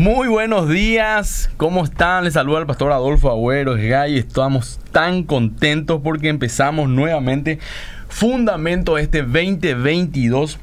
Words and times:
Muy 0.00 0.28
buenos 0.28 0.66
días, 0.66 1.50
¿cómo 1.58 1.84
están? 1.84 2.24
Les 2.24 2.32
saluda 2.32 2.60
el 2.60 2.64
pastor 2.64 2.90
Adolfo 2.90 3.28
Agüero 3.28 3.74
Gay. 3.74 4.16
Estamos 4.16 4.80
tan 4.92 5.24
contentos 5.24 6.00
porque 6.02 6.30
empezamos 6.30 6.88
nuevamente 6.88 7.58
Fundamento 8.08 8.96
este 8.96 9.20
2022. 9.20 10.58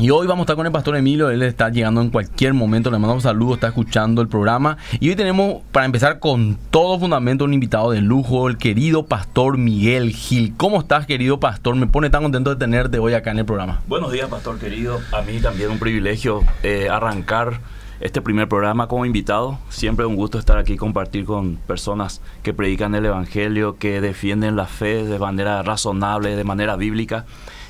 Y 0.00 0.10
hoy 0.10 0.26
vamos 0.26 0.40
a 0.40 0.42
estar 0.42 0.56
con 0.56 0.66
el 0.66 0.72
pastor 0.72 0.96
Emilio, 0.96 1.30
él 1.30 1.42
está 1.42 1.68
llegando 1.68 2.00
en 2.00 2.10
cualquier 2.10 2.52
momento, 2.52 2.90
le 2.90 2.98
mandamos 2.98 3.22
saludos, 3.22 3.54
está 3.54 3.68
escuchando 3.68 4.22
el 4.22 4.26
programa. 4.26 4.76
Y 4.98 5.08
hoy 5.08 5.14
tenemos, 5.14 5.62
para 5.70 5.86
empezar 5.86 6.18
con 6.18 6.58
todo 6.72 6.98
fundamento, 6.98 7.44
un 7.44 7.54
invitado 7.54 7.92
de 7.92 8.00
lujo, 8.00 8.48
el 8.48 8.58
querido 8.58 9.06
pastor 9.06 9.56
Miguel 9.56 10.10
Gil. 10.10 10.54
¿Cómo 10.56 10.80
estás, 10.80 11.06
querido 11.06 11.38
pastor? 11.38 11.76
Me 11.76 11.86
pone 11.86 12.10
tan 12.10 12.24
contento 12.24 12.50
de 12.50 12.56
tenerte 12.56 12.98
hoy 12.98 13.14
acá 13.14 13.30
en 13.30 13.38
el 13.38 13.44
programa. 13.44 13.82
Buenos 13.86 14.10
días, 14.10 14.28
pastor 14.28 14.58
querido. 14.58 14.98
A 15.12 15.22
mí 15.22 15.38
también 15.38 15.70
un 15.70 15.78
privilegio 15.78 16.42
eh, 16.64 16.88
arrancar 16.90 17.60
este 18.00 18.22
primer 18.22 18.48
programa 18.48 18.88
como 18.88 19.06
invitado. 19.06 19.58
Siempre 19.68 20.06
un 20.06 20.16
gusto 20.16 20.38
estar 20.38 20.58
aquí 20.58 20.76
compartir 20.76 21.24
con 21.24 21.56
personas 21.56 22.20
que 22.42 22.54
predican 22.54 22.94
el 22.94 23.06
Evangelio, 23.06 23.76
que 23.76 24.00
defienden 24.00 24.56
la 24.56 24.66
fe 24.66 25.04
de 25.04 25.18
manera 25.18 25.62
razonable, 25.62 26.36
de 26.36 26.44
manera 26.44 26.76
bíblica. 26.76 27.26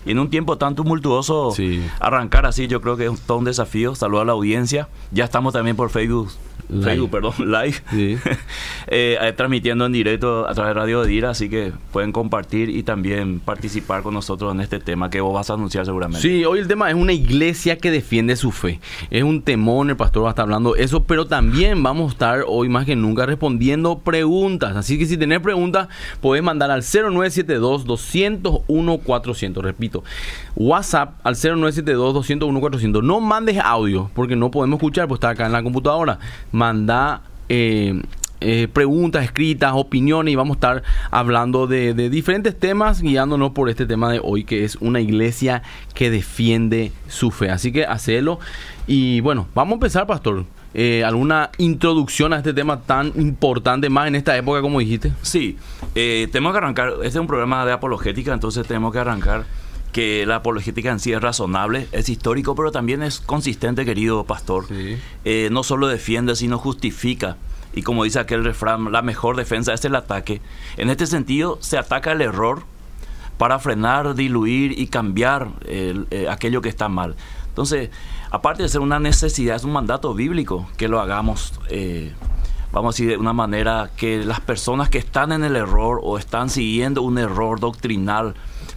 Y 0.07 0.13
en 0.13 0.19
un 0.19 0.31
tiempo 0.31 0.59
tan 0.59 0.75
tumultuoso, 0.75 1.55
arrancar 2.01 2.47
así, 2.47 2.67
yo 2.67 2.81
creo 2.81 2.97
que 2.97 3.07
es 3.07 3.21
todo 3.23 3.39
un 3.39 3.45
desafío. 3.45 3.95
Saludar 3.95 4.23
a 4.23 4.27
la 4.27 4.33
audiencia. 4.33 4.89
Ya 5.11 5.25
estamos 5.25 5.53
también 5.53 5.77
por 5.77 5.91
Facebook 5.91 6.31
Facebook, 6.69 7.11
perdón, 7.11 7.33
live, 7.39 7.77
eh, 7.93 9.19
eh, 9.21 9.33
transmitiendo 9.37 9.87
en 9.87 9.93
directo 9.93 10.47
a 10.47 10.55
través 10.55 10.75
de 10.75 10.81
Radio 10.81 11.05
Dira, 11.05 11.31
así 11.31 11.49
que 11.49 11.73
pueden 11.93 12.13
compartir 12.13 12.69
y 12.69 12.83
también 12.83 13.41
participar 13.41 14.03
con 14.03 14.15
nosotros 14.15 14.55
en 14.55 14.61
este 14.61 14.79
tema 14.79 15.09
que 15.09 15.21
vos 15.21 15.33
vas 15.33 15.49
a 15.51 15.55
anunciar 15.55 15.87
seguramente. 15.87 16.21
Sí, 16.21 16.45
hoy 16.45 16.59
el 16.59 16.69
tema 16.69 16.91
es 16.91 16.95
una 16.95 17.13
iglesia 17.13 17.79
que 17.79 17.91
defiende 17.91 18.37
su 18.37 18.53
fe. 18.53 18.81
Es 19.11 19.23
un 19.23 19.43
temón, 19.43 19.91
el 19.91 19.97
pastor 19.97 20.25
va 20.25 20.29
a 20.29 20.31
estar 20.31 20.43
hablando 20.43 20.77
eso, 20.77 21.05
pero 21.05 21.27
también 21.27 21.83
vamos 21.83 22.11
a 22.11 22.13
estar 22.13 22.45
hoy 22.47 22.69
más 22.69 22.85
que 22.85 22.97
nunca 22.97 23.25
respondiendo 23.25 24.01
preguntas. 24.01 24.77
Así 24.77 24.99
que 24.99 25.07
si 25.07 25.17
tenés 25.17 25.41
preguntas, 25.41 25.89
podés 26.21 26.43
mandar 26.43 26.71
al 26.71 26.83
0972 26.83 27.85
201 27.87 28.99
400. 28.99 29.65
Repito, 29.65 30.05
WhatsApp 30.55 31.15
al 31.25 31.35
0972 31.35 32.15
201 32.15 32.61
400. 32.61 33.03
No 33.03 33.21
mandes 33.21 33.59
audio 33.59 34.11
porque 34.15 34.37
no 34.37 34.51
podemos 34.51 34.77
escuchar, 34.77 35.09
pues 35.09 35.17
está 35.17 35.31
acá 35.31 35.47
en 35.47 35.53
la 35.53 35.63
computadora 35.63 36.19
manda 36.59 37.23
eh, 37.49 38.03
eh, 38.41 38.69
preguntas 38.73 39.25
escritas, 39.25 39.73
opiniones 39.75 40.33
y 40.33 40.37
vamos 40.37 40.57
a 40.57 40.59
estar 40.59 40.83
hablando 41.11 41.67
de, 41.67 41.95
diferentes 42.11 42.59
temas 42.59 43.01
guiándonos 43.01 43.53
por 43.53 43.69
este 43.71 43.87
tema 43.87 44.13
de 44.13 44.21
hoy 44.23 44.45
que 44.45 44.65
es 44.65 44.77
una 44.77 45.01
iglesia 45.01 45.63
que 45.95 46.11
defiende 46.11 46.93
su 47.09 47.31
fe. 47.31 47.51
Así 47.51 47.73
que 47.73 47.85
hacelo 47.85 48.39
y 48.87 49.21
bueno, 49.21 49.47
vamos 49.55 49.73
a 49.73 49.75
empezar 49.75 50.07
pastor. 50.07 50.45
Eh, 50.75 51.03
¿Alguna 51.03 51.51
introducción 51.57 52.33
a 52.33 52.39
este 52.39 52.53
tema 52.53 52.83
tan 52.83 53.13
importante 53.17 53.89
más 53.89 54.07
en 54.09 54.17
esta 54.17 54.37
época 54.37 54.61
como 54.61 54.81
dijiste? 54.81 55.13
Sí, 55.23 55.57
tenemos 55.95 56.53
que 56.53 56.59
arrancar, 56.59 56.93
este 56.97 57.07
es 57.07 57.17
un 57.17 57.27
programa 57.27 57.65
de 57.65 57.73
apologética, 57.73 58.35
entonces 58.35 58.67
tenemos 58.67 58.93
que 58.93 58.99
arrancar 58.99 59.47
que 59.93 60.27
la 60.27 60.37
apologética 60.37 60.91
en 60.91 61.01
sí 61.01 61.13
es 61.13 61.21
razonable, 61.21 61.89
es 61.93 62.09
histórico, 62.09 62.55
pero 62.55 62.73
también 62.73 63.03
es 63.03 63.21
consistente, 63.21 63.85
querido 63.85 64.25
pastor. 64.25 64.67
Eh, 65.25 65.49
no 65.51 65.63
solo 65.63 65.89
defiende, 65.89 66.37
sino 66.37 66.59
justifica. 66.59 67.37
Y 67.75 67.83
como 67.83 68.05
dice 68.05 68.19
aquel 68.19 68.45
refrán, 68.45 68.93
la 68.93 69.03
mejor 69.03 69.37
defensa 69.37 69.73
es 69.73 69.85
el 69.85 69.95
ataque. 69.95 70.41
En 70.77 70.91
este 70.91 71.07
sentido, 71.07 71.59
se 71.61 71.79
ataca 71.79 72.13
el 72.13 72.21
error 72.21 72.65
para 73.39 73.59
frenar, 73.59 74.15
diluir 74.15 74.79
y 74.79 74.89
cambiar 74.89 75.49
eh, 75.65 76.27
aquello 76.29 76.61
que 76.61 76.69
está 76.69 76.89
mal. 76.89 77.15
Entonces, 77.59 77.91
aparte 78.31 78.63
de 78.63 78.69
ser 78.69 78.81
una 78.81 79.01
necesidad, 79.01 79.57
es 79.57 79.65
un 79.65 79.73
mandato 79.73 80.15
bíblico 80.15 80.69
que 80.77 80.89
lo 80.89 81.01
hagamos, 81.01 81.59
eh, 81.71 82.13
vamos 82.73 82.95
a 82.95 82.97
decir, 82.97 83.11
de 83.11 83.17
una 83.17 83.33
manera 83.33 83.91
que 83.97 84.25
las 84.25 84.41
personas 84.41 84.91
que 84.91 84.99
están 84.99 85.33
en 85.33 85.45
el 85.45 85.57
error 85.57 86.01
o 86.03 86.19
están 86.19 86.51
siguiendo 86.51 87.03
un 87.03 87.19
error 87.19 87.59
doctrinal 87.59 88.35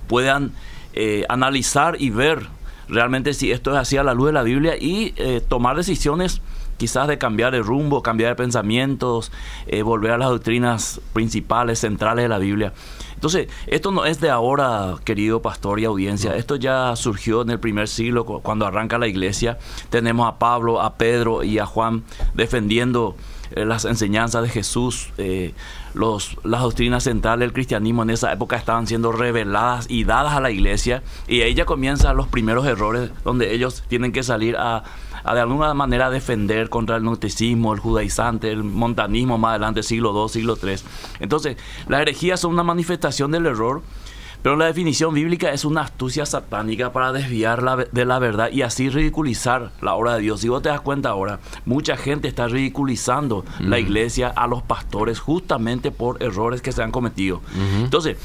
puedan 0.08 0.54
eh, 0.94 1.26
analizar 1.30 1.96
y 2.00 2.10
ver 2.10 2.48
realmente 2.90 3.34
si 3.34 3.52
esto 3.52 3.72
es 3.72 3.78
así 3.78 3.98
a 3.98 4.04
la 4.04 4.14
luz 4.14 4.28
de 4.28 4.34
la 4.34 4.44
Biblia 4.44 4.76
y 4.78 5.14
eh, 5.16 5.42
tomar 5.48 5.78
decisiones 5.78 6.42
quizás 6.78 7.08
de 7.08 7.18
cambiar 7.18 7.52
de 7.54 7.62
rumbo, 7.62 8.02
cambiar 8.02 8.32
de 8.32 8.36
pensamientos, 8.36 9.32
eh, 9.68 9.84
volver 9.84 10.12
a 10.12 10.18
las 10.18 10.30
doctrinas 10.30 11.00
principales, 11.14 11.80
centrales 11.80 12.24
de 12.24 12.30
la 12.30 12.40
Biblia. 12.40 12.74
Entonces, 13.14 13.50
esto 13.68 13.92
no 13.92 14.06
es 14.06 14.20
de 14.20 14.32
ahora, 14.32 14.96
querido 15.06 15.44
pastor 15.44 15.80
y 15.80 15.86
audiencia, 15.86 16.36
esto 16.36 16.56
ya 16.56 16.96
surgió 16.96 17.44
en 17.44 17.52
el 17.52 17.60
primer 17.60 17.88
siglo, 17.88 18.26
cuando 18.26 18.66
arranca 18.66 18.98
la 18.98 19.08
iglesia. 19.08 19.60
Tenemos 19.92 20.28
a 20.28 20.40
Pablo, 20.40 20.82
a 20.82 20.96
Pedro 20.96 21.44
y 21.44 21.60
a 21.60 21.68
Juan 21.68 22.04
defendiendo 22.34 23.16
las 23.56 23.86
enseñanzas 23.86 24.42
de 24.42 24.50
Jesús, 24.50 25.12
los, 25.94 26.38
las 26.44 26.62
doctrinas 26.62 27.04
centrales 27.04 27.40
del 27.40 27.54
cristianismo 27.54 28.04
en 28.04 28.12
esa 28.12 28.32
época 28.32 28.56
estaban 28.56 28.88
siendo 28.88 29.12
reveladas 29.12 29.86
y 29.90 30.04
dadas 30.04 30.34
a 30.34 30.42
la 30.42 30.52
iglesia 30.52 31.04
y 31.28 31.42
ahí 31.42 31.54
ya 31.54 31.66
comienzan 31.66 32.18
los 32.18 32.28
primeros 32.28 32.66
errores 32.66 33.12
donde 33.24 33.54
ellos 33.54 33.84
tienen 33.88 34.12
que 34.12 34.24
salir 34.24 34.56
a, 34.58 34.84
de 35.24 35.40
alguna 35.40 35.74
manera 35.74 36.10
defender 36.10 36.70
contra 36.70 36.96
el 36.98 37.04
gnosticismo, 37.04 37.74
el 37.74 37.80
judaizante, 37.80 38.52
el 38.52 38.64
montanismo 38.64 39.38
más 39.38 39.52
adelante, 39.52 39.84
siglo 39.84 40.14
II, 40.16 40.30
siglo 40.30 40.58
III. 40.62 40.76
Entonces, 41.20 41.58
las 41.88 42.02
herejías 42.02 42.40
son 42.40 42.54
una 42.54 42.64
manifestación 42.64 43.32
del 43.32 43.46
error 43.46 43.82
pero 44.42 44.56
la 44.56 44.66
definición 44.66 45.14
bíblica 45.14 45.52
es 45.52 45.66
una 45.66 45.82
astucia 45.82 46.26
satánica 46.26 46.92
para 46.92 47.12
desviar 47.12 47.90
de 47.92 48.06
la 48.06 48.20
verdad 48.20 48.50
y 48.52 48.64
así 48.64 48.90
ridiculizar 48.90 49.72
la 49.82 49.94
obra 49.94 50.16
de 50.16 50.22
Dios. 50.22 50.42
Si 50.42 50.50
vos 50.50 50.62
te 50.62 50.70
das 50.70 50.82
cuenta 50.82 51.10
ahora, 51.10 51.40
mucha 51.66 51.96
gente 51.96 52.28
está 52.28 52.48
ridiculizando 52.48 53.46
la 53.60 53.80
iglesia 53.80 54.30
a 54.30 54.48
los 54.48 54.64
pastores 54.64 55.20
justamente 55.20 55.92
por 55.92 56.22
errores 56.24 56.62
que 56.62 56.72
se 56.72 56.82
han 56.82 56.92
cometido. 56.92 57.42
Entonces, 57.84 58.18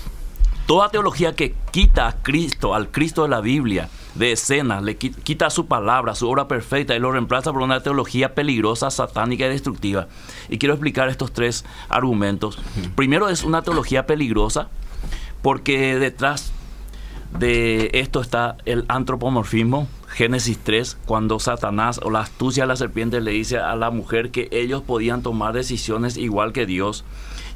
toda 0.66 0.90
teología 0.90 1.34
que 1.34 1.54
quita 1.70 2.08
a 2.08 2.22
Cristo, 2.22 2.74
al 2.74 2.90
Cristo 2.90 3.24
de 3.24 3.28
la 3.28 3.40
Biblia, 3.40 3.88
de 4.14 4.32
escena, 4.32 4.80
le 4.80 4.96
quita 4.96 5.50
su 5.50 5.66
palabra, 5.66 6.14
su 6.14 6.28
obra 6.28 6.48
perfecta 6.48 6.96
y 6.96 6.98
lo 6.98 7.12
reemplaza 7.12 7.52
por 7.52 7.60
una 7.60 7.82
teología 7.82 8.34
peligrosa, 8.34 8.90
satánica 8.90 9.44
y 9.44 9.50
destructiva. 9.50 10.08
Y 10.48 10.56
quiero 10.56 10.74
explicar 10.74 11.10
estos 11.10 11.32
tres 11.32 11.66
argumentos. 11.90 12.58
Primero 12.94 13.28
es 13.28 13.44
una 13.44 13.60
teología 13.60 14.06
peligrosa 14.06 14.68
porque 15.46 15.96
detrás 16.00 16.50
de 17.38 17.90
esto 17.92 18.20
está 18.20 18.56
el 18.64 18.84
antropomorfismo, 18.88 19.86
Génesis 20.08 20.58
3, 20.58 20.98
cuando 21.06 21.38
Satanás 21.38 22.00
o 22.02 22.10
la 22.10 22.18
astucia 22.18 22.64
de 22.64 22.66
la 22.66 22.74
serpiente 22.74 23.20
le 23.20 23.30
dice 23.30 23.58
a 23.58 23.76
la 23.76 23.90
mujer 23.90 24.32
que 24.32 24.48
ellos 24.50 24.82
podían 24.82 25.22
tomar 25.22 25.52
decisiones 25.52 26.16
igual 26.16 26.52
que 26.52 26.66
Dios 26.66 27.04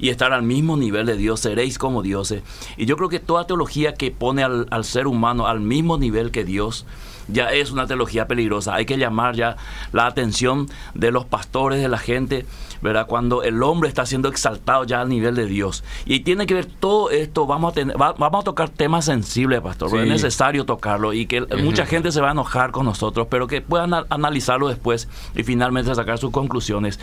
y 0.01 0.09
estar 0.09 0.33
al 0.33 0.43
mismo 0.43 0.77
nivel 0.77 1.07
de 1.07 1.17
Dios, 1.17 1.41
seréis 1.41 1.79
como 1.79 2.03
dioses. 2.03 2.43
Y 2.77 2.87
yo 2.87 2.97
creo 2.97 3.09
que 3.09 3.21
toda 3.21 3.47
teología 3.47 3.95
que 3.95 4.11
pone 4.11 4.43
al, 4.43 4.67
al 4.71 4.85
ser 4.85 5.07
humano 5.07 5.47
al 5.47 5.61
mismo 5.61 5.99
nivel 5.99 6.31
que 6.31 6.45
Dios, 6.45 6.87
ya 7.33 7.53
es 7.53 7.71
una 7.71 7.87
teología 7.87 8.27
peligrosa. 8.27 8.75
Hay 8.75 8.87
que 8.87 8.99
llamar 8.99 9.35
ya 9.35 9.57
la 9.93 10.07
atención 10.07 10.69
de 10.95 11.11
los 11.11 11.25
pastores, 11.25 11.81
de 11.81 11.89
la 11.89 11.99
gente, 11.99 12.47
¿verdad? 12.83 13.07
Cuando 13.07 13.43
el 13.43 13.63
hombre 13.63 13.89
está 13.89 14.07
siendo 14.07 14.29
exaltado 14.29 14.85
ya 14.85 15.01
al 15.01 15.09
nivel 15.09 15.35
de 15.35 15.47
Dios. 15.47 15.85
Y 16.07 16.21
tiene 16.21 16.47
que 16.47 16.55
ver 16.55 16.67
todo 16.67 17.11
esto, 17.11 17.47
vamos 17.47 17.73
a, 17.73 17.75
tener, 17.75 17.97
vamos 17.97 18.41
a 18.41 18.45
tocar 18.45 18.69
temas 18.69 19.05
sensibles, 19.05 19.61
pastor, 19.61 20.01
es 20.01 20.09
necesario 20.09 20.65
tocarlo 20.65 21.13
y 21.13 21.27
que 21.27 21.43
mucha 21.63 21.87
gente 21.87 22.13
se 22.13 22.21
va 22.21 22.29
a 22.29 22.33
enojar 22.33 22.71
con 22.71 22.87
nosotros, 22.87 23.27
pero 23.31 23.47
que 23.47 23.61
puedan 23.61 23.93
analizarlo 24.09 24.69
después 24.69 25.09
y 25.35 25.43
finalmente 25.43 25.95
sacar 25.95 26.19
sus 26.19 26.31
conclusiones. 26.31 26.99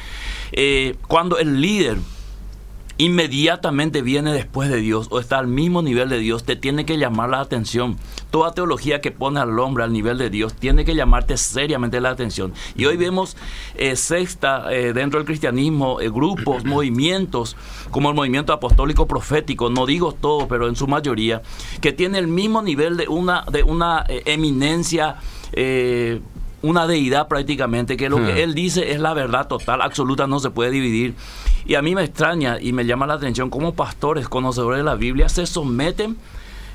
Eh, 0.52 0.96
cuando 1.08 1.38
el 1.38 1.62
líder 1.62 1.98
inmediatamente 2.98 4.02
viene 4.02 4.34
después 4.34 4.70
de 4.70 4.78
Dios 4.78 5.08
o 5.12 5.20
está 5.20 5.38
al 5.38 5.48
mismo 5.48 5.82
nivel 5.82 6.10
de 6.10 6.20
Dios, 6.20 6.44
te 6.44 6.56
tiene 6.56 6.86
que 6.86 6.98
llamar 6.98 7.30
la 7.30 7.40
atención. 7.40 7.98
Toda 8.32 8.54
teología 8.54 9.02
que 9.02 9.12
pone 9.12 9.40
al 9.40 9.58
hombre 9.60 9.84
al 9.84 9.94
nivel 9.94 10.18
de 10.18 10.30
Dios 10.30 10.54
tiene 10.54 10.84
que 10.84 10.96
llamarte 10.96 11.38
seriamente 11.38 12.02
la 12.02 12.10
atención. 12.10 12.54
Y 12.76 12.86
hoy 12.86 12.98
vemos 12.98 13.38
eh, 13.76 13.96
sexta 13.96 14.74
eh, 14.74 14.94
dentro 14.94 15.20
del 15.20 15.28
cristianismo, 15.28 16.02
eh, 16.02 16.10
grupos, 16.10 16.64
movimientos, 16.66 17.56
como 17.92 18.10
el 18.10 18.16
movimiento 18.16 18.52
apostólico 18.52 19.08
profético, 19.08 19.70
no 19.70 19.86
digo 19.86 20.14
todo, 20.14 20.48
pero 20.48 20.68
en 20.68 20.76
su 20.76 20.88
mayoría, 20.88 21.42
que 21.82 21.94
tiene 21.94 22.18
el 22.18 22.28
mismo 22.28 22.62
nivel 22.62 22.98
de 22.98 23.08
una, 23.08 23.46
de 23.52 23.64
una 23.64 24.06
eminencia 24.08 25.18
una 26.68 26.88
deidad 26.88 27.28
prácticamente, 27.28 27.98
que 27.98 28.10
lo 28.10 28.18
que 28.18 28.34
hmm. 28.34 28.38
él 28.38 28.54
dice 28.54 28.92
es 28.92 29.00
la 29.00 29.14
verdad 29.14 29.48
total, 29.48 29.82
absoluta, 29.82 30.28
no 30.28 30.40
se 30.40 30.50
puede 30.50 30.72
dividir. 30.72 31.16
Y 31.66 31.76
a 31.76 31.82
mí 31.82 31.96
me 31.96 32.04
extraña 32.04 32.60
y 32.60 32.74
me 32.74 32.86
llama 32.86 33.08
la 33.08 33.16
atención 33.16 33.50
cómo 33.50 33.74
pastores, 33.74 34.28
conocedores 34.28 34.80
de 34.80 34.84
la 34.84 34.96
Biblia, 34.96 35.30
se 35.30 35.46
someten 35.46 36.18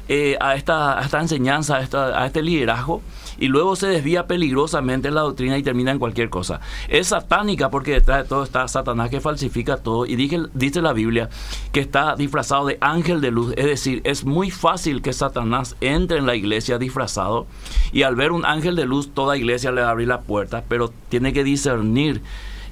eh, 0.08 0.36
a, 0.40 0.54
esta, 0.54 1.00
esta 1.00 1.20
enseñanza, 1.20 1.76
a, 1.76 1.80
esta, 1.82 2.22
a 2.22 2.26
este 2.26 2.42
liderazgo, 2.42 3.02
y 3.38 3.48
luego 3.48 3.76
se 3.76 3.88
desvía 3.88 4.26
peligrosamente 4.26 5.10
la 5.10 5.22
doctrina 5.22 5.58
y 5.58 5.62
termina 5.62 5.90
en 5.90 5.98
cualquier 5.98 6.30
cosa. 6.30 6.60
Es 6.88 7.08
satánica 7.08 7.70
porque 7.70 7.92
detrás 7.92 8.22
de 8.22 8.28
todo 8.28 8.44
está 8.44 8.66
Satanás 8.68 9.10
que 9.10 9.20
falsifica 9.20 9.78
todo 9.78 10.06
y 10.06 10.16
dice, 10.16 10.42
dice 10.54 10.82
la 10.82 10.92
Biblia 10.92 11.28
que 11.72 11.80
está 11.80 12.14
disfrazado 12.14 12.66
de 12.66 12.78
ángel 12.80 13.20
de 13.20 13.30
luz. 13.30 13.54
Es 13.56 13.66
decir, 13.66 14.00
es 14.04 14.24
muy 14.24 14.50
fácil 14.50 15.02
que 15.02 15.12
Satanás 15.12 15.76
entre 15.80 16.18
en 16.18 16.26
la 16.26 16.36
iglesia 16.36 16.78
disfrazado 16.78 17.46
y 17.92 18.02
al 18.02 18.16
ver 18.16 18.32
un 18.32 18.44
ángel 18.44 18.76
de 18.76 18.86
luz 18.86 19.12
toda 19.14 19.36
iglesia 19.36 19.72
le 19.72 19.82
va 19.82 19.88
a 19.88 19.90
abrir 19.90 20.08
la 20.08 20.20
puerta, 20.20 20.64
pero 20.68 20.92
tiene 21.08 21.32
que 21.32 21.44
discernir 21.44 22.22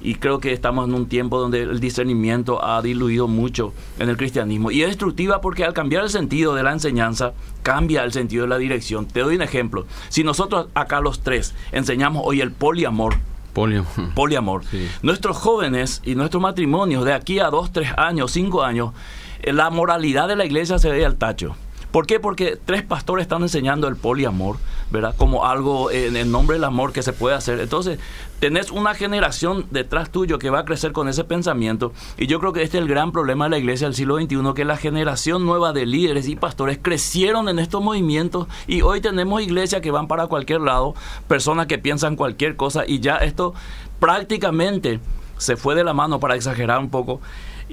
y 0.01 0.15
creo 0.15 0.39
que 0.39 0.53
estamos 0.53 0.87
en 0.87 0.93
un 0.93 1.07
tiempo 1.07 1.39
donde 1.39 1.61
el 1.61 1.79
discernimiento 1.79 2.63
ha 2.63 2.81
diluido 2.81 3.27
mucho 3.27 3.73
en 3.99 4.09
el 4.09 4.17
cristianismo 4.17 4.71
y 4.71 4.81
es 4.81 4.89
destructiva 4.89 5.41
porque 5.41 5.63
al 5.63 5.73
cambiar 5.73 6.03
el 6.03 6.09
sentido 6.09 6.55
de 6.55 6.63
la 6.63 6.71
enseñanza 6.71 7.33
cambia 7.63 8.03
el 8.03 8.11
sentido 8.11 8.43
de 8.43 8.49
la 8.49 8.57
dirección. 8.57 9.05
Te 9.05 9.21
doy 9.21 9.35
un 9.35 9.41
ejemplo. 9.41 9.85
Si 10.09 10.23
nosotros 10.23 10.67
acá 10.73 11.01
los 11.01 11.21
tres 11.21 11.53
enseñamos 11.71 12.23
hoy 12.25 12.41
el 12.41 12.51
poliamor, 12.51 13.15
Poliamor. 13.53 14.13
Poliamor. 14.15 14.61
Nuestros 15.01 15.37
jóvenes 15.37 16.01
y 16.05 16.15
nuestros 16.15 16.41
matrimonios 16.41 17.03
de 17.03 17.13
aquí 17.13 17.39
a 17.39 17.49
dos, 17.49 17.71
tres 17.71 17.89
años, 17.97 18.31
cinco 18.31 18.63
años, 18.63 18.93
eh, 19.41 19.53
la 19.53 19.69
moralidad 19.69 20.27
de 20.27 20.35
la 20.35 20.45
iglesia 20.45 20.79
se 20.79 20.89
ve 20.89 21.05
al 21.05 21.17
tacho. 21.17 21.55
¿Por 21.91 22.07
qué? 22.07 22.19
Porque 22.21 22.57
tres 22.63 22.83
pastores 22.83 23.23
están 23.23 23.41
enseñando 23.41 23.89
el 23.89 23.97
poliamor, 23.97 24.57
¿verdad? 24.91 25.13
Como 25.17 25.45
algo 25.45 25.91
en 25.91 26.15
el 26.15 26.31
nombre 26.31 26.55
del 26.55 26.63
amor 26.63 26.93
que 26.93 27.03
se 27.03 27.11
puede 27.11 27.35
hacer. 27.35 27.59
Entonces, 27.59 27.99
tenés 28.39 28.71
una 28.71 28.95
generación 28.95 29.65
detrás 29.71 30.09
tuyo 30.09 30.39
que 30.39 30.49
va 30.49 30.59
a 30.59 30.65
crecer 30.65 30.93
con 30.93 31.09
ese 31.09 31.25
pensamiento. 31.25 31.91
Y 32.17 32.27
yo 32.27 32.39
creo 32.39 32.53
que 32.53 32.63
este 32.63 32.77
es 32.77 32.83
el 32.83 32.89
gran 32.89 33.11
problema 33.11 33.45
de 33.45 33.51
la 33.51 33.57
iglesia 33.57 33.87
del 33.87 33.95
siglo 33.95 34.15
XXI, 34.17 34.53
que 34.55 34.63
la 34.63 34.77
generación 34.77 35.45
nueva 35.45 35.73
de 35.73 35.85
líderes 35.85 36.29
y 36.29 36.37
pastores 36.37 36.79
crecieron 36.81 37.49
en 37.49 37.59
estos 37.59 37.83
movimientos 37.83 38.47
y 38.67 38.83
hoy 38.83 39.01
tenemos 39.01 39.41
iglesias 39.41 39.81
que 39.81 39.91
van 39.91 40.07
para 40.07 40.27
cualquier 40.27 40.61
lado, 40.61 40.95
personas 41.27 41.67
que 41.67 41.77
piensan 41.77 42.15
cualquier 42.15 42.55
cosa 42.55 42.83
y 42.87 43.01
ya 43.01 43.17
esto 43.17 43.53
prácticamente 43.99 45.01
se 45.37 45.57
fue 45.57 45.75
de 45.75 45.83
la 45.83 45.93
mano 45.93 46.19
para 46.19 46.35
exagerar 46.35 46.79
un 46.79 46.89
poco 46.89 47.19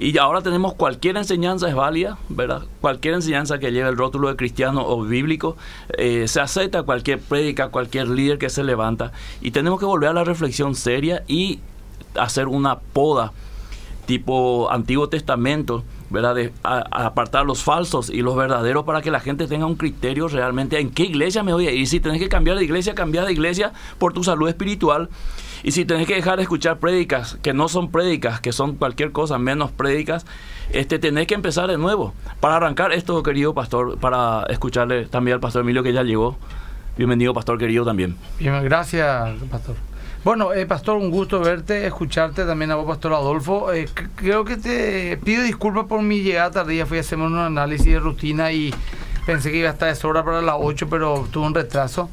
y 0.01 0.17
ahora 0.17 0.41
tenemos 0.41 0.75
cualquier 0.75 1.17
enseñanza 1.17 1.67
es 1.67 1.75
válida, 1.75 2.17
¿verdad? 2.29 2.63
Cualquier 2.79 3.15
enseñanza 3.15 3.59
que 3.59 3.73
lleve 3.73 3.89
el 3.89 3.97
rótulo 3.97 4.29
de 4.29 4.37
cristiano 4.37 4.87
o 4.87 5.03
bíblico, 5.03 5.57
eh, 5.97 6.25
se 6.29 6.39
acepta 6.39 6.83
cualquier 6.83 7.19
prédica, 7.19 7.67
cualquier 7.67 8.07
líder 8.07 8.37
que 8.37 8.49
se 8.49 8.63
levanta. 8.63 9.11
Y 9.41 9.51
tenemos 9.51 9.77
que 9.77 9.85
volver 9.85 10.11
a 10.11 10.13
la 10.13 10.23
reflexión 10.23 10.75
seria 10.75 11.23
y 11.27 11.59
hacer 12.15 12.47
una 12.47 12.79
poda 12.79 13.33
tipo 14.05 14.71
Antiguo 14.71 15.09
Testamento, 15.09 15.83
¿verdad? 16.09 16.33
De 16.33 16.53
apartar 16.63 17.45
los 17.45 17.61
falsos 17.61 18.09
y 18.09 18.21
los 18.21 18.37
verdaderos 18.37 18.85
para 18.85 19.01
que 19.01 19.11
la 19.11 19.19
gente 19.19 19.47
tenga 19.47 19.65
un 19.65 19.75
criterio 19.75 20.29
realmente 20.29 20.79
en 20.79 20.91
qué 20.91 21.03
iglesia 21.03 21.43
me 21.43 21.51
voy 21.51 21.67
a 21.67 21.71
ir. 21.71 21.85
Si 21.87 21.99
tenés 21.99 22.19
que 22.19 22.29
cambiar 22.29 22.57
de 22.57 22.63
iglesia, 22.63 22.95
cambiar 22.95 23.25
de 23.25 23.33
iglesia 23.33 23.73
por 23.97 24.13
tu 24.13 24.23
salud 24.23 24.47
espiritual 24.47 25.09
y 25.63 25.71
si 25.71 25.85
tenés 25.85 26.07
que 26.07 26.15
dejar 26.15 26.37
de 26.37 26.43
escuchar 26.43 26.79
prédicas 26.79 27.37
que 27.41 27.53
no 27.53 27.67
son 27.67 27.91
prédicas, 27.91 28.39
que 28.39 28.51
son 28.51 28.75
cualquier 28.75 29.11
cosa 29.11 29.37
menos 29.37 29.71
prédicas, 29.71 30.25
este, 30.71 30.99
tenés 30.99 31.27
que 31.27 31.33
empezar 31.33 31.69
de 31.69 31.77
nuevo. 31.77 32.13
Para 32.39 32.57
arrancar 32.57 32.93
esto, 32.93 33.21
querido 33.23 33.53
pastor, 33.53 33.97
para 33.97 34.45
escucharle 34.49 35.05
también 35.05 35.35
al 35.35 35.39
pastor 35.39 35.63
Emilio 35.63 35.83
que 35.83 35.93
ya 35.93 36.03
llegó. 36.03 36.37
Bienvenido, 36.97 37.33
pastor 37.33 37.57
querido, 37.57 37.85
también. 37.85 38.17
Bien, 38.39 38.63
gracias, 38.63 39.31
pastor. 39.49 39.75
Bueno, 40.23 40.53
eh, 40.53 40.65
pastor, 40.65 40.97
un 40.97 41.11
gusto 41.11 41.39
verte, 41.39 41.87
escucharte 41.87 42.43
también 42.43 42.71
a 42.71 42.75
vos, 42.75 42.85
pastor 42.85 43.13
Adolfo. 43.13 43.71
Eh, 43.71 43.87
creo 44.15 44.43
que 44.43 44.57
te 44.57 45.17
pido 45.17 45.43
disculpas 45.43 45.85
por 45.85 46.01
mi 46.01 46.21
llegada 46.21 46.51
tardía. 46.51 46.85
Fui 46.85 46.97
a 46.97 47.01
hacer 47.01 47.17
un 47.19 47.37
análisis 47.37 47.85
de 47.85 47.99
rutina 47.99 48.51
y 48.51 48.73
pensé 49.25 49.49
que 49.49 49.59
iba 49.59 49.69
a 49.69 49.73
estar 49.73 49.87
de 49.87 49.95
sobra 49.95 50.25
para 50.25 50.41
las 50.41 50.55
8, 50.59 50.87
pero 50.89 51.25
tuve 51.31 51.47
un 51.47 51.55
retraso 51.55 52.09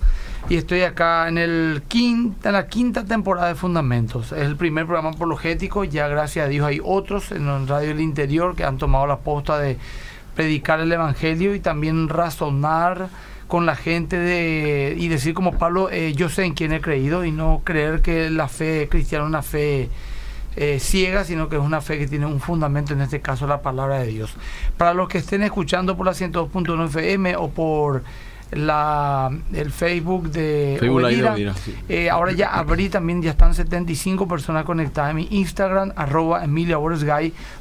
y 0.49 0.57
estoy 0.57 0.83
acá 0.83 1.29
en, 1.29 1.39
el 1.39 1.83
quinta, 1.89 2.51
en 2.51 2.53
la 2.55 2.69
quinta 2.69 3.05
temporada 3.05 3.49
de 3.49 3.55
Fundamentos. 3.55 4.33
Es 4.33 4.43
el 4.43 4.57
primer 4.57 4.87
programa 4.87 5.11
apologético, 5.11 5.85
ya 5.85 6.07
gracias 6.09 6.47
a 6.47 6.49
Dios 6.49 6.67
hay 6.67 6.81
otros 6.85 7.33
en 7.33 7.67
Radio 7.67 7.89
del 7.89 8.01
Interior 8.01 8.55
que 8.55 8.65
han 8.65 8.79
tomado 8.79 9.07
la 9.07 9.19
posta 9.19 9.59
de 9.59 9.77
predicar 10.35 10.81
el 10.81 10.93
Evangelio 10.93 11.55
y 11.55 11.61
también 11.61 12.09
razonar 12.09 13.09
con 13.49 13.67
la 13.67 13.75
gente 13.75 14.19
de, 14.19 14.95
y 14.97 15.09
decir 15.09 15.35
como 15.35 15.53
Pablo, 15.59 15.89
eh, 15.91 16.13
yo 16.15 16.29
sé 16.29 16.45
en 16.45 16.55
quién 16.55 16.73
he 16.73 16.81
creído 16.81 17.25
y 17.25 17.33
no 17.33 17.63
creer 17.65 18.03
que 18.03 18.31
la 18.31 18.49
fe 18.49 18.89
cristiana 18.89 19.25
es 19.25 19.29
una 19.29 19.43
fe 19.43 19.89
eh, 20.57 20.79
ciega, 20.81 21.25
sino 21.25 21.49
que 21.49 21.57
es 21.57 21.63
una 21.63 21.81
fe 21.81 21.99
que 21.99 22.07
tiene 22.07 22.27
un 22.27 22.41
fundamento, 22.41 22.93
en 22.93 23.01
este 23.01 23.21
caso 23.21 23.47
la 23.47 23.63
palabra 23.63 23.99
de 24.01 24.07
Dios. 24.07 24.35
Para 24.77 24.95
los 24.95 25.09
que 25.09 25.19
estén 25.19 25.43
escuchando 25.43 25.97
por 25.97 26.07
la 26.07 26.13
102.1 26.13 26.87
FM 26.87 27.37
o 27.37 27.51
por 27.51 28.03
la, 28.53 29.31
el 29.53 29.73
Facebook 29.73 30.31
de 30.31 30.79
eh, 31.89 32.11
ahora 32.11 32.33
ya 32.33 32.55
abrí 32.55 32.89
también, 32.89 33.21
ya 33.21 33.33
están 33.33 33.55
75 33.55 34.29
personas 34.29 34.65
conectadas 34.65 35.11
en 35.11 35.17
mi 35.17 35.29
Instagram, 35.31 35.93
arroba 35.97 36.45
Emilia 36.45 36.79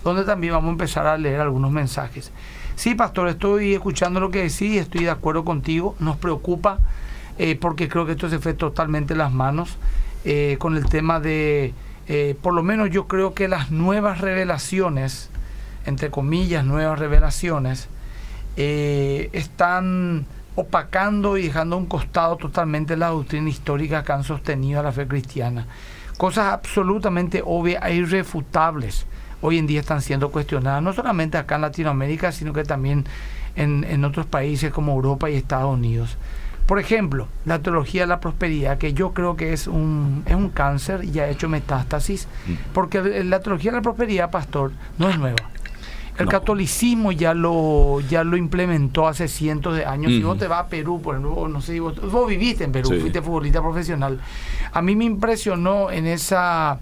donde 0.04 0.24
también 0.26 0.54
vamos 0.54 0.70
a 0.70 0.72
empezar 0.72 1.08
a 1.08 1.18
leer 1.18 1.42
algunos 1.42 1.72
mensajes. 1.72 2.32
Sí, 2.76 2.94
pastor, 2.94 3.30
estoy 3.30 3.74
escuchando 3.74 4.20
lo 4.20 4.30
que 4.30 4.44
decís, 4.44 4.80
estoy 4.80 5.06
de 5.06 5.10
acuerdo 5.10 5.44
contigo, 5.44 5.96
nos 6.00 6.18
preocupa 6.18 6.80
eh, 7.40 7.58
porque 7.60 7.90
creo 7.90 8.06
que 8.06 8.12
esto 8.12 8.30
se 8.30 8.40
fue 8.40 8.54
totalmente 8.54 9.14
en 9.14 9.20
las 9.20 9.32
manos 9.32 9.78
eh, 10.24 10.58
con 10.60 10.76
el 10.78 10.86
tema 10.86 11.20
de, 11.20 11.74
por 12.42 12.54
lo 12.54 12.62
menos 12.62 12.92
yo 12.92 13.08
creo 13.08 13.34
que 13.34 13.48
las 13.48 13.72
nuevas 13.72 14.22
revelaciones, 14.22 15.30
entre 15.86 16.12
comillas, 16.12 16.64
nuevas 16.64 17.00
revelaciones, 17.00 17.88
están 18.58 20.26
opacando 20.56 21.38
y 21.38 21.44
dejando 21.44 21.76
a 21.76 21.80
un 21.80 21.86
costado 21.86 22.38
totalmente 22.38 22.98
la 22.98 23.10
doctrina 23.10 23.50
histórica 23.50 24.04
que 24.04 24.12
han 24.14 24.24
sostenido 24.24 24.80
a 24.80 24.84
la 24.84 24.92
fe 24.92 25.08
cristiana. 25.08 25.68
Cosas 26.18 26.54
absolutamente 26.54 27.42
obvias 27.46 27.84
e 27.86 27.96
irrefutables 27.96 29.06
hoy 29.42 29.58
en 29.58 29.68
día 29.68 29.80
están 29.80 30.02
siendo 30.02 30.32
cuestionadas, 30.32 30.82
no 30.82 30.94
solamente 30.94 31.38
acá 31.38 31.56
en 31.56 31.62
Latinoamérica, 31.62 32.32
sino 32.32 32.54
que 32.54 32.64
también 32.64 33.06
en, 33.56 34.04
otros 34.04 34.26
países 34.26 34.72
como 34.72 34.94
Europa 34.94 35.30
y 35.30 35.36
Estados 35.36 35.74
Unidos. 35.74 36.18
Por 36.66 36.80
ejemplo, 36.80 37.28
la 37.46 37.60
teología 37.60 38.02
de 38.02 38.08
la 38.08 38.20
prosperidad, 38.20 38.80
que 38.80 38.94
yo 38.94 39.14
creo 39.14 39.36
que 39.36 39.54
es 39.54 39.68
un, 39.68 40.24
es 40.26 40.36
un 40.36 40.50
cáncer 40.50 41.04
y 41.04 41.20
ha 41.20 41.30
hecho 41.30 41.48
metástasis, 41.48 42.28
mm. 42.48 42.54
porque 42.74 43.24
la 43.24 43.40
teología 43.40 43.72
de 43.72 43.78
la 43.78 43.84
prosperidad, 43.84 44.32
pastor, 44.32 44.72
no 44.98 45.10
es 45.10 45.20
nueva. 45.20 45.38
El 46.18 46.28
catolicismo 46.28 47.12
ya 47.12 47.34
lo 47.34 48.00
ya 48.02 48.24
lo 48.24 48.38
implementó 48.38 49.08
hace 49.08 49.28
cientos 49.28 49.76
de 49.76 49.86
años. 49.86 50.12
Si 50.12 50.24
vos 50.24 50.38
te 50.38 50.48
vas 50.48 50.62
a 50.62 50.68
Perú, 50.68 51.02
por 51.02 51.16
ejemplo, 51.16 51.48
no 51.48 51.62
sé, 51.62 51.80
vos, 51.80 52.00
vos 52.12 52.28
viviste 52.28 52.64
en 52.64 52.72
Perú, 52.72 52.90
fuiste 53.00 53.22
futbolista 53.22 53.62
profesional. 53.62 54.20
A 54.72 54.82
mí 54.82 54.96
me 54.96 55.06
impresionó 55.06 55.92
en 55.92 56.06
esa 56.08 56.80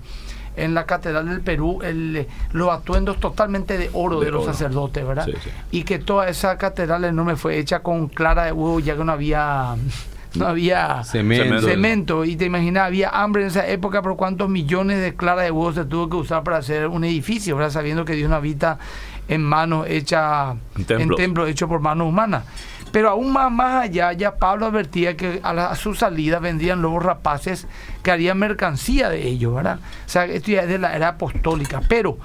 en 0.55 0.73
la 0.73 0.85
catedral 0.85 1.27
del 1.27 1.41
Perú 1.41 1.79
el, 1.83 2.27
los 2.51 2.69
atuendos 2.69 3.19
totalmente 3.19 3.77
de 3.77 3.89
oro 3.93 4.19
de, 4.19 4.31
los 4.31 4.45
sacerdotes, 4.45 5.05
¿verdad? 5.05 5.27
Y 5.71 5.83
que 5.83 5.99
toda 5.99 6.29
esa 6.29 6.57
catedral 6.57 7.03
enorme 7.05 7.35
fue 7.35 7.57
hecha 7.57 7.79
con 7.79 8.07
clara 8.07 8.45
de 8.45 8.51
huevo, 8.51 8.79
ya 8.79 8.95
que 8.95 9.03
no 9.03 9.11
había 9.11 9.75
no 10.35 10.47
había 10.47 11.03
cemento. 11.03 12.25
Y 12.25 12.35
te 12.35 12.45
imaginas, 12.45 12.87
había 12.87 13.09
hambre 13.09 13.43
en 13.43 13.49
esa 13.49 13.67
época, 13.67 14.01
por 14.01 14.15
cuántos 14.15 14.49
millones 14.49 15.01
de 15.01 15.15
clara 15.15 15.43
de 15.43 15.51
huevo 15.51 15.73
se 15.73 15.85
tuvo 15.85 16.09
que 16.09 16.17
usar 16.17 16.43
para 16.43 16.57
hacer 16.57 16.87
un 16.87 17.03
edificio, 17.03 17.55
¿verdad? 17.55 17.71
Sabiendo 17.71 18.05
que 18.05 18.13
Dios 18.13 18.29
no 18.29 18.35
habita 18.35 18.79
en 19.27 19.43
manos 19.43 19.87
hechas, 19.89 20.55
en 20.89 21.09
templo 21.15 21.47
hecho 21.47 21.67
por 21.67 21.79
manos 21.79 22.07
humanas. 22.07 22.45
Pero 22.93 23.09
aún 23.09 23.33
más, 23.33 23.51
más 23.51 23.85
allá, 23.85 24.13
ya 24.13 24.35
Pablo 24.35 24.67
advertía 24.67 25.17
que 25.17 25.39
a, 25.43 25.75
su 25.75 25.95
salida 25.95 26.37
vendrían 26.37 26.83
lobos 26.83 27.01
rapaces 27.01 27.67
que 28.03 28.11
harían 28.11 28.37
mercancía 28.37 29.09
de 29.09 29.27
ellos, 29.27 29.55
¿verdad? 29.55 29.79
O 30.05 30.09
sea, 30.09 30.25
esto 30.25 30.51
ya 30.51 30.61
es 30.61 30.67
de 30.67 30.77
la 30.77 30.95
era 30.95 31.07
apostólica. 31.07 31.81
Pero 31.89 32.19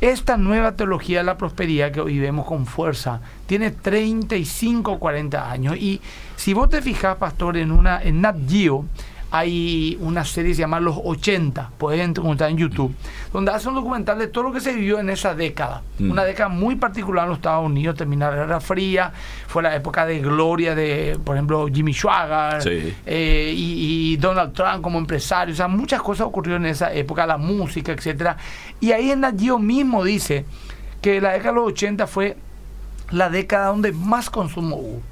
esta 0.00 0.36
nueva 0.36 0.72
teología 0.72 1.18
de 1.18 1.24
la 1.24 1.38
prosperidad 1.38 1.92
que 1.92 2.00
hoy 2.00 2.18
vemos 2.18 2.46
con 2.46 2.66
fuerza 2.66 3.20
tiene 3.46 3.70
35 3.70 4.98
40 4.98 5.50
años. 5.50 5.76
Y 5.76 6.00
si 6.34 6.52
vos 6.52 6.68
te 6.68 6.82
fijas, 6.82 7.16
pastor, 7.18 7.56
en 7.56 7.70
una 7.70 8.02
en 8.02 8.20
Nat 8.20 8.38
Geo, 8.48 8.86
hay 9.30 9.98
una 10.00 10.24
serie 10.24 10.52
que 10.52 10.54
se 10.54 10.60
llama 10.60 10.80
Los 10.80 10.96
80, 11.04 11.72
pueden 11.76 12.10
encontrar 12.10 12.50
en 12.50 12.56
YouTube, 12.56 12.94
donde 13.32 13.50
hace 13.50 13.68
un 13.68 13.74
documental 13.74 14.18
de 14.18 14.28
todo 14.28 14.44
lo 14.44 14.52
que 14.52 14.60
se 14.60 14.72
vivió 14.72 14.98
en 15.00 15.10
esa 15.10 15.34
década. 15.34 15.82
Mm. 15.98 16.10
Una 16.10 16.24
década 16.24 16.48
muy 16.48 16.76
particular 16.76 17.24
en 17.24 17.30
los 17.30 17.38
Estados 17.38 17.66
Unidos, 17.66 17.96
terminó 17.96 18.30
la 18.30 18.36
Guerra 18.36 18.60
Fría, 18.60 19.12
fue 19.46 19.62
la 19.62 19.74
época 19.76 20.06
de 20.06 20.20
gloria 20.20 20.74
de, 20.74 21.18
por 21.22 21.36
ejemplo, 21.36 21.66
Jimmy 21.72 21.92
Schwager 21.92 22.94
eh, 23.04 23.52
y, 23.54 24.16
Donald 24.16 24.52
Trump 24.52 24.80
como 24.80 24.98
empresario. 24.98 25.52
O 25.52 25.56
sea, 25.56 25.68
muchas 25.68 26.00
cosas 26.00 26.26
ocurrieron 26.26 26.64
en 26.64 26.72
esa 26.72 26.92
época, 26.92 27.26
la 27.26 27.36
música, 27.36 27.92
etcétera. 27.92 28.36
Y 28.80 28.92
ahí 28.92 29.10
en 29.10 29.24
Gio 29.38 29.58
mismo 29.58 30.02
dice 30.04 30.44
que 31.02 31.20
la 31.20 31.32
década 31.32 31.50
de 31.50 31.60
los 31.60 31.66
80 31.68 32.06
fue 32.06 32.36
la 33.10 33.30
década 33.30 33.68
donde 33.68 33.92
más 33.92 34.30
consumo 34.30 34.76
hubo, 34.76 35.02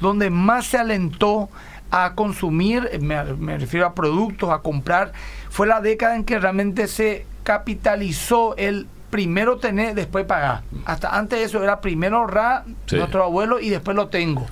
donde 0.00 0.30
más 0.30 0.66
se 0.66 0.78
alentó 0.78 1.48
a 1.90 2.14
consumir, 2.14 2.90
me, 3.00 3.22
refiero 3.58 3.86
a 3.86 3.94
productos, 3.94 4.50
a 4.50 4.58
comprar, 4.58 5.12
fue 5.50 5.66
la 5.66 5.80
década 5.80 6.16
en 6.16 6.24
que 6.24 6.38
realmente 6.38 6.88
se 6.88 7.26
capitalizó 7.44 8.56
el 8.56 8.86
primero 9.10 9.58
tener, 9.58 9.94
después 9.94 10.24
pagar. 10.26 10.62
Hasta 10.84 11.16
antes 11.16 11.38
de 11.38 11.44
eso 11.44 11.62
era 11.62 11.80
primero 11.80 12.18
ahorrar 12.18 12.64
Sí. 12.86 12.96
nuestro 12.96 13.22
abuelo 13.24 13.60
y 13.60 13.70
después 13.70 13.96
lo 13.96 14.08
tengo. 14.08 14.46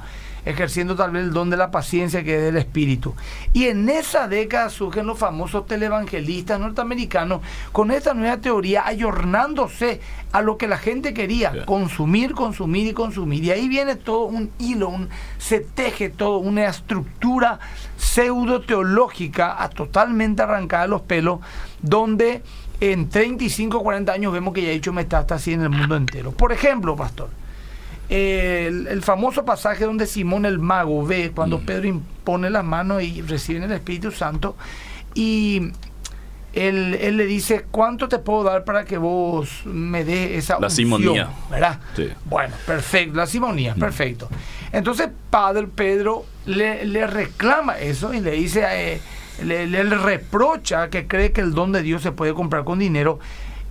Ejerciendo 0.44 0.96
tal 0.96 1.10
vez 1.10 1.24
el 1.24 1.32
don 1.32 1.50
de 1.50 1.56
la 1.56 1.70
paciencia 1.70 2.22
que 2.22 2.36
es 2.36 2.42
del 2.42 2.56
espíritu. 2.56 3.14
Y 3.52 3.64
en 3.64 3.88
esa 3.88 4.28
década 4.28 4.68
surgen 4.68 5.06
los 5.06 5.18
famosos 5.18 5.66
televangelistas 5.66 6.60
norteamericanos 6.60 7.40
con 7.72 7.90
esta 7.90 8.14
nueva 8.14 8.38
teoría, 8.38 8.86
ayornándose 8.86 10.00
a 10.32 10.42
lo 10.42 10.56
que 10.56 10.68
la 10.68 10.78
gente 10.78 11.14
quería, 11.14 11.64
consumir, 11.64 12.32
consumir 12.32 12.88
y 12.88 12.92
consumir. 12.92 13.44
Y 13.44 13.50
ahí 13.50 13.68
viene 13.68 13.96
todo 13.96 14.24
un 14.24 14.50
hilo, 14.58 14.88
un, 14.88 15.08
se 15.38 15.60
teje 15.60 16.10
todo, 16.10 16.38
una 16.38 16.66
estructura 16.66 17.58
pseudo 17.96 18.60
teológica 18.60 19.62
a 19.62 19.68
totalmente 19.68 20.42
arrancada 20.42 20.84
de 20.84 20.88
los 20.88 21.02
pelos, 21.02 21.40
donde 21.82 22.42
en 22.80 23.08
35 23.08 23.82
40 23.82 24.12
años 24.12 24.32
vemos 24.32 24.54
que 24.54 24.62
ya 24.62 24.68
ha 24.68 24.72
hecho 24.72 24.92
metástasis 24.92 25.54
en 25.54 25.62
el 25.62 25.70
mundo 25.70 25.96
entero. 25.96 26.32
Por 26.32 26.52
ejemplo, 26.52 26.96
pastor, 26.96 27.30
el, 28.08 28.86
el 28.86 29.02
famoso 29.02 29.44
pasaje 29.44 29.84
donde 29.84 30.06
Simón 30.06 30.44
el 30.44 30.58
mago 30.58 31.04
ve 31.06 31.32
cuando 31.34 31.60
Pedro 31.60 31.88
impone 31.88 32.50
las 32.50 32.64
manos 32.64 33.02
y 33.02 33.22
reciben 33.22 33.62
el 33.64 33.72
Espíritu 33.72 34.10
Santo 34.10 34.56
y 35.14 35.70
él, 36.52 36.96
él 37.00 37.16
le 37.16 37.26
dice, 37.26 37.66
¿cuánto 37.70 38.08
te 38.08 38.18
puedo 38.18 38.44
dar 38.44 38.64
para 38.64 38.84
que 38.84 38.96
vos 38.96 39.62
me 39.64 40.04
des 40.04 40.32
esa 40.32 40.54
La 40.60 40.66
unción?", 40.66 40.70
simonía. 40.70 41.28
¿verdad? 41.50 41.80
Sí. 41.96 42.08
Bueno, 42.26 42.54
perfecto, 42.66 43.16
la 43.16 43.26
simonía, 43.26 43.74
perfecto. 43.74 44.28
Entonces, 44.70 45.08
Padre 45.30 45.66
Pedro 45.66 46.24
le, 46.46 46.84
le 46.84 47.06
reclama 47.06 47.78
eso 47.78 48.14
y 48.14 48.20
le 48.20 48.32
dice, 48.32 48.64
eh, 48.70 49.00
le, 49.42 49.66
le 49.66 49.84
reprocha 49.84 50.90
que 50.90 51.06
cree 51.08 51.32
que 51.32 51.40
el 51.40 51.54
don 51.54 51.72
de 51.72 51.82
Dios 51.82 52.02
se 52.02 52.12
puede 52.12 52.34
comprar 52.34 52.64
con 52.64 52.78
dinero. 52.78 53.18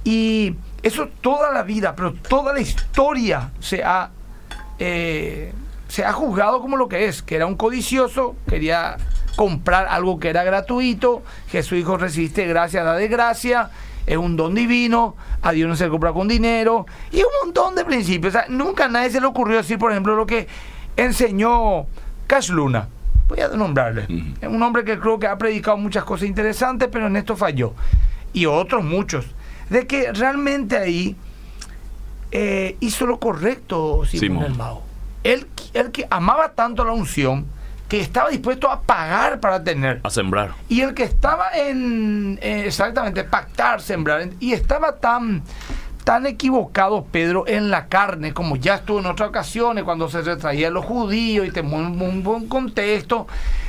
Y 0.03 0.55
eso 0.81 1.07
toda 1.21 1.51
la 1.53 1.63
vida, 1.63 1.95
pero 1.95 2.13
toda 2.13 2.53
la 2.53 2.59
historia 2.59 3.51
se 3.61 3.81
ha, 3.83 4.11
eh, 4.79 5.53
se 5.87 6.05
ha 6.05 6.13
juzgado 6.13 6.61
como 6.61 6.77
lo 6.77 6.87
que 6.87 7.05
es, 7.05 7.21
que 7.21 7.35
era 7.35 7.45
un 7.45 7.55
codicioso, 7.55 8.35
quería 8.47 8.97
comprar 9.35 9.87
algo 9.87 10.19
que 10.19 10.29
era 10.29 10.43
gratuito, 10.43 11.23
Jesús 11.49 11.77
dijo, 11.77 11.97
resiste 11.97 12.45
gracia, 12.47 12.83
da 12.83 12.95
de 12.95 13.07
gracia, 13.07 13.69
es 14.05 14.17
un 14.17 14.35
don 14.35 14.55
divino, 14.55 15.15
a 15.41 15.51
Dios 15.51 15.69
no 15.69 15.75
se 15.75 15.85
le 15.85 15.89
compra 15.89 16.13
con 16.13 16.27
dinero, 16.27 16.85
y 17.11 17.17
un 17.17 17.29
montón 17.43 17.75
de 17.75 17.85
principios. 17.85 18.35
O 18.35 18.39
sea, 18.39 18.47
nunca 18.49 18.85
a 18.85 18.89
nadie 18.89 19.11
se 19.11 19.21
le 19.21 19.27
ocurrió 19.27 19.57
decir, 19.57 19.77
por 19.77 19.91
ejemplo, 19.91 20.15
lo 20.15 20.25
que 20.25 20.47
enseñó 20.97 21.85
Cash 22.27 22.49
Luna. 22.49 22.89
Voy 23.27 23.39
a 23.39 23.47
nombrarle. 23.47 24.07
Es 24.41 24.49
un 24.49 24.61
hombre 24.61 24.83
que 24.83 24.99
creo 24.99 25.17
que 25.17 25.27
ha 25.27 25.37
predicado 25.37 25.77
muchas 25.77 26.03
cosas 26.03 26.27
interesantes, 26.27 26.89
pero 26.91 27.07
en 27.07 27.15
esto 27.15 27.35
falló. 27.35 27.73
Y 28.33 28.45
otros 28.45 28.83
muchos. 28.83 29.25
De 29.69 29.87
que 29.87 30.11
realmente 30.11 30.77
ahí 30.77 31.15
eh, 32.35 32.77
hizo 32.79 33.05
lo 33.05 33.19
correcto 33.19 34.03
Simón 34.05 34.45
Simón. 34.47 34.79
Él, 35.23 35.47
él 35.73 35.91
que 35.91 36.07
amaba 36.09 36.49
tanto 36.53 36.83
la 36.83 36.91
unción 36.91 37.45
que 37.87 37.99
estaba 37.99 38.29
dispuesto 38.29 38.71
a 38.71 38.81
pagar 38.81 39.39
para 39.39 39.63
tener. 39.63 40.01
A 40.03 40.09
sembrar. 40.09 40.53
Y 40.67 40.81
el 40.81 40.95
que 40.95 41.03
estaba 41.03 41.51
en, 41.53 42.39
eh, 42.41 42.63
exactamente, 42.65 43.23
pactar, 43.23 43.81
sembrar, 43.81 44.29
y 44.39 44.53
estaba 44.53 44.95
tan, 44.95 45.43
tan 46.03 46.25
equivocado 46.25 47.05
Pedro 47.05 47.45
en 47.47 47.69
la 47.69 47.85
carne, 47.85 48.33
como 48.33 48.55
ya 48.55 48.75
estuvo 48.75 48.99
en 48.99 49.05
otras 49.05 49.29
ocasiones, 49.29 49.83
cuando 49.83 50.09
se 50.09 50.23
retraía 50.23 50.69
a 50.69 50.71
los 50.71 50.85
judíos 50.85 51.45
y 51.45 51.51
te 51.51 51.61
un, 51.61 52.01
un 52.01 52.23
buen 52.23 52.47
contexto, 52.47 53.27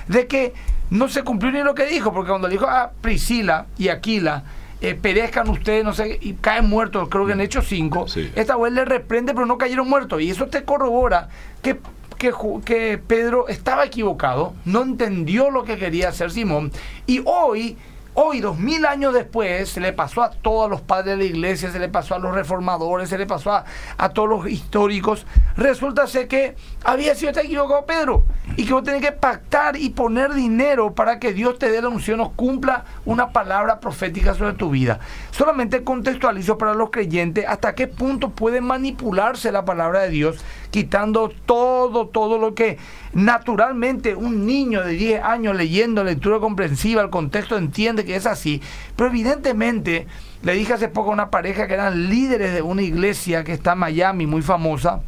de 0.09 0.26
que 0.26 0.54
no 0.88 1.11
se 1.11 1.23
cumplió 1.23 1.52
ni 1.52 1.62
lo 1.62 1.75
que 1.75 1.85
dijo, 1.85 2.11
porque 2.11 2.30
cuando 2.30 2.49
le 2.49 2.54
dijo 2.54 2.66
a 2.66 2.92
Priscila 3.02 3.66
y 3.76 3.88
Aquila, 3.88 4.42
eh, 4.85 4.95
perezcan 4.95 5.49
ustedes, 5.49 5.85
no 5.85 5.93
sé, 5.95 6.19
y 6.21 6.35
caen 6.35 6.69
muertos, 6.69 7.09
creo 7.09 7.26
que 7.26 7.33
Hechos 7.43 7.67
5, 7.69 8.07
Sí. 8.09 8.31
esta 8.37 8.57
vez 8.57 8.73
le 8.73 8.85
reprende, 8.85 9.33
pero 9.35 9.47
no 9.47 9.57
cayeron 9.59 9.88
muertos, 9.88 10.21
y 10.21 10.31
eso 10.31 10.47
te 10.47 10.64
corrobora 10.64 11.29
que 11.62 11.79
que, 12.19 12.33
que 12.64 12.97
Pedro 12.99 13.49
estaba 13.49 13.85
equivocado, 13.85 14.55
no 14.64 14.83
entendió 14.83 15.50
lo 15.50 15.64
que 15.64 15.76
quería 15.76 16.11
hacer 16.11 16.31
Simón, 16.31 16.71
y 17.07 17.21
hoy, 17.25 17.76
hoy, 18.14 18.40
dos 18.40 18.59
mil 18.59 18.87
años 18.87 19.12
después, 19.12 19.68
se 19.68 19.80
le 19.80 19.92
pasó 19.92 20.23
a 20.23 20.30
todos 20.30 20.71
los 20.71 20.80
padres 20.80 21.16
de 21.16 21.16
la 21.16 21.25
iglesia, 21.25 21.71
se 21.71 21.78
le 21.78 21.88
pasó 21.88 22.14
a 22.14 22.18
los 22.18 22.35
reformadores, 22.35 23.09
se 23.09 23.18
le 23.18 23.26
pasó 23.26 23.52
a, 23.52 23.64
todos 24.11 24.28
los 24.28 24.49
históricos, 24.49 25.26
resulta 25.56 26.06
ser 26.06 26.28
que 26.28 26.56
había 26.85 27.14
sido 27.14 27.33
equivocado 27.33 27.87
Pedro, 27.87 28.23
y 28.56 28.64
que 28.64 28.73
vos 28.73 28.85
tenés 28.85 29.02
que 29.02 29.12
pactar 29.12 29.76
y 29.76 29.90
poner 29.90 30.33
dinero 30.35 30.94
para 30.94 31.18
que 31.18 31.33
Dios 31.33 31.59
te 31.59 31.71
dé 31.71 31.83
la 31.83 31.88
unción 31.88 32.21
o 32.21 32.33
cumpla 32.33 32.85
una 33.04 33.30
palabra 33.30 33.80
profética 33.80 34.35
sobre 34.35 34.54
tu 34.54 34.71
vida. 34.71 35.00
Solamente 35.30 35.83
contextualizo 35.83 36.56
para 36.59 36.75
los 36.75 36.90
creyentes 36.90 37.44
hasta 37.49 37.75
qué 37.75 37.88
punto 37.88 38.30
puede 38.30 38.61
manipularse 38.61 39.50
la 39.50 39.64
palabra 39.64 40.00
de 40.00 40.11
Dios, 40.11 40.44
quitando 40.75 41.33
todo, 41.47 42.09
todo 42.09 42.37
lo 42.37 42.52
que 42.57 42.78
naturalmente 43.12 44.16
un 44.16 44.45
niño 44.45 44.83
de 44.83 44.95
10 44.95 45.23
años 45.23 45.54
leyendo 45.54 46.02
lectura 46.02 46.40
comprensiva, 46.40 47.00
el 47.00 47.11
contexto 47.11 47.57
entiende 47.57 48.04
que 48.04 48.16
es 48.16 48.26
así, 48.26 48.61
pero 48.97 49.09
evidentemente 49.09 50.09
le 50.43 50.54
dije 50.54 50.73
hace 50.73 50.88
poco 50.88 51.11
a 51.11 51.12
una 51.12 51.31
pareja 51.31 51.69
que 51.69 51.75
eran 51.75 52.09
líderes 52.09 52.52
de 52.52 52.61
una 52.61 52.83
iglesia 52.83 53.45
que 53.45 53.52
está 53.52 53.75
en 53.75 53.78
Miami, 53.78 54.26
muy 54.26 54.43
famosa, 54.43 55.02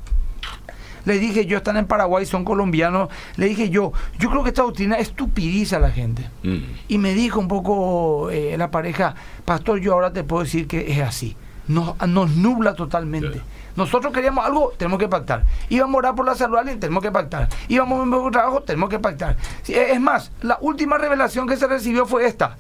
le 1.05 1.19
dije 1.19 1.47
yo, 1.47 1.57
están 1.57 1.77
en 1.79 1.87
Paraguay, 1.87 2.27
son 2.27 2.45
colombianos, 2.45 3.09
le 3.35 3.47
dije 3.47 3.69
yo, 3.69 3.93
yo 4.21 4.31
creo 4.31 4.45
que 4.45 4.51
esta 4.51 4.63
doctrina 4.63 4.95
estupidiza 4.99 5.79
a 5.79 5.81
la 5.81 5.91
gente. 5.91 6.31
Mm. 6.45 6.59
Y 6.87 6.99
me 6.99 7.13
dijo 7.13 7.41
un 7.41 7.49
poco 7.49 8.31
eh, 8.31 8.55
la 8.57 8.71
pareja, 8.71 9.17
pastor, 9.45 9.81
yo 9.81 9.95
ahora 9.95 10.13
te 10.13 10.23
puedo 10.23 10.45
decir 10.45 10.69
que 10.69 10.93
es 10.93 11.01
así. 11.01 11.35
Nos, 11.67 11.97
nos 12.07 12.37
nubla 12.37 12.75
totalmente. 12.75 13.41
Nosotros 13.77 14.13
queríamos 14.13 14.45
algo, 14.45 14.73
tenemos 14.77 14.99
que 14.99 15.09
pactar. 15.09 15.45
Íbamos 15.69 15.95
a 15.95 15.99
orar 15.99 16.15
por 16.15 16.27
la 16.27 16.35
salud 16.35 16.57
alguien, 16.57 16.81
tenemos 16.81 17.03
que 17.03 17.13
pactar. 17.13 17.49
Íbamos 17.69 17.99
a 17.99 18.03
un 18.03 18.11
nuevo 18.11 18.31
trabajo, 18.31 18.63
tenemos 18.63 18.89
que 18.89 18.99
pactar. 18.99 19.37
Sí, 19.63 19.75
Es 19.75 20.01
más, 20.01 20.33
la 20.43 20.59
última 20.61 20.99
revelación 20.99 21.47
que 21.47 21.57
se 21.57 21.67
recibió 21.67 22.07
fue 22.07 22.27
esta. 22.27 22.57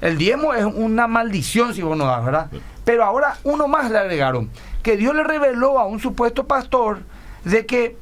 El 0.00 0.16
diezmo 0.16 0.54
es 0.54 0.64
una 0.64 1.06
maldición 1.06 1.74
si 1.74 1.82
vos 1.82 1.96
no 1.96 2.06
das, 2.06 2.24
¿verdad? 2.24 2.50
Pero 2.84 3.04
ahora 3.04 3.36
uno 3.44 3.68
más 3.68 3.90
le 3.90 3.98
agregaron. 3.98 4.50
Que 4.82 4.96
Dios 4.96 5.14
le 5.14 5.24
reveló 5.24 5.78
a 5.78 5.86
un 5.86 6.00
supuesto 6.00 6.46
pastor 6.46 7.00
de 7.44 7.66
que 7.66 7.96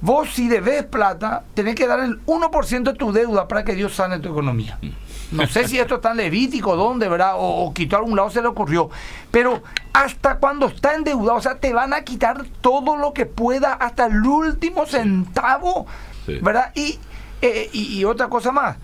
vos 0.00 0.30
si 0.30 0.48
debes 0.48 0.84
plata, 0.84 1.44
tenés 1.54 1.74
que 1.76 1.86
dar 1.86 2.00
el 2.00 2.24
1% 2.26 2.82
de 2.82 2.94
tu 2.94 3.12
deuda 3.12 3.46
para 3.46 3.64
que 3.64 3.74
Dios 3.74 3.94
sane 3.94 4.18
tu 4.18 4.30
economía. 4.30 4.78
No 5.32 5.46
sé 5.46 5.68
si 5.68 5.78
esto 5.78 5.96
está 5.96 6.10
en 6.10 6.16
Levítico, 6.18 6.74
dónde, 6.76 7.08
¿verdad? 7.08 7.34
O, 7.36 7.64
o 7.66 7.72
quitó 7.74 7.96
a 7.96 8.00
algún 8.00 8.16
lado, 8.16 8.30
se 8.30 8.42
le 8.42 8.48
ocurrió. 8.48 8.90
Pero 9.30 9.62
hasta 9.92 10.38
cuando 10.38 10.66
está 10.66 10.94
endeudado, 10.94 11.38
o 11.38 11.42
sea, 11.42 11.58
te 11.58 11.72
van 11.72 11.92
a 11.92 12.02
quitar 12.02 12.44
todo 12.60 12.96
lo 12.96 13.12
que 13.12 13.26
pueda, 13.26 13.74
hasta 13.74 14.06
el 14.06 14.24
último 14.24 14.86
centavo, 14.86 15.86
Sí. 16.26 16.38
¿verdad? 16.42 16.72
Y, 16.74 16.98
eh, 17.42 17.70
y, 17.72 17.98
y 17.98 18.04
otra 18.04 18.28
cosa 18.28 18.52
más. 18.52 18.76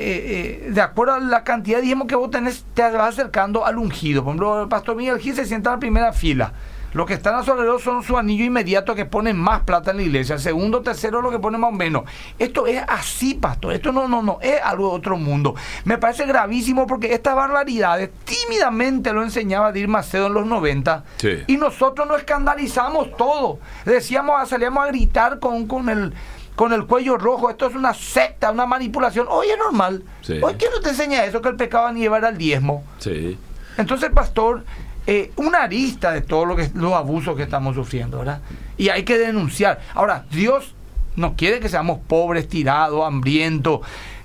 eh, 0.00 0.62
eh, 0.66 0.70
de 0.70 0.80
acuerdo 0.80 1.14
a 1.14 1.18
la 1.20 1.42
cantidad 1.42 1.78
de 1.78 1.82
diezmo 1.84 2.06
que 2.06 2.14
vos 2.14 2.30
tenés, 2.30 2.64
te 2.74 2.82
vas 2.82 3.14
acercando 3.14 3.66
al 3.66 3.78
ungido. 3.78 4.22
Por 4.22 4.30
ejemplo, 4.30 4.62
el 4.62 4.68
pastor 4.68 4.94
Miguel 4.96 5.18
Gil 5.18 5.34
se 5.34 5.44
sienta 5.44 5.70
en 5.70 5.76
la 5.76 5.80
primera 5.80 6.12
fila. 6.12 6.52
Los 6.98 7.06
que 7.06 7.14
están 7.14 7.36
a 7.36 7.44
su 7.44 7.52
alrededor 7.52 7.80
son 7.80 8.02
su 8.02 8.18
anillo 8.18 8.44
inmediato 8.44 8.92
que 8.92 9.04
ponen 9.04 9.38
más 9.38 9.60
plata 9.60 9.92
en 9.92 9.98
la 9.98 10.02
iglesia. 10.02 10.34
El 10.34 10.40
segundo, 10.40 10.80
tercero, 10.80 11.22
lo 11.22 11.30
que 11.30 11.38
ponen 11.38 11.60
más 11.60 11.70
o 11.70 11.72
menos. 11.72 12.02
Esto 12.40 12.66
es 12.66 12.82
así, 12.88 13.34
pastor. 13.34 13.72
Esto 13.72 13.92
no, 13.92 14.08
no, 14.08 14.20
no, 14.20 14.40
es 14.42 14.60
algo 14.60 14.90
de 14.90 14.96
otro 14.96 15.16
mundo. 15.16 15.54
Me 15.84 15.96
parece 15.98 16.26
gravísimo 16.26 16.88
porque 16.88 17.14
estas 17.14 17.36
barbaridades 17.36 18.10
tímidamente 18.24 19.12
lo 19.12 19.22
enseñaba 19.22 19.70
Dir 19.70 19.86
Macedo 19.86 20.26
en 20.26 20.34
los 20.34 20.46
90. 20.46 21.04
Sí. 21.18 21.44
Y 21.46 21.56
nosotros 21.56 22.08
nos 22.08 22.18
escandalizamos 22.18 23.16
todo. 23.16 23.60
Decíamos, 23.84 24.48
salíamos 24.48 24.82
a 24.82 24.88
gritar 24.88 25.38
con, 25.38 25.68
con 25.68 25.88
el 25.90 26.12
con 26.56 26.72
el 26.72 26.86
cuello 26.86 27.16
rojo, 27.16 27.48
esto 27.48 27.68
es 27.68 27.76
una 27.76 27.94
secta, 27.94 28.50
una 28.50 28.66
manipulación. 28.66 29.28
Hoy 29.30 29.46
es 29.46 29.56
normal. 29.56 30.02
Sí. 30.22 30.40
Hoy, 30.42 30.54
¿quién 30.58 30.72
no 30.72 30.80
te 30.80 30.88
enseña 30.88 31.24
eso? 31.24 31.40
Que 31.40 31.50
el 31.50 31.54
pecado 31.54 31.92
ni 31.92 32.00
llevar 32.00 32.24
al 32.24 32.36
diezmo. 32.36 32.82
Sí. 32.98 33.38
Entonces, 33.76 34.10
pastor, 34.10 34.64
eh, 35.10 35.32
una 35.36 35.62
arista 35.62 36.12
de 36.12 36.20
todo 36.20 36.44
lo 36.44 36.54
que 36.54 36.70
los 36.74 36.92
abusos 36.92 37.34
que 37.34 37.44
estamos 37.44 37.74
sufriendo, 37.74 38.18
¿verdad? 38.18 38.42
Y 38.76 38.90
hay 38.90 39.04
que 39.04 39.16
denunciar. 39.16 39.80
Ahora, 39.94 40.26
Dios 40.30 40.74
no 41.16 41.34
quiere 41.34 41.60
que 41.60 41.70
seamos 41.70 42.00
pobres, 42.06 42.46
tirados, 42.46 43.06
hambrientos. 43.06 43.80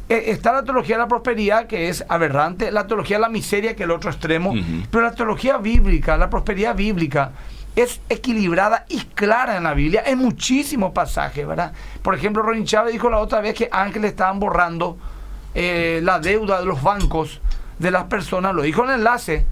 Eh, 0.09 0.25
está 0.27 0.51
la 0.51 0.65
teología 0.65 0.97
de 0.97 1.03
la 1.03 1.07
prosperidad, 1.07 1.67
que 1.67 1.87
es 1.87 2.03
aberrante, 2.09 2.69
la 2.69 2.85
teología 2.85 3.15
de 3.15 3.21
la 3.21 3.29
miseria, 3.29 3.77
que 3.77 3.83
es 3.83 3.87
el 3.87 3.91
otro 3.91 4.11
extremo, 4.11 4.53
pero 4.91 5.05
la 5.05 5.15
teología 5.15 5.55
bíblica, 5.55 6.17
la 6.17 6.29
prosperidad 6.29 6.75
bíblica, 6.75 7.31
es 7.77 8.01
equilibrada 8.09 8.85
y 8.89 8.99
clara 8.99 9.55
en 9.55 9.63
la 9.63 9.73
Biblia, 9.73 10.03
en 10.05 10.17
muchísimos 10.17 10.91
pasajes, 10.91 11.47
¿verdad? 11.47 11.71
Por 12.01 12.13
ejemplo, 12.13 12.43
Ronin 12.43 12.65
Chávez 12.65 12.91
dijo 12.91 13.09
la 13.09 13.19
otra 13.19 13.39
vez 13.39 13.55
que 13.55 13.69
ángeles 13.71 14.11
estaban 14.11 14.37
borrando 14.37 14.97
eh, 15.55 16.01
la 16.03 16.19
deuda 16.19 16.59
de 16.59 16.65
los 16.65 16.83
bancos 16.83 17.39
de 17.79 17.89
las 17.89 18.03
personas, 18.03 18.53
lo 18.53 18.63
dijo 18.63 18.83
en 18.83 18.89
el 18.89 18.95
enlace, 18.97 19.45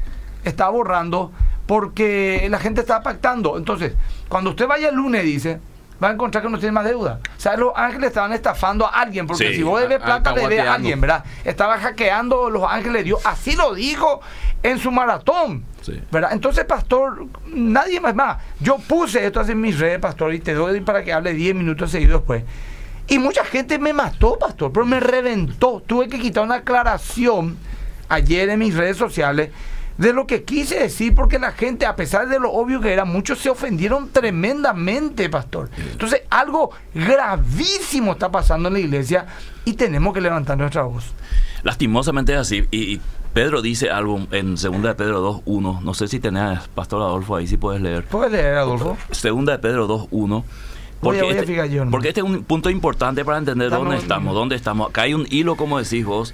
está 0.44 0.70
borrando 0.70 1.32
porque 1.66 2.48
la 2.50 2.60
gente 2.60 2.82
está 2.82 3.02
pactando. 3.02 3.58
Entonces, 3.58 3.94
cuando 4.28 4.52
usted 4.52 4.68
vaya 4.68 4.90
el 4.90 4.96
lunes, 4.96 5.24
dice, 5.24 5.60
va 6.02 6.10
a 6.10 6.12
encontrar 6.12 6.44
que 6.44 6.50
no 6.50 6.58
tiene 6.58 6.72
más 6.72 6.86
deuda. 6.86 7.20
O 7.38 7.40
sea, 7.40 7.56
los 7.56 7.72
ángeles 7.76 8.10
estaban 8.10 8.34
estafando 8.34 8.86
a 8.86 8.90
alguien, 8.90 9.28
porque 9.28 9.54
si 9.54 9.64
vos 9.64 9.80
debes 9.80 10.00
plata, 10.00 10.34
debes 10.34 10.60
a 10.62 10.74
alguien, 10.74 11.00
¿verdad? 11.00 11.24
Estaba 11.44 11.78
hackeando 11.78 12.50
los 12.50 12.64
ángeles 12.64 13.06
Dios. 13.06 13.20
Así 13.26 13.56
lo 13.56 13.74
dijo 13.74 14.22
en 14.64 14.80
su 14.80 14.92
maratón. 14.92 15.66
¿verdad? 16.12 16.32
Entonces, 16.34 16.66
pastor, 16.66 17.26
nadie 17.48 18.00
más, 18.00 18.16
más. 18.16 18.38
Yo 18.60 18.78
puse 18.78 19.26
esto 19.26 19.42
en 19.42 19.60
mis 19.62 19.80
redes, 19.80 20.00
pastor, 20.00 20.34
y 20.34 20.40
te 20.40 20.54
doy 20.54 20.82
para 20.82 21.04
que 21.04 21.14
hable 21.14 21.34
10 21.34 21.56
minutos 21.56 21.92
seguidos 21.92 22.22
después. 22.22 22.44
Y 23.08 23.20
mucha 23.20 23.44
gente 23.46 23.80
me 23.80 23.94
mató, 23.94 24.38
pastor, 24.38 24.72
pero 24.72 24.86
me 24.86 25.00
reventó. 25.00 25.82
Tuve 25.86 26.08
que 26.08 26.20
quitar 26.20 26.44
una 26.44 26.56
aclaración 26.56 27.58
ayer 28.10 28.50
en 28.50 28.60
mis 28.60 28.76
redes 28.76 28.98
sociales 28.98 29.52
de 30.02 30.14
lo 30.14 30.26
que 30.26 30.44
quise 30.44 30.80
decir, 30.80 31.14
porque 31.14 31.38
la 31.38 31.52
gente, 31.52 31.86
a 31.86 31.96
pesar 31.96 32.28
de 32.28 32.40
lo 32.40 32.52
obvio 32.52 32.82
que 32.82 32.92
era, 32.92 33.06
muchos 33.06 33.38
se 33.38 33.52
ofendieron 33.52 34.10
tremendamente, 34.10 35.30
pastor. 35.30 35.70
Entonces, 35.78 36.24
algo 36.32 36.72
gravísimo 36.96 38.14
está 38.14 38.32
pasando 38.32 38.70
en 38.70 38.74
la 38.74 38.80
iglesia 38.80 39.28
y 39.64 39.74
tenemos 39.74 40.12
que 40.16 40.22
levantar 40.22 40.58
nuestra 40.58 40.82
voz. 40.82 41.14
Lastimosamente 41.62 42.34
es 42.34 42.40
así. 42.40 42.68
Y, 42.72 43.00
Pedro 43.34 43.62
dice 43.62 43.90
algo 43.92 44.28
en 44.32 44.58
Segunda 44.58 44.90
de 44.90 44.96
Pedro 44.96 45.42
2.1. 45.46 45.82
No 45.82 45.94
sé 45.94 46.10
si 46.10 46.20
tenés, 46.20 46.68
Pastor 46.76 47.02
Adolfo, 47.02 47.36
ahí 47.36 47.48
si 47.48 47.56
puedes 47.56 47.82
leer. 47.82 48.04
¿Puedes 48.04 48.32
leer, 48.32 48.56
Adolfo? 48.56 48.98
Segunda 49.12 49.54
de 49.54 49.60
Pedro 49.60 49.88
2.1. 49.88 50.44
Porque, 51.00 51.30
este, 51.30 51.86
porque 51.90 52.10
este 52.10 52.20
es 52.20 52.26
un 52.26 52.44
punto 52.44 52.70
importante 52.70 53.24
para 53.24 53.38
entender 53.38 53.70
dónde 53.70 53.98
estamos, 53.98 54.34
dónde 54.34 54.56
estamos. 54.56 54.90
Acá 54.90 55.04
hay 55.04 55.14
un 55.14 55.28
hilo, 55.30 55.56
como 55.56 55.80
decís 55.80 56.06
vos, 56.06 56.34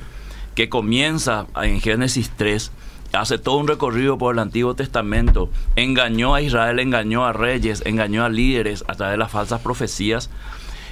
que 0.56 0.70
comienza 0.70 1.46
en 1.62 1.82
Génesis 1.82 2.32
3 2.36 2.72
hace 3.14 3.38
todo 3.38 3.58
un 3.58 3.68
recorrido 3.68 4.18
por 4.18 4.36
el 4.36 4.40
Antiguo 4.40 4.76
Testamento, 4.76 5.50
engañó 5.76 6.36
a 6.36 6.42
Israel, 6.42 6.80
engañó 6.80 7.26
a 7.26 7.34
reyes, 7.34 7.84
engañó 7.86 8.24
a 8.24 8.30
líderes 8.30 8.84
a 8.88 8.96
través 8.96 9.14
de 9.14 9.18
las 9.18 9.32
falsas 9.32 9.62
profecías, 9.62 10.30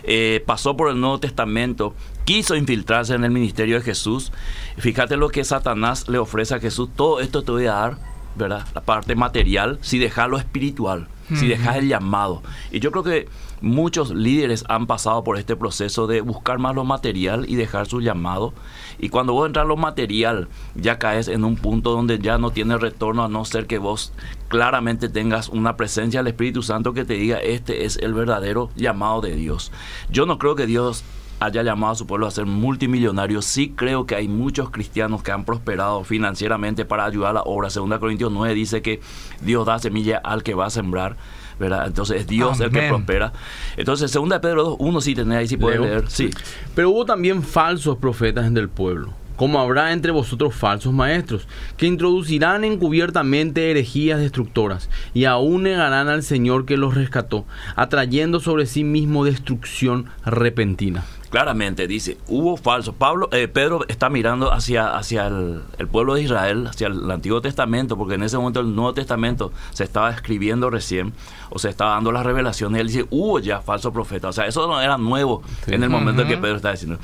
eh, 0.04 0.44
pasó 0.46 0.78
por 0.78 0.90
el 0.90 1.00
Nuevo 1.00 1.20
Testamento, 1.20 1.96
quiso 2.26 2.56
infiltrarse 2.56 3.16
en 3.16 3.24
el 3.24 3.32
ministerio 3.32 3.78
de 3.78 3.82
Jesús. 3.82 4.32
Fíjate 4.78 5.18
lo 5.18 5.30
que 5.30 5.44
Satanás 5.44 6.08
le 6.08 6.20
ofrece 6.20 6.56
a 6.56 6.60
Jesús, 6.60 6.90
todo 6.96 7.20
esto 7.20 7.44
te 7.44 7.52
voy 7.52 7.66
a 7.66 7.74
dar, 7.74 7.98
¿verdad? 8.36 8.66
La 8.76 8.82
parte 8.82 9.16
material, 9.16 9.80
si 9.82 9.98
dejas 9.98 10.30
lo 10.30 10.38
espiritual, 10.38 11.08
si 11.34 11.48
dejas 11.48 11.78
el 11.78 11.88
llamado. 11.88 12.44
Y 12.72 12.80
yo 12.80 12.92
creo 12.92 13.04
que 13.04 13.28
muchos 13.62 14.12
líderes 14.12 14.66
han 14.70 14.88
pasado 14.88 15.24
por 15.24 15.38
este 15.38 15.56
proceso 15.56 16.08
de 16.08 16.22
buscar 16.22 16.60
más 16.60 16.76
lo 16.76 16.84
material 16.84 17.46
y 17.48 17.56
dejar 17.56 17.88
su 17.88 18.02
llamado 18.02 18.54
y 18.98 19.10
cuando 19.10 19.34
vos 19.34 19.48
entras 19.48 19.68
lo 19.68 19.78
material, 19.78 20.48
ya 20.76 21.00
caes 21.00 21.28
en 21.28 21.44
un 21.44 21.56
punto 21.56 21.92
donde 21.92 22.20
ya 22.20 22.38
no 22.38 22.52
tienes 22.52 22.80
retorno 22.80 23.24
a 23.24 23.28
no 23.28 23.44
ser 23.46 23.68
que 23.68 23.78
vos 23.78 24.14
claramente 24.48 25.10
tengas 25.10 25.50
una 25.50 25.76
presencia 25.76 26.22
del 26.22 26.28
Espíritu 26.28 26.64
Santo 26.64 26.94
que 26.94 27.06
te 27.06 27.16
diga, 27.16 27.40
este 27.40 27.86
es 27.86 27.98
el 27.98 28.14
verdadero 28.14 28.70
llamado 28.76 29.22
de 29.22 29.36
Dios. 29.36 29.72
Yo 30.10 30.26
no 30.26 30.38
creo 30.38 30.56
que 30.56 30.66
Dios 30.66 31.04
haya 31.40 31.64
llamado 31.64 31.94
a 31.94 31.96
su 31.96 32.08
pueblo 32.08 32.28
a 32.28 32.32
ser 32.32 32.46
multimillonario. 32.46 33.42
Sí 33.42 33.74
creo 33.76 34.06
que 34.06 34.16
hay 34.16 34.28
muchos 34.28 34.70
cristianos 34.70 35.22
que 35.22 35.32
han 35.32 35.44
prosperado 35.44 36.04
financieramente 36.04 36.86
para 36.86 37.06
ayudar 37.06 37.32
a 37.32 37.34
la 37.34 37.42
obra. 37.44 37.70
Segunda 37.70 38.00
Corintios 38.00 38.32
9 38.32 38.54
dice 38.54 38.82
que 38.82 39.02
Dios 39.42 39.66
da 39.66 39.80
semilla 39.80 40.18
al 40.24 40.44
que 40.44 40.54
va 40.54 40.68
a 40.68 40.70
sembrar. 40.70 41.18
¿Verdad? 41.60 41.88
Entonces 41.88 42.22
es 42.22 42.28
Dios 42.28 42.60
el 42.60 42.72
que 42.72 42.88
prospera. 42.88 43.34
Entonces, 43.78 44.12
segunda 44.12 44.38
de 44.38 44.42
Pedro 44.42 44.64
2, 44.64 44.76
uno 44.80 45.02
sí 45.02 45.16
tenés 45.16 45.38
ahí, 45.38 45.48
sí 45.48 45.58
puede 45.58 45.80
leer. 45.80 46.06
Sí. 46.08 46.30
Pero 46.74 46.90
hubo 46.90 47.06
también 47.06 47.44
falsos 47.44 47.98
profetas 47.98 48.46
en 48.46 48.58
el 48.58 48.70
pueblo 48.70 49.14
como 49.36 49.60
habrá 49.60 49.92
entre 49.92 50.12
vosotros 50.12 50.56
falsos 50.56 50.94
maestros, 50.94 51.48
que 51.78 51.88
introducirán 51.88 52.64
encubiertamente 52.64 53.70
herejías 53.70 54.20
destructoras, 54.20 54.90
y 55.14 55.26
aún 55.26 55.64
negarán 55.64 56.08
al 56.08 56.24
Señor 56.24 56.66
que 56.66 56.78
los 56.78 56.96
rescató, 56.96 57.46
atrayendo 57.76 58.40
sobre 58.40 58.66
sí 58.66 58.84
mismo 58.84 59.26
destrucción 59.26 60.06
repentina 60.26 61.04
claramente 61.36 61.86
dice, 61.86 62.18
hubo 62.30 62.56
falsos. 62.56 62.96
Pablo, 62.96 63.28
eh, 63.34 63.50
Pedro 63.50 63.82
está 63.90 64.10
mirando 64.10 64.54
hacia, 64.54 64.96
hacia 64.96 65.28
el, 65.28 65.88
pueblo 65.92 66.14
de 66.14 66.22
Israel, 66.22 66.66
hacia 66.68 66.88
el, 66.88 67.12
Antiguo 67.12 67.42
Testamento, 67.42 67.98
porque 67.98 68.14
en 68.14 68.24
ese 68.24 68.38
momento 68.38 68.62
el 68.62 68.74
Nuevo 68.74 68.94
Testamento 68.94 69.52
se 69.74 69.84
estaba 69.84 70.12
escribiendo 70.12 70.70
recién, 70.70 71.12
o 71.50 71.60
se 71.60 71.68
estaba 71.68 71.92
dando 71.92 72.14
las 72.14 72.26
revelaciones, 72.26 72.78
y 72.78 72.82
él 72.82 72.88
dice, 72.88 73.06
hubo 73.10 73.40
ya 73.40 73.60
falsos 73.60 73.92
profetas. 73.92 74.30
O 74.30 74.32
sea, 74.32 74.46
eso 74.46 74.66
no 74.66 74.80
era 74.80 74.98
nuevo 74.98 75.44
en 75.68 75.84
el 75.84 75.90
momento 75.90 76.22
en 76.22 76.30
que 76.30 76.38
Pedro 76.38 76.56
está 76.56 76.72
diciendo. 76.72 77.00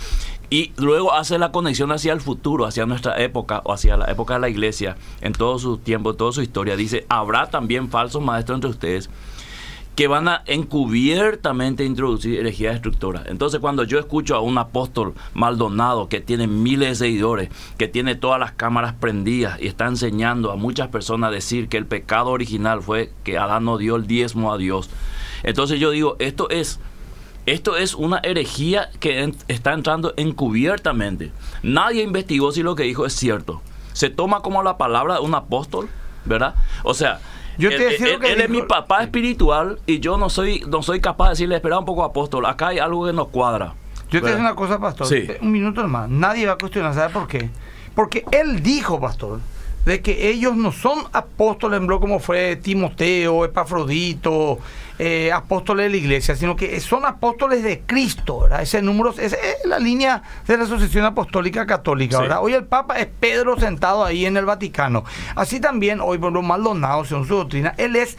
Y 0.50 0.72
luego 0.78 1.14
hace 1.14 1.38
la 1.38 1.52
conexión 1.52 1.92
hacia 1.92 2.14
el 2.14 2.22
futuro, 2.22 2.66
hacia 2.66 2.86
nuestra 2.86 3.22
época, 3.22 3.60
o 3.66 3.74
hacia 3.74 3.98
la 3.98 4.06
época 4.06 4.36
de 4.36 4.40
la 4.40 4.48
iglesia, 4.48 4.96
en 5.20 5.34
todo 5.34 5.60
su 5.60 5.78
tiempo, 5.78 6.14
toda 6.14 6.32
su 6.32 6.42
historia. 6.42 6.78
Dice, 6.78 7.06
habrá 7.10 7.50
también 7.50 7.90
falsos 7.90 8.24
maestros 8.24 8.56
entre 8.56 8.70
ustedes 8.70 9.10
que 9.96 10.08
van 10.08 10.28
a 10.28 10.44
encubiertamente 10.46 11.84
introducir 11.84 12.40
herejía 12.40 12.72
destructora. 12.72 13.24
Entonces, 13.28 13.60
cuando 13.60 13.84
yo 13.84 14.00
escucho 14.00 14.36
a 14.36 14.42
un 14.42 14.58
apóstol 14.58 15.14
Maldonado 15.34 16.08
que 16.08 16.22
tiene 16.22 16.48
miles 16.48 16.90
de 16.90 16.96
seguidores, 16.96 17.50
que 17.78 17.88
tiene 17.88 18.16
todas 18.16 18.40
las 18.40 18.54
cámaras 18.54 18.94
prendidas 18.94 19.60
y 19.62 19.68
está 19.68 19.88
enseñando 19.88 20.52
a 20.52 20.56
muchas 20.56 20.88
personas 20.88 21.30
a 21.30 21.34
decir 21.34 21.68
que 21.68 21.78
el 21.78 21.86
pecado 21.86 22.30
original 22.30 22.82
fue 22.82 23.12
que 23.24 23.38
Adán 23.38 23.66
no 23.66 23.78
dio 23.78 23.96
el 23.96 24.08
diezmo 24.08 24.54
a 24.54 24.58
Dios. 24.58 24.90
Entonces 25.44 25.80
yo 25.80 25.92
digo, 25.92 26.16
esto 26.20 26.50
es 26.50 26.80
esto 27.48 27.76
es 27.76 27.96
una 27.96 28.20
herejía 28.20 28.92
que 29.00 29.34
está 29.48 29.74
entrando 29.74 30.14
encubiertamente. 30.16 31.32
Nadie 31.64 32.04
investigó 32.04 32.52
si 32.52 32.62
lo 32.62 32.76
que 32.76 32.84
dijo 32.84 33.06
es 33.06 33.14
cierto. 33.14 33.62
Se 33.94 34.12
toma 34.12 34.42
como 34.42 34.62
la 34.62 34.78
palabra 34.78 35.16
de 35.16 35.22
un 35.22 35.34
apóstol, 35.34 35.90
¿verdad? 36.24 36.54
O 36.84 36.94
sea, 36.94 37.20
yo 37.58 37.70
te 37.70 37.96
él, 37.96 38.20
él, 38.24 38.42
es 38.42 38.50
mi 38.50 38.62
papá 38.62 39.04
espiritual 39.04 39.80
y 39.86 40.00
yo 40.00 40.18
no 40.18 40.30
soy, 40.30 40.64
no 40.68 40.82
soy 40.82 41.00
capaz 41.00 41.26
de 41.26 41.30
decirle, 41.32 41.56
espera 41.56 41.80
un 41.80 41.86
poco, 41.86 42.04
apóstol, 42.04 42.46
acá 42.46 42.70
hay 42.70 42.80
algo 42.80 43.06
que 43.06 43.14
nos 43.14 43.28
cuadra. 43.30 43.74
Yo 44.10 44.22
te 44.22 44.28
digo 44.28 44.40
una 44.40 44.56
cosa, 44.56 44.80
pastor. 44.80 45.08
Un 45.42 45.52
minuto 45.52 45.88
más. 45.88 46.10
Nadie 46.10 46.46
va 46.46 46.54
a 46.54 46.58
cuestionar, 46.58 46.94
¿sabe 46.94 47.14
por 47.14 47.28
qué? 47.28 47.50
Porque 47.96 48.26
él 48.32 48.62
dijo, 48.62 49.00
pastor, 49.00 49.40
de 49.86 50.02
que 50.02 50.30
ellos 50.30 50.56
no 50.56 50.72
son 50.72 51.04
apóstoles, 51.12 51.82
como 52.00 52.20
fue 52.20 52.56
Timoteo, 52.56 53.46
Epafrodito, 53.46 54.60
eh, 55.00 55.32
apóstoles 55.32 55.86
de 55.86 55.90
la 55.90 55.98
iglesia, 55.98 56.36
sino 56.36 56.56
que 56.56 56.80
son 56.80 57.06
apóstoles 57.06 57.64
de 57.64 57.82
Cristo, 57.82 58.42
¿verdad? 58.42 58.62
Ese 58.62 58.82
número 58.84 59.12
es 59.18 59.36
la 59.66 59.80
línea 59.80 60.22
de 60.46 60.58
la 60.58 60.66
Asociación 60.66 61.06
Apostólica 61.06 61.66
Católica, 61.66 62.20
¿verdad? 62.20 62.40
Hoy 62.44 62.54
el 62.54 62.66
Papa 62.66 63.00
es 63.00 63.08
Pedro 63.08 63.60
sentado 63.60 64.06
ahí 64.06 64.28
en 64.28 64.38
el 64.38 64.46
Vaticano. 64.46 65.04
Así 65.36 65.60
también, 65.60 66.00
hoy 66.02 66.20
por 66.20 66.32
los 66.32 66.44
Maldonado, 66.44 67.04
según 67.04 67.28
su 67.28 67.36
doctrina, 67.36 67.74
él 67.78 67.96
es 67.96 68.18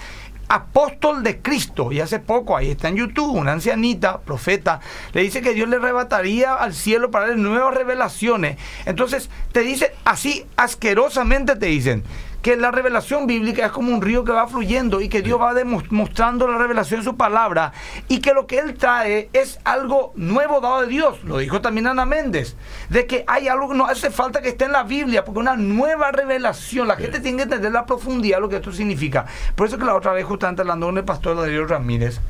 apóstol 0.49 1.23
de 1.23 1.41
Cristo. 1.41 1.93
Y 1.93 2.01
hace 2.01 2.19
poco, 2.19 2.57
ahí 2.57 2.71
está 2.71 2.89
en 2.89 2.97
YouTube, 2.97 3.37
una 3.37 3.53
ancianita, 3.53 4.21
profeta, 4.21 4.81
le 5.13 5.23
dice 5.23 5.41
que 5.41 5.55
Dios 5.55 5.69
le 5.69 5.77
arrebataría 5.77 6.55
al 6.55 6.75
cielo 6.75 7.11
para 7.11 7.29
darle 7.29 7.43
nuevas 7.43 7.75
revelaciones. 7.75 8.59
Entonces, 8.87 9.31
te 9.53 9.61
dice 9.61 9.95
así, 10.05 10.47
asquerosamente 10.57 11.57
te 11.57 11.67
dicen, 11.67 12.05
que 12.43 12.57
la 12.57 12.73
revelación 12.73 13.27
bíblica 13.27 13.67
es 13.67 13.73
como 13.73 13.95
un 13.95 14.03
río 14.03 14.25
que 14.25 14.33
va 14.33 14.49
fluyendo 14.49 15.01
y 15.01 15.09
que 15.09 15.23
Dios 15.23 15.41
va 15.41 15.55
demostrando 15.55 16.49
la 16.49 16.59
revelación 16.59 17.01
en 17.01 17.05
su 17.05 17.17
palabra 17.17 17.73
y 18.09 18.19
que 18.19 18.35
lo 18.35 18.47
que 18.49 18.59
Él 18.59 18.75
trae 18.75 19.31
es 19.33 19.61
algo 19.65 20.13
nuevo 20.17 20.61
dado 20.61 20.83
de 20.83 20.89
Dios. 20.89 21.23
Lo 21.25 21.39
dijo 21.39 21.61
también 21.61 21.87
Ana 21.87 22.05
Méndez, 22.05 22.57
de 22.89 23.07
que 23.07 23.25
hay 23.29 23.49
algo 23.49 23.69
que 23.69 23.77
no 23.77 23.87
hace 23.87 24.11
falta 24.11 24.43
que 24.43 24.49
esté 24.49 24.65
en 24.65 24.73
la 24.73 24.83
Biblia, 24.83 25.25
porque 25.25 25.39
una 25.39 25.57
nueva 25.57 26.11
revelación, 26.11 26.89
la 26.89 26.97
gente 26.97 27.21
tiene 27.21 27.39
que 27.39 27.43
entender 27.45 27.71
la 27.71 27.87
profundidad 27.87 28.39
de 28.39 28.41
lo 28.43 28.49
que 28.49 28.57
esto 28.57 28.73
significa. 28.73 29.27
Por 29.55 29.69
eso 29.69 29.79
que 29.79 29.85
la 29.85 29.95
otra 29.95 30.13
vez, 30.13 30.25
justamente 30.25 30.63
hablando 30.63 30.87
con 30.87 30.99
el 30.99 31.05
pastor 31.05 31.37
Darío 31.37 31.67
Ramírez, 31.67 32.21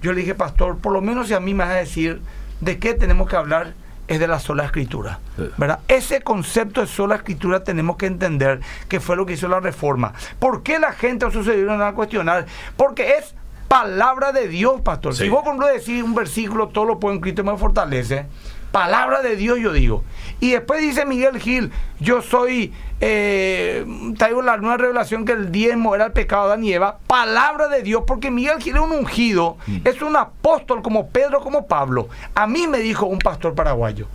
yo 0.00 0.12
le 0.12 0.20
dije, 0.20 0.34
pastor, 0.34 0.78
por 0.78 0.92
lo 0.92 1.02
menos 1.02 1.28
si 1.28 1.34
a 1.34 1.40
mí 1.40 1.52
me 1.52 1.64
vas 1.64 1.74
a 1.74 1.78
decir 1.78 2.22
de 2.60 2.78
qué 2.78 2.94
tenemos 2.94 3.28
que 3.28 3.36
hablar 3.36 3.74
es 4.08 4.18
de 4.18 4.26
la 4.26 4.40
sola 4.40 4.64
escritura. 4.64 5.20
¿verdad? 5.56 5.80
Ese 5.86 6.22
concepto 6.22 6.80
de 6.80 6.86
sola 6.86 7.16
escritura 7.16 7.62
tenemos 7.62 7.96
que 7.96 8.06
entender 8.06 8.60
que 8.88 9.00
fue 9.00 9.16
lo 9.16 9.26
que 9.26 9.34
hizo 9.34 9.48
la 9.48 9.60
reforma. 9.60 10.14
¿Por 10.38 10.62
qué 10.62 10.78
la 10.78 10.92
gente 10.92 11.26
o 11.26 11.30
sucedieron 11.30 11.80
a 11.82 11.92
cuestionar? 11.92 12.46
Porque 12.76 13.16
es 13.18 13.34
palabra 13.68 14.32
de 14.32 14.48
Dios, 14.48 14.80
pastor. 14.80 15.14
Si 15.14 15.28
vos, 15.28 15.40
por 15.40 15.54
ejemplo, 15.54 15.66
decís 15.66 16.02
un 16.02 16.14
versículo, 16.14 16.68
todo 16.68 16.86
lo 16.86 16.98
puedo 16.98 17.14
en 17.14 17.20
Cristo 17.20 17.44
me 17.44 17.56
fortalece 17.56 18.26
Palabra 18.72 19.22
de 19.22 19.36
Dios, 19.36 19.58
yo 19.58 19.72
digo. 19.72 20.04
Y 20.40 20.52
después 20.52 20.80
dice 20.80 21.04
Miguel 21.04 21.38
Gil, 21.38 21.72
yo 22.00 22.22
soy, 22.22 22.72
eh, 23.00 23.84
traigo 24.16 24.42
la 24.42 24.56
nueva 24.56 24.76
revelación 24.76 25.24
que 25.24 25.32
el 25.32 25.50
diezmo 25.50 25.94
era 25.94 26.06
el 26.06 26.12
pecado 26.12 26.48
de 26.56 26.76
Adán 26.76 26.94
Palabra 27.06 27.68
de 27.68 27.82
Dios, 27.82 28.04
porque 28.06 28.30
Miguel 28.30 28.60
Gil 28.60 28.76
es 28.76 28.82
un 28.82 28.92
ungido, 28.92 29.56
mm. 29.66 29.76
es 29.84 30.02
un 30.02 30.16
apóstol 30.16 30.82
como 30.82 31.08
Pedro, 31.08 31.40
como 31.40 31.66
Pablo. 31.66 32.08
A 32.34 32.46
mí 32.46 32.66
me 32.66 32.78
dijo 32.78 33.06
un 33.06 33.18
pastor 33.18 33.54
paraguayo. 33.54 34.06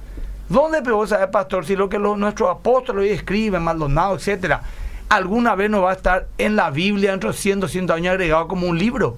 ¿Dónde 0.49 0.81
puedo 0.81 1.07
saber, 1.07 1.31
pastor, 1.31 1.65
si 1.65 1.75
lo 1.75 1.89
que 1.89 1.97
los, 1.97 2.17
nuestros 2.17 2.49
apóstoles 2.49 3.03
hoy 3.03 3.09
escriben, 3.09 3.63
Maldonado, 3.63 4.15
etcétera, 4.15 4.61
alguna 5.09 5.55
vez 5.55 5.69
no 5.69 5.81
va 5.81 5.91
a 5.91 5.95
estar 5.95 6.27
en 6.37 6.55
la 6.55 6.69
Biblia 6.69 7.11
dentro 7.11 7.31
de 7.31 7.37
100, 7.37 7.61
200 7.61 7.95
años 7.95 8.11
agregado 8.11 8.47
como 8.47 8.67
un 8.67 8.77
libro? 8.77 9.17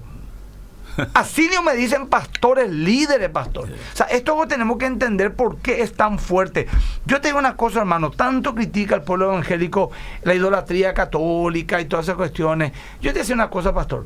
Así 1.14 1.50
me 1.64 1.76
dicen 1.76 2.08
pastores, 2.08 2.70
líderes, 2.70 3.30
pastor. 3.30 3.70
O 3.70 3.96
sea, 3.96 4.06
esto 4.08 4.36
tenemos 4.48 4.78
que 4.78 4.86
entender 4.86 5.34
por 5.34 5.58
qué 5.58 5.82
es 5.82 5.94
tan 5.94 6.20
fuerte. 6.20 6.68
Yo 7.06 7.22
te 7.22 7.30
digo 7.30 7.40
una 7.40 7.56
cosa, 7.56 7.80
hermano, 7.80 8.12
tanto 8.12 8.54
critica 8.54 8.96
el 8.96 9.02
pueblo 9.02 9.32
evangélico 9.32 9.92
la 10.24 10.34
idolatría 10.34 10.94
católica 10.94 11.82
y 11.82 11.86
todas 11.86 12.06
esas 12.06 12.16
cuestiones. 12.16 12.72
Yo 13.02 13.14
te 13.14 13.20
decía 13.20 13.36
una 13.36 13.50
cosa, 13.50 13.74
pastor. 13.74 14.06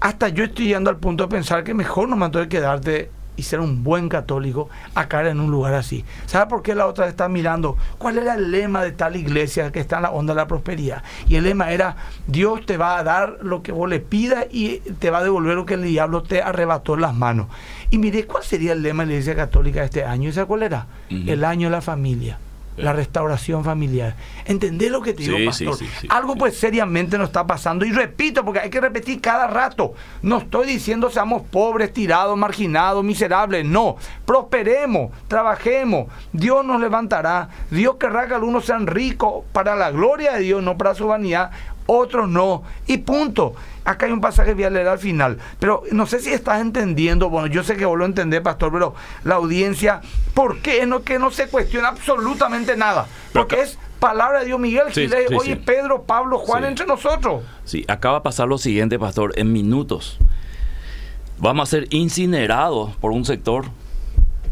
hasta 0.00 0.28
yo 0.28 0.44
estoy 0.44 0.66
llegando 0.66 0.90
al 0.90 0.96
punto 0.96 1.24
de 1.24 1.30
pensar 1.30 1.64
que 1.64 1.74
mejor 1.74 2.08
no 2.08 2.16
me 2.16 2.28
tengo 2.30 2.44
que 2.44 2.48
quedarte 2.48 3.10
y 3.36 3.42
ser 3.42 3.60
un 3.60 3.82
buen 3.82 4.08
católico 4.08 4.68
a 4.94 5.08
caer 5.08 5.28
en 5.28 5.40
un 5.40 5.50
lugar 5.50 5.74
así. 5.74 6.04
¿Sabe 6.26 6.48
por 6.48 6.62
qué 6.62 6.74
la 6.74 6.86
otra 6.86 7.08
está 7.08 7.28
mirando? 7.28 7.76
¿Cuál 7.98 8.18
era 8.18 8.34
el 8.34 8.50
lema 8.50 8.82
de 8.82 8.92
tal 8.92 9.16
iglesia 9.16 9.72
que 9.72 9.80
está 9.80 9.96
en 9.96 10.02
la 10.02 10.10
onda 10.10 10.34
de 10.34 10.40
la 10.40 10.46
prosperidad? 10.46 11.02
Y 11.28 11.36
el 11.36 11.44
lema 11.44 11.72
era, 11.72 11.96
Dios 12.26 12.64
te 12.66 12.76
va 12.76 12.98
a 12.98 13.04
dar 13.04 13.38
lo 13.42 13.62
que 13.62 13.72
vos 13.72 13.88
le 13.88 14.00
pidas 14.00 14.46
y 14.50 14.78
te 14.98 15.10
va 15.10 15.18
a 15.18 15.24
devolver 15.24 15.56
lo 15.56 15.66
que 15.66 15.74
el 15.74 15.82
diablo 15.82 16.22
te 16.22 16.42
arrebató 16.42 16.94
en 16.94 17.02
las 17.02 17.14
manos. 17.14 17.48
Y 17.90 17.98
mire, 17.98 18.26
¿cuál 18.26 18.44
sería 18.44 18.72
el 18.72 18.82
lema 18.82 19.02
de 19.02 19.08
la 19.08 19.12
iglesia 19.14 19.36
católica 19.36 19.80
de 19.80 19.86
este 19.86 20.04
año? 20.04 20.28
¿Y 20.28 20.32
sabe 20.32 20.46
cuál 20.46 20.62
era? 20.62 20.86
El 21.10 21.44
año 21.44 21.68
de 21.68 21.72
la 21.72 21.80
familia 21.82 22.38
la 22.76 22.92
restauración 22.92 23.64
familiar. 23.64 24.16
¿Entendés 24.44 24.90
lo 24.90 25.00
que 25.00 25.12
te 25.12 25.22
digo, 25.22 25.38
pastor? 25.46 25.76
Algo 26.08 26.34
pues 26.36 26.58
seriamente 26.58 27.18
nos 27.18 27.28
está 27.28 27.46
pasando. 27.46 27.84
Y 27.84 27.92
repito, 27.92 28.44
porque 28.44 28.60
hay 28.60 28.70
que 28.70 28.80
repetir 28.80 29.20
cada 29.20 29.46
rato. 29.46 29.94
No 30.22 30.38
estoy 30.38 30.66
diciendo 30.66 31.10
seamos 31.10 31.42
pobres, 31.42 31.92
tirados, 31.92 32.36
marginados, 32.36 33.04
miserables. 33.04 33.64
No. 33.64 33.96
Prosperemos, 34.24 35.12
trabajemos. 35.28 36.08
Dios 36.32 36.64
nos 36.64 36.80
levantará. 36.80 37.48
Dios 37.70 37.96
querrá 37.96 38.26
que 38.26 38.34
algunos 38.34 38.64
sean 38.64 38.86
ricos 38.86 39.44
para 39.52 39.76
la 39.76 39.90
gloria 39.90 40.34
de 40.34 40.40
Dios, 40.40 40.62
no 40.62 40.76
para 40.76 40.94
su 40.94 41.06
vanidad 41.06 41.50
otros 41.86 42.28
no. 42.28 42.62
Y 42.86 42.98
punto. 42.98 43.54
Acá 43.84 44.06
hay 44.06 44.12
un 44.12 44.20
pasaje 44.20 44.54
voy 44.54 44.64
a 44.64 44.70
leer 44.70 44.88
al 44.88 44.98
final. 44.98 45.38
Pero 45.58 45.82
no 45.92 46.06
sé 46.06 46.20
si 46.20 46.32
estás 46.32 46.60
entendiendo. 46.60 47.28
Bueno, 47.28 47.48
yo 47.48 47.62
sé 47.62 47.76
que 47.76 47.84
vos 47.84 47.98
lo 47.98 48.06
entendés, 48.06 48.40
pastor, 48.40 48.72
pero 48.72 48.94
la 49.24 49.34
audiencia, 49.34 50.00
¿por 50.32 50.58
qué 50.60 50.86
no, 50.86 51.02
que 51.02 51.18
no 51.18 51.30
se 51.30 51.48
cuestiona 51.48 51.88
absolutamente 51.88 52.76
nada? 52.76 53.06
Porque 53.32 53.60
es 53.60 53.78
palabra 53.98 54.40
de 54.40 54.46
Dios, 54.46 54.60
Miguel 54.60 54.84
oye, 55.36 55.56
Pedro, 55.56 56.02
Pablo, 56.02 56.38
Juan, 56.38 56.64
entre 56.64 56.86
nosotros. 56.86 57.42
Sí, 57.64 57.84
acaba 57.88 58.18
de 58.18 58.22
pasar 58.22 58.48
lo 58.48 58.58
siguiente, 58.58 58.98
pastor, 58.98 59.32
en 59.38 59.52
minutos. 59.52 60.18
Vamos 61.38 61.68
a 61.68 61.70
ser 61.70 61.86
incinerados 61.90 62.96
por 62.96 63.12
un 63.12 63.24
sector 63.24 63.66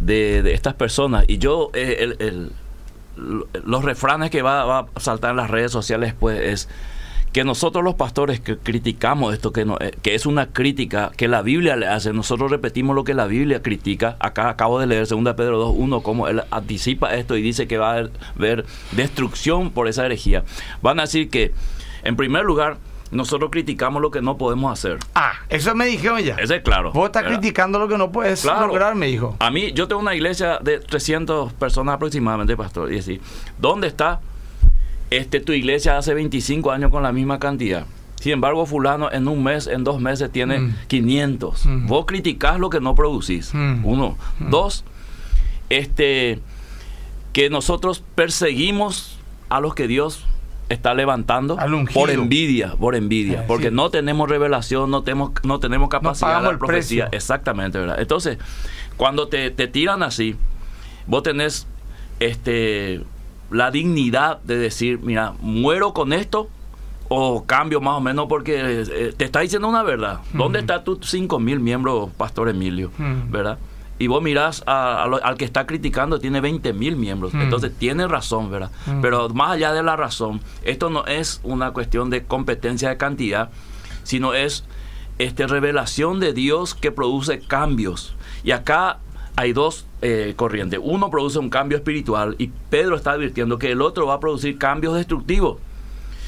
de, 0.01 0.53
estas 0.53 0.75
personas. 0.75 1.25
Y 1.29 1.39
yo, 1.39 1.71
eh, 1.75 2.15
el, 2.19 2.53
los 3.17 3.85
refranes 3.85 4.31
que 4.31 4.43
va, 4.43 4.65
va, 4.65 4.87
a 4.95 5.01
saltar 5.01 5.33
en 5.33 5.37
las 5.37 5.51
redes 5.51 5.71
sociales, 5.71 6.15
pues 6.19 6.41
es 6.41 6.69
que 7.33 7.45
nosotros 7.45 7.83
los 7.83 7.95
pastores 7.95 8.41
que 8.41 8.59
criticamos 8.59 9.33
esto, 9.33 9.53
que, 9.53 9.65
no, 9.65 9.79
eh, 9.81 9.97
que 10.03 10.15
es 10.15 10.27
una 10.27 10.53
crítica 10.53 11.11
que 11.17 11.29
la 11.29 11.43
Biblia 11.43 11.77
le 11.77 11.87
hace, 11.87 12.13
nosotros 12.13 12.51
repetimos 12.51 12.95
lo 12.95 13.05
que 13.05 13.15
la 13.15 13.27
Biblia 13.27 13.63
critica. 13.63 14.17
Acá 14.21 14.51
acabo 14.51 14.79
de 14.79 14.87
leer 14.87 15.07
2 15.09 15.35
Pedro 15.35 15.73
2.1, 15.73 16.03
cómo 16.03 16.29
él 16.29 16.43
anticipa 16.51 17.15
esto 17.15 17.37
y 17.37 17.43
dice 17.43 17.67
que 17.67 17.79
va 17.79 17.95
a 17.95 18.09
haber 18.37 18.67
destrucción 18.93 19.71
por 19.71 19.89
esa 19.89 20.05
herejía. 20.05 20.45
Van 20.83 20.99
a 20.99 21.05
decir 21.05 21.31
que, 21.31 21.53
en 22.05 22.17
primer 22.17 22.45
lugar, 22.45 22.77
nosotros 23.11 23.51
criticamos 23.51 24.03
lo 24.03 24.11
que 24.11 24.21
no 24.21 24.37
podemos 24.37 24.73
hacer. 24.73 24.99
Ah, 25.15 25.33
eso 25.49 25.75
me 25.75 25.87
dijeron 25.87 26.21
ya. 26.21 26.35
Ese 26.37 26.57
es 26.57 26.63
claro. 26.63 26.93
Vos 26.93 27.07
estás 27.07 27.25
criticando 27.25 27.79
lo 27.79 27.89
que 27.89 27.97
no 27.97 28.11
puedes 28.11 28.45
lograr, 28.45 28.95
me 28.95 29.07
dijo. 29.07 29.37
A 29.39 29.51
mí, 29.51 29.73
yo 29.73 29.89
tengo 29.89 30.01
una 30.01 30.15
iglesia 30.15 30.59
de 30.61 30.81
300 30.81 31.53
personas 31.55 31.95
aproximadamente, 31.95 32.57
pastor. 32.57 32.93
Y 32.93 32.97
decir, 32.97 33.21
¿dónde 33.59 33.87
está 33.87 34.21
este, 35.17 35.41
tu 35.41 35.53
iglesia 35.53 35.99
hace 35.99 36.15
25 36.15 36.71
años 36.71 36.91
con 36.91 37.03
la 37.03 37.13
misma 37.13 37.39
cantidad. 37.39 37.87
Sin 38.21 38.33
embargo, 38.33 38.65
fulano 38.67 39.11
en 39.13 39.29
un 39.29 39.43
mes, 39.43 39.67
en 39.67 39.85
dos 39.85 40.01
meses 40.01 40.31
tiene 40.31 40.73
500. 40.87 41.67
Mm. 41.67 41.71
Mm. 41.71 41.87
Vos 41.87 42.07
criticás 42.07 42.59
lo 42.59 42.71
que 42.71 42.81
no 42.81 42.95
producís. 42.95 43.53
Mm. 43.53 43.85
Uno. 43.85 44.17
Dos, 44.39 44.85
este, 45.69 46.39
que 47.33 47.51
nosotros 47.51 48.03
perseguimos 48.15 49.19
a 49.49 49.61
los 49.61 49.75
que 49.75 49.87
Dios 49.87 50.25
está 50.69 50.95
levantando 50.95 51.59
por 51.93 52.11
envidia, 52.11 52.75
por 52.77 52.95
envidia, 52.95 53.43
eh, 53.43 53.45
porque 53.47 53.71
no 53.71 53.91
tenemos 53.91 54.31
revelación, 54.31 54.91
no 54.91 55.03
tenemos, 55.03 55.33
no 55.43 55.61
tenemos 55.61 55.91
capacidad 55.91 56.43
de 56.43 56.57
profecía. 56.57 57.09
Exactamente, 57.13 57.79
¿verdad? 57.79 58.01
Entonces, 58.01 58.39
cuando 58.97 59.29
te, 59.29 59.51
te 59.51 59.67
tiran 59.67 60.03
así, 60.03 60.37
vos 61.07 61.23
tenés 61.23 61.67
este 62.21 63.03
la 63.53 63.71
dignidad 63.71 64.41
de 64.43 64.57
decir, 64.57 65.01
mira, 65.01 65.35
muero 65.41 65.93
con 65.93 66.13
esto 66.13 66.49
o 67.09 67.45
cambio 67.45 67.81
más 67.81 67.99
o 67.99 68.01
menos 68.01 68.27
porque 68.29 68.85
eh, 68.89 69.15
te 69.17 69.25
está 69.25 69.41
diciendo 69.41 69.69
una 69.69 69.83
verdad. 69.83 70.21
¿Dónde 70.33 70.61
está 70.61 70.83
tus 70.83 71.09
5 71.11 71.39
mil 71.39 71.61
miembros, 71.61 72.11
Pastor 72.17 72.49
Emilio? 72.49 72.91
¿Verdad? 73.29 73.59
Y 73.99 74.07
vos 74.09 74.23
mirás 74.23 74.65
al 74.67 75.37
que 75.37 75.45
está 75.45 75.67
criticando, 75.67 76.19
tiene 76.19 76.41
20 76.41 76.73
mil 76.73 76.97
miembros. 76.97 77.35
Entonces 77.35 77.73
tiene 77.77 78.09
razón, 78.09 78.51
¿verdad? 78.51 78.71
Pero 79.01 79.29
más 79.29 79.53
allá 79.53 79.73
de 79.73 79.83
la 79.83 79.95
razón, 79.95 80.41
esto 80.65 80.91
no 80.91 81.07
es 81.07 81.41
una 81.45 81.73
cuestión 81.73 82.11
de 82.11 82.25
competencia 82.25 82.89
de 82.89 82.97
cantidad, 82.97 83.51
sino 84.03 84.35
es 84.35 84.65
este, 85.19 85.47
revelación 85.47 86.19
de 86.19 86.33
Dios 86.33 86.75
que 86.75 86.91
produce 86.91 87.41
cambios. 87.41 88.15
Y 88.43 88.51
acá 88.51 88.99
hay 89.37 89.53
dos 89.53 89.87
eh, 90.03 90.35
corrientes. 90.37 90.81
Uno 90.83 91.11
produce 91.11 91.39
un 91.39 91.51
cambio 91.51 91.79
espiritual 91.79 92.37
y 92.39 92.51
Pedro 92.71 92.97
está 92.97 93.13
advirtiendo 93.13 93.59
que 93.59 93.71
el 93.71 93.83
otro 93.83 94.07
va 94.07 94.15
a 94.15 94.21
producir 94.21 94.59
cambios 94.59 94.95
destructivos. 94.95 95.59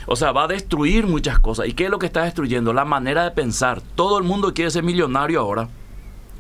O 0.07 0.17
sea, 0.17 0.33
va 0.33 0.45
a 0.45 0.49
destruir 0.49 1.07
muchas 1.07 1.39
cosas. 1.39 1.67
¿Y 1.67 1.73
qué 1.73 1.85
es 1.85 1.91
lo 1.91 1.99
que 1.99 2.07
está 2.07 2.25
destruyendo? 2.25 2.73
La 2.73 2.85
manera 2.85 3.25
de 3.25 3.31
pensar. 3.31 3.81
Todo 3.95 4.19
el 4.19 4.25
mundo 4.25 4.53
quiere 4.53 4.71
ser 4.71 4.83
millonario 4.83 5.41
ahora. 5.41 5.69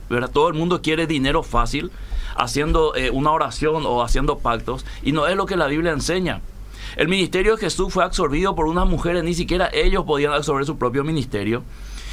¿verdad? 0.08 0.30
Todo 0.30 0.48
el 0.48 0.54
mundo 0.54 0.82
quiere 0.82 1.06
dinero 1.06 1.42
fácil, 1.42 1.90
haciendo 2.36 2.94
eh, 2.94 3.10
una 3.10 3.30
oración 3.32 3.84
o 3.86 4.02
haciendo 4.02 4.38
pactos. 4.38 4.84
Y 5.02 5.12
no 5.12 5.26
es 5.26 5.36
lo 5.36 5.46
que 5.46 5.56
la 5.56 5.66
Biblia 5.66 5.92
enseña. 5.92 6.40
El 6.96 7.08
ministerio 7.08 7.56
de 7.56 7.60
Jesús 7.60 7.92
fue 7.92 8.04
absorbido 8.04 8.54
por 8.54 8.66
unas 8.66 8.86
mujeres, 8.86 9.24
ni 9.24 9.34
siquiera 9.34 9.70
ellos 9.72 10.04
podían 10.04 10.32
absorber 10.32 10.64
su 10.64 10.76
propio 10.78 11.02
ministerio. 11.02 11.62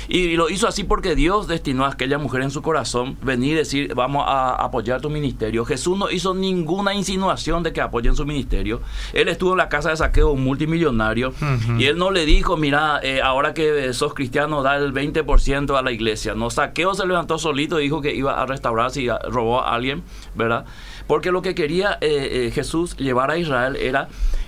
Y 0.08 0.36
lo 0.36 0.50
hizo 0.50 0.68
así 0.68 0.84
porque 0.84 1.16
Dios 1.16 1.48
destinó 1.48 1.86
a 1.86 1.90
aquella 1.90 2.18
mujer 2.18 2.42
en 2.42 2.52
su 2.52 2.62
corazón 2.62 3.18
venir 3.22 3.54
y 3.54 3.56
decir, 3.56 3.94
vamos 3.96 4.26
a 4.28 4.56
apoyar 4.56 5.02
tu 5.02 5.10
ministerio. 5.10 5.66
Jesús 5.66 5.98
no 5.98 6.10
hizo 6.10 6.34
ninguna 6.34 6.94
insinuación 6.94 7.64
de 7.64 7.74
que 7.74 7.82
apoyen 7.82 8.16
su 8.16 8.26
ministerio. 8.26 8.82
Él 9.14 9.28
estuvo 9.28 9.52
en 9.52 9.58
la 9.58 9.70
casa 9.70 9.90
de 9.90 9.98
saqueo 9.98 10.36
multimillonario 10.36 11.34
y 11.78 11.86
él 11.86 11.98
no 11.98 12.12
le 12.12 12.26
dijo, 12.26 12.58
mira, 12.58 13.00
eh, 13.04 13.22
ahora 13.22 13.54
que 13.54 13.94
sos 13.94 14.14
cristiano, 14.14 14.64
da 14.64 14.78
el 14.78 14.94
20% 14.94 15.78
a 15.78 15.82
la 15.82 15.92
iglesia. 15.92 16.34
No, 16.36 16.50
saqueo 16.50 16.94
se 16.94 17.06
levantó 17.06 17.38
solito 17.38 17.80
y 17.80 17.84
dijo 17.84 18.02
que 18.02 18.14
iba 18.14 18.42
a 18.42 18.46
restaurar 18.46 18.92
si 18.92 19.08
robó 19.30 19.62
a 19.62 19.74
alguien, 19.74 20.04
¿verdad? 20.36 20.66
Porque 21.08 21.32
lo 21.32 21.42
que 21.42 21.56
quería 21.56 21.98
eh, 22.02 22.48
eh, 22.48 22.52
Jesús 22.54 22.96
llevar 22.98 23.32
a 23.32 23.38
Israel 23.38 23.76
era 23.76 24.08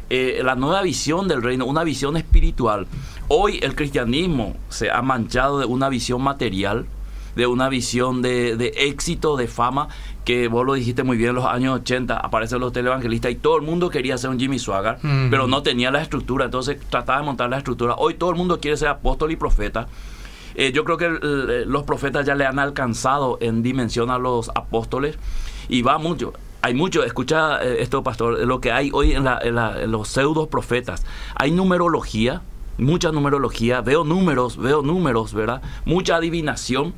la 0.10 0.56
nueva 0.56 0.82
visión 0.82 1.28
del 1.28 1.42
reino, 1.42 1.66
una 1.66 1.84
visión 1.84 2.18
espiritual. 2.18 2.88
Hoy 3.28 3.60
el 3.62 3.76
cristianismo 3.76 4.56
se 4.70 4.92
ha 4.92 5.02
manchado 5.02 5.60
de 5.60 5.66
una 5.66 5.90
visión 5.90 6.22
material, 6.22 6.86
de 7.36 7.48
una 7.48 7.70
visión 7.70 8.22
de, 8.22 8.74
éxito, 8.76 9.38
de 9.38 9.48
fama, 9.48 9.88
que 10.26 10.48
vos 10.48 10.66
lo 10.66 10.74
dijiste 10.74 11.04
muy 11.04 11.18
bien, 11.18 11.30
en 11.30 11.36
los 11.36 11.46
años 11.46 11.80
80 11.82 12.18
aparecen 12.18 12.60
los 12.60 12.72
televangelistas 12.72 13.32
y 13.32 13.36
todo 13.36 13.58
el 13.58 13.64
mundo 13.64 13.90
quería 13.90 14.18
ser 14.18 14.30
un 14.30 14.40
Jimmy 14.40 14.60
Swaggart, 14.60 15.00
pero 15.30 15.48
no 15.48 15.64
tenía 15.64 15.92
la 15.92 16.02
estructura, 16.02 16.46
entonces 16.46 16.78
trataba 16.90 17.20
de 17.20 17.26
montar 17.26 17.50
la 17.50 17.58
estructura. 17.58 17.96
Hoy 17.98 18.16
todo 18.16 18.30
el 18.30 18.36
mundo 18.36 18.60
quiere 18.60 18.78
ser 18.78 18.90
apóstol 18.90 19.32
y 19.32 19.36
profeta. 19.36 19.88
Eh, 20.56 20.72
yo 20.72 20.84
creo 20.84 20.98
que 20.98 21.10
los 21.66 21.84
profetas 21.84 22.26
ya 22.26 22.36
le 22.36 22.46
han 22.46 22.60
alcanzado 22.60 23.38
en 23.42 23.64
dimensión 23.64 24.12
a 24.12 24.20
los 24.20 24.50
apóstoles 24.50 25.18
y 25.68 25.82
va 25.82 25.98
mucho. 25.98 26.34
Hay 26.66 26.74
mucho, 26.74 27.04
escucha 27.04 27.62
eh, 27.62 27.82
esto, 27.82 28.04
pastor, 28.04 28.40
lo 28.48 28.62
que 28.62 28.72
hay 28.72 28.90
hoy 28.94 29.12
en, 29.12 29.28
en 29.28 29.92
los 29.92 30.08
pseudos 30.08 30.48
profetas. 30.48 31.06
Hay 31.36 31.52
numerología, 31.52 32.42
mucha 32.78 33.12
numerología, 33.12 33.82
veo 33.82 34.06
números, 34.06 34.56
veo 34.56 34.82
números, 34.82 35.34
¿verdad? 35.34 35.62
Mucha 35.84 36.16
adivinación. 36.16 36.94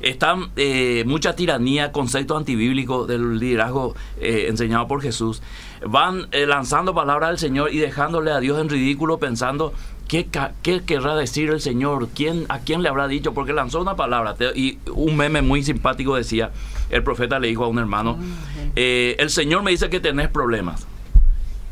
Están 0.00 0.50
eh, 0.56 1.02
mucha 1.06 1.34
tiranía, 1.34 1.92
concepto 1.92 2.36
antibíblico 2.36 3.06
del 3.06 3.38
liderazgo 3.38 3.94
eh, 4.20 4.46
enseñado 4.50 4.86
por 4.86 5.00
Jesús. 5.00 5.42
Van 5.86 6.28
eh, 6.30 6.46
lanzando 6.46 6.94
palabras 6.94 7.30
del 7.30 7.38
Señor 7.38 7.72
y 7.72 7.78
dejándole 7.78 8.32
a 8.32 8.38
Dios 8.38 8.60
en 8.60 8.68
ridículo 8.68 9.18
pensando 9.18 9.72
¿Qué, 10.08 10.26
¿Qué, 10.62 10.82
querrá 10.82 11.14
decir 11.14 11.50
el 11.50 11.60
Señor? 11.60 12.08
¿Quién, 12.14 12.46
¿A 12.48 12.60
quién 12.60 12.82
le 12.82 12.88
habrá 12.88 13.06
dicho? 13.08 13.34
Porque 13.34 13.52
lanzó 13.52 13.80
una 13.80 13.94
palabra. 13.94 14.34
Y 14.54 14.78
un 14.92 15.16
meme 15.16 15.42
muy 15.42 15.62
simpático 15.62 16.16
decía, 16.16 16.50
el 16.90 17.02
profeta 17.02 17.38
le 17.38 17.48
dijo 17.48 17.64
a 17.64 17.68
un 17.68 17.78
hermano, 17.78 18.18
ah, 18.18 18.70
el 18.74 19.30
Señor 19.30 19.62
me 19.62 19.70
dice 19.70 19.90
que 19.90 20.00
tenés 20.00 20.28
problemas. 20.28 20.86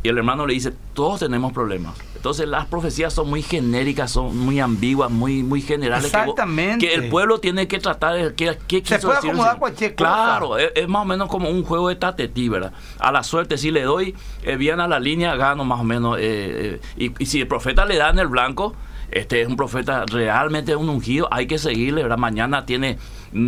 Y 0.06 0.08
el 0.08 0.18
hermano 0.18 0.46
le 0.46 0.54
dice, 0.54 0.72
todos 0.94 1.18
tenemos 1.18 1.52
problemas. 1.52 1.96
Entonces 2.14 2.46
las 2.46 2.66
profecías 2.66 3.12
son 3.12 3.28
muy 3.28 3.42
genéricas, 3.42 4.12
son 4.12 4.38
muy 4.38 4.60
ambiguas, 4.60 5.10
muy, 5.10 5.42
muy 5.42 5.60
generales. 5.60 6.04
Exactamente. 6.04 6.86
Que, 6.86 6.94
el 6.94 7.08
pueblo 7.08 7.40
tiene 7.40 7.66
que 7.66 7.80
tratar, 7.80 8.34
¿qué, 8.34 8.56
qué 8.68 8.82
Se 8.84 9.00
puede 9.00 9.18
acomodar 9.18 9.58
cualquier 9.58 9.96
cosa. 9.96 10.08
Claro, 10.08 10.58
es, 10.58 10.86
más 10.86 11.02
o 11.02 11.04
menos 11.06 11.28
como 11.28 11.50
un 11.50 11.64
juego 11.64 11.88
de 11.88 11.96
tatetí, 11.96 12.48
¿verdad? 12.48 12.72
A 13.00 13.10
la 13.10 13.24
suerte, 13.24 13.58
si 13.58 13.72
le 13.72 13.82
doy 13.82 14.14
eh, 14.44 14.54
bien 14.54 14.78
a 14.78 14.86
la 14.86 15.00
línea, 15.00 15.34
gano 15.34 15.64
más 15.64 15.80
o 15.80 15.84
menos. 15.84 16.18
Eh, 16.20 16.78
eh, 16.96 17.10
y, 17.18 17.26
si 17.26 17.40
el 17.40 17.48
profeta 17.48 17.84
le 17.84 17.96
da 17.96 18.10
en 18.10 18.20
el 18.20 18.28
blanco, 18.28 18.76
este 19.10 19.40
es 19.40 19.48
un 19.48 19.56
profeta 19.56 20.04
realmente 20.06 20.76
un 20.76 20.88
ungido, 20.88 21.26
hay 21.32 21.48
que 21.48 21.58
seguirle, 21.58 22.04
¿verdad? 22.04 22.18
Mañana 22.18 22.64
tiene 22.64 22.96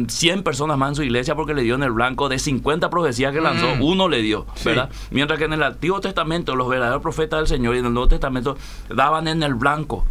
100 0.08 0.42
personas 0.42 0.76
más 0.78 0.90
en 0.90 0.94
su 0.96 1.02
iglesia 1.02 1.34
porque 1.34 1.54
le 1.54 1.62
dio 1.62 1.74
en 1.74 1.82
el 1.82 1.92
blanco 1.92 2.28
de 2.28 2.38
50 2.38 2.90
profecías 2.90 3.32
que 3.32 3.40
lanzó, 3.40 3.76
mm. 3.76 3.82
uno 3.82 4.08
le 4.08 4.20
dio, 4.22 4.46
¿verdad? 4.64 4.90
Mientras 5.10 5.38
que 5.38 5.46
en 5.46 5.52
el 5.54 5.62
Antiguo 5.62 6.00
Testamento 6.00 6.54
los 6.56 6.68
verdaderos 6.68 7.02
profetas 7.02 7.38
del 7.40 7.46
Señor 7.46 7.74
y 7.76 7.78
en 7.78 7.86
el 7.86 7.92
Nuevo 7.94 8.08
Testamento 8.08 8.56
daban 8.88 9.28
en 9.28 9.42
el 9.42 9.54
blanco. 9.54 10.04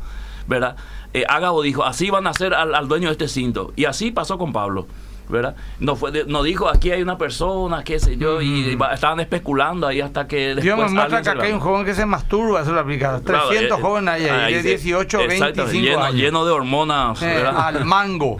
¿verdad? 0.47 0.77
Eh, 1.13 1.25
Ágabo 1.27 1.61
dijo, 1.61 1.83
así 1.83 2.09
van 2.09 2.25
a 2.25 2.29
hacer 2.29 2.53
al, 2.53 2.73
al 2.73 2.87
dueño 2.87 3.07
de 3.07 3.11
este 3.11 3.27
cinto. 3.27 3.73
Y 3.75 3.83
así 3.83 4.11
pasó 4.11 4.37
con 4.37 4.53
Pablo. 4.53 4.87
¿verdad? 5.29 5.57
No, 5.81 5.97
fue 5.97 6.11
de- 6.11 6.23
no 6.25 6.41
dijo 6.41 6.69
aquí 6.69 6.89
hay 6.89 7.01
una 7.01 7.17
persona, 7.17 7.83
qué 7.83 7.99
sé 7.99 8.15
yo, 8.15 8.41
y 8.41 8.75
va- 8.75 8.93
estaban 8.93 9.19
especulando 9.19 9.85
ahí 9.85 9.99
hasta 9.99 10.25
que 10.25 10.55
después 10.55 10.63
Dios 10.63 10.77
me 10.77 10.87
muestra 10.87 11.21
que 11.21 11.29
acá 11.31 11.43
hay 11.43 11.51
un 11.51 11.59
joven 11.59 11.85
que 11.85 11.93
se 11.93 12.05
masturba, 12.05 12.61
eso 12.61 12.71
lo 12.71 12.79
aplica. 12.79 13.19
300 13.19 13.49
Claro, 13.49 13.75
eh, 13.77 13.81
jóvenes 13.81 14.13
ahí, 14.13 14.23
ahí, 14.23 14.29
ahí 14.29 14.53
de 14.53 14.61
se- 14.61 14.67
18 14.69 15.19
exacto, 15.19 15.63
25 15.65 15.85
lleno, 15.85 16.03
años. 16.05 16.15
lleno 16.21 16.45
de 16.45 16.51
hormonas, 16.53 17.21
Eh, 17.21 17.25
¿verdad? 17.25 17.57
al 17.57 17.83
mango. 17.83 18.39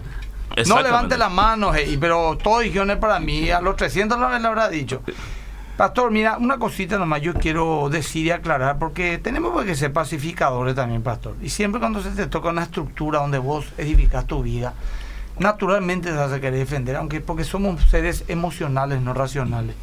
No 0.66 0.82
levante 0.82 1.16
las 1.16 1.30
manos, 1.30 1.76
pero 2.00 2.36
todo 2.42 2.60
dijeron 2.60 2.90
es 2.90 2.96
para 2.96 3.20
mí. 3.20 3.50
A 3.50 3.60
los 3.60 3.76
300 3.76 4.18
lo 4.18 4.38
le 4.38 4.46
habrá 4.46 4.68
dicho. 4.68 5.02
Pastor, 5.78 6.10
mira, 6.10 6.38
una 6.38 6.58
cosita 6.58 6.98
nomás 6.98 7.22
yo 7.22 7.34
quiero 7.34 7.88
decir 7.88 8.26
y 8.26 8.32
aclarar, 8.32 8.80
porque 8.80 9.18
tenemos 9.18 9.64
que 9.64 9.76
ser 9.76 9.92
pacificadores 9.92 10.74
también, 10.74 11.02
pastor. 11.02 11.36
Y 11.40 11.50
siempre 11.50 11.78
cuando 11.78 12.02
se 12.02 12.10
te 12.10 12.26
toca 12.26 12.48
una 12.48 12.64
estructura 12.64 13.20
donde 13.20 13.38
vos 13.38 13.66
edificas 13.78 14.26
tu 14.26 14.42
vida, 14.42 14.74
naturalmente 15.38 16.10
te 16.10 16.16
vas 16.16 16.32
a 16.32 16.40
querer 16.40 16.58
defender, 16.58 16.96
aunque 16.96 17.20
porque 17.20 17.44
somos 17.44 17.80
seres 17.90 18.24
emocionales, 18.26 19.00
no 19.00 19.14
racionales. 19.14 19.76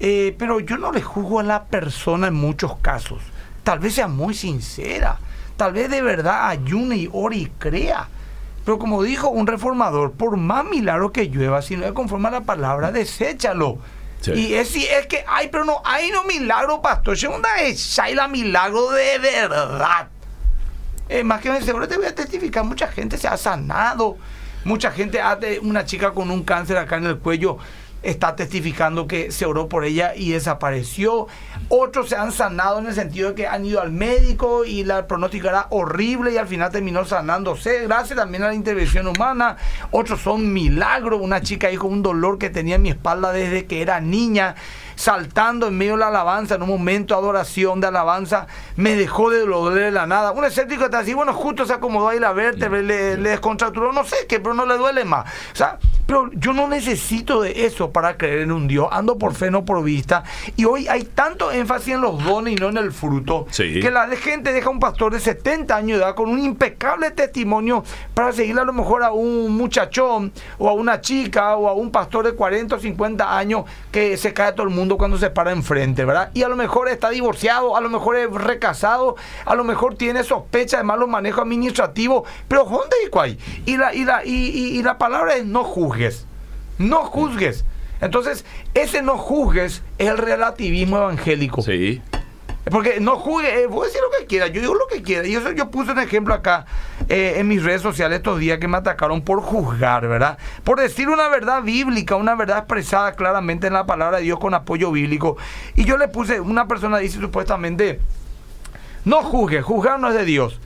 Eh, 0.00 0.36
pero 0.38 0.60
yo 0.60 0.76
no 0.76 0.92
le 0.92 1.00
juzgo 1.00 1.40
a 1.40 1.44
la 1.44 1.64
persona 1.64 2.26
en 2.26 2.34
muchos 2.34 2.76
casos. 2.78 3.22
Tal 3.62 3.78
vez 3.78 3.94
sea 3.94 4.08
muy 4.08 4.34
sincera, 4.34 5.16
tal 5.56 5.72
vez 5.72 5.90
de 5.90 6.02
verdad 6.02 6.48
ayune 6.48 6.96
y 6.96 7.08
ore 7.10 7.36
y 7.36 7.46
crea. 7.46 8.06
Pero 8.64 8.78
como 8.78 9.02
dijo 9.02 9.28
un 9.28 9.46
reformador, 9.46 10.12
por 10.12 10.36
más 10.36 10.64
milagro 10.64 11.10
que 11.12 11.28
llueva, 11.28 11.62
si 11.62 11.76
no 11.76 11.84
es 11.84 11.92
conforme 11.92 12.28
a 12.28 12.32
la 12.32 12.40
palabra, 12.42 12.92
deséchalo. 12.92 13.78
Sí. 14.20 14.30
Y 14.32 14.54
es, 14.54 14.68
si 14.68 14.86
es 14.86 15.06
que 15.06 15.24
hay, 15.26 15.48
pero 15.48 15.64
no 15.64 15.82
hay 15.84 16.10
no 16.12 16.22
milagro, 16.24 16.80
pastor. 16.80 17.18
Segunda 17.18 17.48
es, 17.60 17.98
hay 17.98 18.14
la 18.14 18.28
milagro 18.28 18.90
de 18.90 19.18
verdad. 19.18 20.08
Eh, 21.08 21.24
más 21.24 21.40
que 21.40 21.50
vencedor 21.50 21.86
te 21.88 21.96
voy 21.96 22.06
a 22.06 22.14
testificar, 22.14 22.64
mucha 22.64 22.86
gente 22.86 23.18
se 23.18 23.26
ha 23.26 23.36
sanado, 23.36 24.16
mucha 24.64 24.92
gente, 24.92 25.20
ha 25.20 25.34
de- 25.34 25.58
una 25.58 25.84
chica 25.84 26.12
con 26.12 26.30
un 26.30 26.44
cáncer 26.44 26.76
acá 26.78 26.96
en 26.96 27.06
el 27.06 27.18
cuello 27.18 27.58
está 28.02 28.36
testificando 28.36 29.06
que 29.06 29.30
se 29.30 29.46
oró 29.46 29.68
por 29.68 29.84
ella 29.84 30.14
y 30.14 30.30
desapareció. 30.32 31.28
Otros 31.68 32.08
se 32.08 32.16
han 32.16 32.32
sanado 32.32 32.78
en 32.78 32.86
el 32.86 32.94
sentido 32.94 33.30
de 33.30 33.34
que 33.34 33.46
han 33.46 33.64
ido 33.64 33.80
al 33.80 33.92
médico 33.92 34.64
y 34.64 34.84
la 34.84 35.06
pronóstico 35.06 35.48
era 35.48 35.66
horrible 35.70 36.32
y 36.32 36.36
al 36.36 36.48
final 36.48 36.70
terminó 36.70 37.04
sanándose, 37.04 37.82
gracias 37.82 38.18
también 38.18 38.42
a 38.42 38.48
la 38.48 38.54
intervención 38.54 39.06
humana. 39.06 39.56
Otros 39.90 40.20
son 40.20 40.52
milagros. 40.52 41.20
Una 41.22 41.40
chica 41.40 41.68
dijo 41.68 41.86
un 41.86 42.02
dolor 42.02 42.38
que 42.38 42.50
tenía 42.50 42.76
en 42.76 42.82
mi 42.82 42.90
espalda 42.90 43.32
desde 43.32 43.66
que 43.66 43.82
era 43.82 44.00
niña 44.00 44.54
saltando 44.96 45.66
en 45.68 45.76
medio 45.78 45.92
de 45.92 45.98
la 45.98 46.08
alabanza, 46.08 46.54
en 46.54 46.62
un 46.62 46.68
momento 46.68 47.14
de 47.14 47.20
adoración, 47.20 47.80
de 47.80 47.86
alabanza, 47.88 48.46
me 48.76 48.94
dejó 48.96 49.30
de 49.30 49.40
doler 49.46 49.84
de 49.84 49.90
la 49.90 50.06
nada. 50.06 50.32
Un 50.32 50.44
escéptico 50.44 50.84
está 50.84 51.00
así, 51.00 51.14
bueno, 51.14 51.32
justo 51.32 51.66
se 51.66 51.72
acomodó 51.72 52.08
ahí 52.08 52.18
la 52.18 52.32
vértebra, 52.32 52.80
le, 52.80 53.16
le 53.16 53.30
descontracturó, 53.30 53.92
no 53.92 54.04
sé 54.04 54.16
qué, 54.28 54.40
pero 54.40 54.54
no 54.54 54.66
le 54.66 54.76
duele 54.76 55.04
más. 55.04 55.26
O 55.52 55.56
sea, 55.56 55.78
pero 56.06 56.30
yo 56.34 56.52
no 56.52 56.68
necesito 56.68 57.42
de 57.42 57.64
eso 57.66 57.90
para 57.90 58.16
creer 58.16 58.40
en 58.40 58.52
un 58.52 58.68
Dios, 58.68 58.88
ando 58.90 59.18
por 59.18 59.34
fe, 59.34 59.50
no 59.50 59.64
por 59.64 59.82
vista. 59.82 60.24
Y 60.56 60.64
hoy 60.64 60.86
hay 60.88 61.04
tanto 61.04 61.50
énfasis 61.52 61.94
en 61.94 62.00
los 62.00 62.22
dones 62.24 62.52
y 62.54 62.56
no 62.56 62.68
en 62.68 62.76
el 62.76 62.92
fruto, 62.92 63.46
Sí. 63.50 63.80
que 63.80 63.90
la 63.90 64.08
gente 64.08 64.52
deja 64.52 64.68
a 64.68 64.70
un 64.70 64.80
pastor 64.80 65.12
de 65.12 65.20
70 65.20 65.74
años 65.74 65.98
de 65.98 66.04
edad 66.04 66.14
con 66.14 66.28
un 66.28 66.38
impecable 66.38 67.10
testimonio 67.12 67.84
para 68.14 68.32
seguirle 68.32 68.60
a 68.60 68.64
lo 68.64 68.72
mejor 68.72 69.02
a 69.04 69.12
un 69.12 69.56
muchachón 69.56 70.32
o 70.58 70.68
a 70.68 70.72
una 70.72 71.00
chica 71.00 71.56
o 71.56 71.68
a 71.68 71.72
un 71.72 71.90
pastor 71.90 72.24
de 72.26 72.32
40 72.32 72.76
o 72.76 72.78
50 72.78 73.38
años 73.38 73.64
que 73.90 74.16
se 74.16 74.32
cae 74.34 74.52
todo 74.52 74.64
el 74.66 74.74
mundo 74.74 74.81
cuando 74.98 75.18
se 75.18 75.30
para 75.30 75.52
enfrente, 75.52 76.04
¿verdad? 76.04 76.30
Y 76.34 76.42
a 76.42 76.48
lo 76.48 76.56
mejor 76.56 76.88
está 76.88 77.10
divorciado, 77.10 77.76
a 77.76 77.80
lo 77.80 77.88
mejor 77.90 78.16
es 78.16 78.30
recasado, 78.30 79.16
a 79.44 79.54
lo 79.54 79.64
mejor 79.64 79.94
tiene 79.96 80.24
sospecha 80.24 80.78
de 80.78 80.82
malos 80.84 81.08
manejos 81.08 81.42
administrativos, 81.42 82.28
pero 82.48 82.64
¿dónde 82.64 82.96
y 83.66 83.76
la, 83.76 83.94
y, 83.94 84.04
la, 84.04 84.24
y, 84.24 84.30
y- 84.50 84.78
y 84.78 84.82
la 84.82 84.98
palabra 84.98 85.36
es 85.36 85.44
no 85.46 85.64
juzgues, 85.64 86.26
no 86.78 87.04
juzgues. 87.04 87.64
Entonces, 88.00 88.44
ese 88.74 89.00
no 89.02 89.16
juzgues 89.16 89.82
es 89.98 90.08
el 90.08 90.18
relativismo 90.18 90.96
evangélico. 90.98 91.62
Sí. 91.62 92.02
Porque 92.70 93.00
no 93.00 93.18
juzgue, 93.18 93.62
eh, 93.62 93.66
vos 93.66 93.86
decir 93.86 94.00
lo 94.00 94.16
que 94.16 94.26
quiera, 94.26 94.46
yo 94.46 94.60
digo 94.60 94.74
lo 94.74 94.86
que 94.86 95.02
quiera. 95.02 95.26
Y 95.26 95.34
eso 95.34 95.50
yo 95.50 95.70
puse 95.70 95.90
un 95.90 95.98
ejemplo 95.98 96.32
acá 96.32 96.64
eh, 97.08 97.34
en 97.38 97.48
mis 97.48 97.62
redes 97.62 97.82
sociales 97.82 98.18
estos 98.18 98.38
días 98.38 98.58
que 98.58 98.68
me 98.68 98.76
atacaron 98.76 99.22
por 99.22 99.40
juzgar, 99.40 100.06
¿verdad? 100.06 100.38
Por 100.62 100.78
decir 100.78 101.08
una 101.08 101.28
verdad 101.28 101.62
bíblica, 101.62 102.14
una 102.14 102.36
verdad 102.36 102.58
expresada 102.58 103.14
claramente 103.14 103.66
en 103.66 103.72
la 103.72 103.84
palabra 103.84 104.18
de 104.18 104.24
Dios 104.24 104.38
con 104.38 104.54
apoyo 104.54 104.92
bíblico. 104.92 105.36
Y 105.74 105.84
yo 105.84 105.96
le 105.96 106.06
puse, 106.06 106.40
una 106.40 106.68
persona 106.68 106.98
dice 106.98 107.18
supuestamente, 107.18 108.00
no 109.04 109.22
juzgue, 109.22 109.60
juzgar 109.60 109.98
no 109.98 110.08
es 110.08 110.14
de 110.14 110.24
Dios. 110.24 110.60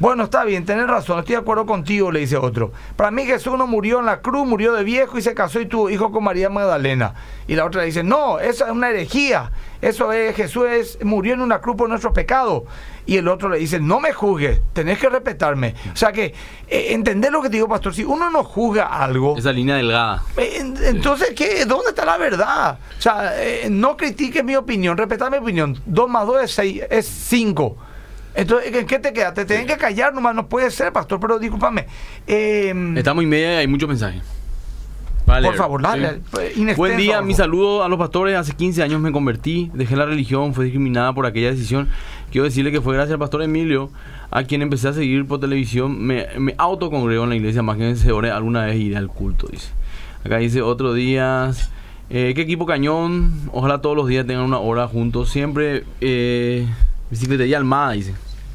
Bueno, 0.00 0.24
está 0.24 0.44
bien, 0.44 0.64
tenés 0.64 0.86
razón, 0.86 1.18
estoy 1.18 1.34
de 1.34 1.42
acuerdo 1.42 1.66
contigo, 1.66 2.10
le 2.10 2.20
dice 2.20 2.38
otro. 2.38 2.72
Para 2.96 3.10
mí 3.10 3.24
Jesús 3.26 3.58
no 3.58 3.66
murió 3.66 4.00
en 4.00 4.06
la 4.06 4.22
cruz, 4.22 4.46
murió 4.46 4.72
de 4.72 4.82
viejo 4.82 5.18
y 5.18 5.22
se 5.22 5.34
casó 5.34 5.60
y 5.60 5.66
tuvo 5.66 5.90
hijo 5.90 6.10
con 6.10 6.24
María 6.24 6.48
Magdalena. 6.48 7.12
Y 7.46 7.54
la 7.54 7.66
otra 7.66 7.82
le 7.82 7.88
dice, 7.88 8.02
no, 8.02 8.38
eso 8.38 8.64
es 8.64 8.70
una 8.70 8.88
herejía. 8.88 9.52
Eso 9.82 10.10
es, 10.12 10.34
Jesús 10.34 10.64
es- 10.68 10.98
murió 11.04 11.34
en 11.34 11.42
una 11.42 11.60
cruz 11.60 11.76
por 11.76 11.88
nuestros 11.90 12.14
pecados. 12.14 12.62
Y 13.04 13.18
el 13.18 13.28
otro 13.28 13.50
le 13.50 13.58
dice, 13.58 13.78
no 13.78 14.00
me 14.00 14.12
juzgues, 14.14 14.60
tenés 14.72 14.98
que 14.98 15.10
respetarme. 15.10 15.74
O 15.92 15.96
sea 15.96 16.12
que, 16.12 16.32
eh, 16.68 16.86
entender 16.94 17.30
lo 17.30 17.42
que 17.42 17.50
te 17.50 17.56
digo, 17.56 17.68
pastor, 17.68 17.94
si 17.94 18.02
uno 18.02 18.30
no 18.30 18.42
juzga 18.42 18.86
algo, 18.86 19.36
Esa 19.36 19.52
línea 19.52 19.76
delgada. 19.76 20.22
eh, 20.38 20.56
en- 20.60 20.76
Entonces, 20.82 21.34
¿qué? 21.36 21.66
¿dónde 21.66 21.90
está 21.90 22.06
la 22.06 22.16
verdad? 22.16 22.78
O 22.98 23.02
sea, 23.02 23.32
eh, 23.36 23.68
no 23.70 23.98
critiques 23.98 24.42
mi 24.44 24.56
opinión, 24.56 24.96
respeta 24.96 25.28
mi 25.28 25.36
opinión. 25.36 25.78
2 25.84 26.08
más 26.08 26.26
2 26.26 26.42
es 26.44 26.52
6, 26.52 26.82
es 26.88 27.06
5. 27.06 27.76
Entonces, 28.34 28.74
¿en 28.74 28.86
qué 28.86 28.98
te 28.98 29.12
queda? 29.12 29.34
Te 29.34 29.44
tienen 29.44 29.66
que 29.66 29.76
callar 29.76 30.14
nomás, 30.14 30.34
no 30.34 30.48
puede 30.48 30.70
ser, 30.70 30.92
pastor, 30.92 31.18
pero 31.20 31.38
discúlpame. 31.38 31.86
Eh, 32.26 32.72
Estamos 32.96 33.24
y 33.24 33.26
media 33.26 33.54
y 33.54 33.56
hay 33.58 33.66
muchos 33.66 33.88
mensajes. 33.88 34.22
Vale, 35.26 35.46
por 35.46 35.56
favor, 35.56 35.82
dale. 35.82 36.14
sí. 36.14 36.20
pues, 36.30 36.76
Buen 36.76 36.96
día, 36.96 37.22
mi 37.22 37.34
saludo 37.34 37.84
a 37.84 37.88
los 37.88 37.98
pastores. 37.98 38.36
Hace 38.36 38.54
15 38.54 38.82
años 38.82 39.00
me 39.00 39.12
convertí, 39.12 39.70
dejé 39.74 39.94
la 39.94 40.04
religión, 40.06 40.54
fue 40.54 40.64
discriminada 40.64 41.12
por 41.12 41.24
aquella 41.24 41.50
decisión. 41.50 41.88
Quiero 42.32 42.46
decirle 42.46 42.72
que 42.72 42.80
fue 42.80 42.94
gracias 42.94 43.12
al 43.12 43.20
pastor 43.20 43.42
Emilio, 43.42 43.90
a 44.30 44.42
quien 44.42 44.62
empecé 44.62 44.88
a 44.88 44.92
seguir 44.92 45.26
por 45.26 45.38
televisión. 45.38 46.00
Me, 46.00 46.26
me 46.38 46.54
autocongrego 46.58 47.22
en 47.24 47.30
la 47.30 47.36
iglesia, 47.36 47.62
más 47.62 47.76
que 47.76 47.84
vencedores, 47.84 48.32
alguna 48.32 48.64
vez 48.64 48.76
iré 48.76 48.96
al 48.96 49.08
culto, 49.08 49.46
dice. 49.46 49.68
Acá 50.24 50.38
dice 50.38 50.62
otro 50.62 50.94
día. 50.94 51.52
Eh, 52.10 52.32
¿Qué 52.34 52.40
equipo 52.42 52.66
cañón? 52.66 53.32
Ojalá 53.52 53.80
todos 53.80 53.96
los 53.96 54.08
días 54.08 54.26
tengan 54.26 54.44
una 54.44 54.58
hora 54.58 54.88
juntos. 54.88 55.30
Siempre 55.30 55.84
eh, 56.00 56.66
bicicletería 57.10 57.58
Almada, 57.58 57.92
dice. 57.92 58.14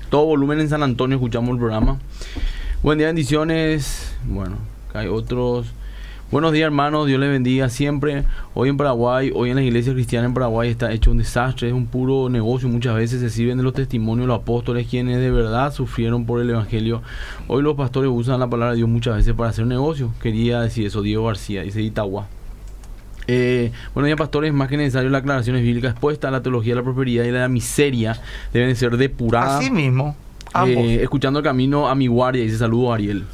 Todo 0.10 0.26
volumen 0.26 0.60
en 0.60 0.70
San 0.70 0.84
Antonio, 0.84 1.18
escuchamos 1.18 1.52
el 1.52 1.58
programa. 1.58 2.00
Buen 2.82 2.98
día, 2.98 3.08
bendiciones. 3.08 4.16
Bueno, 4.26 4.58
hay 4.94 5.08
otros. 5.08 5.68
Buenos 6.32 6.54
días, 6.54 6.66
hermanos. 6.66 7.08
Dios 7.08 7.20
les 7.20 7.30
bendiga 7.30 7.70
siempre. 7.70 8.24
Hoy 8.54 8.70
en 8.70 8.78
Paraguay, 8.78 9.32
hoy 9.34 9.50
en 9.50 9.58
las 9.58 9.66
iglesias 9.66 9.94
cristianas 9.94 10.30
en 10.30 10.34
Paraguay 10.34 10.70
está 10.70 10.92
hecho 10.92 11.12
un 11.12 11.18
desastre. 11.18 11.68
Es 11.68 11.74
un 11.74 11.86
puro 11.86 12.30
negocio. 12.30 12.70
Muchas 12.70 12.96
veces 12.96 13.22
se 13.22 13.30
sirven 13.30 13.58
de 13.58 13.64
los 13.64 13.74
testimonios 13.74 14.28
los 14.28 14.40
apóstoles, 14.40 14.88
quienes 14.88 15.18
de 15.20 15.32
verdad 15.32 15.74
sufrieron 15.74 16.26
por 16.26 16.42
el 16.42 16.50
evangelio. 16.50 17.02
Hoy 17.48 17.62
los 17.62 17.76
pastores 17.76 18.10
usan 18.14 18.40
la 18.40 18.50
palabra 18.50 18.72
de 18.72 18.78
Dios 18.78 18.90
muchas 18.90 19.16
veces 19.16 19.34
para 19.34 19.50
hacer 19.50 19.66
negocio. 19.66 20.14
Quería 20.22 20.62
decir 20.62 20.86
eso, 20.86 21.02
Diego 21.02 21.26
García, 21.26 21.62
dice 21.64 21.82
Itagua. 21.82 22.28
Eh, 23.28 23.72
bueno, 23.94 24.08
ya 24.08 24.16
pastores, 24.16 24.54
más 24.54 24.70
que 24.70 24.78
necesario 24.78 25.10
las 25.10 25.22
aclaraciones 25.22 25.64
bíblicas 25.64 25.92
expuestas 25.92 26.30
a 26.30 26.32
la 26.32 26.44
teología 26.44 26.74
de 26.74 26.82
la 26.82 26.84
prosperidad 26.84 27.24
y 27.24 27.32
la 27.32 27.48
miseria 27.48 28.20
deben 28.54 28.70
de 28.70 28.76
ser 28.76 28.98
depuradas. 28.98 29.60
Así 29.60 29.72
mismo. 29.72 30.16
Eh, 30.66 31.00
escuchando 31.02 31.40
el 31.40 31.44
camino 31.44 31.90
a 31.90 31.96
mi 31.96 32.08
guardia, 32.08 32.44
dice 32.44 32.58
saludos 32.58 32.94
Ariel. 32.94 33.26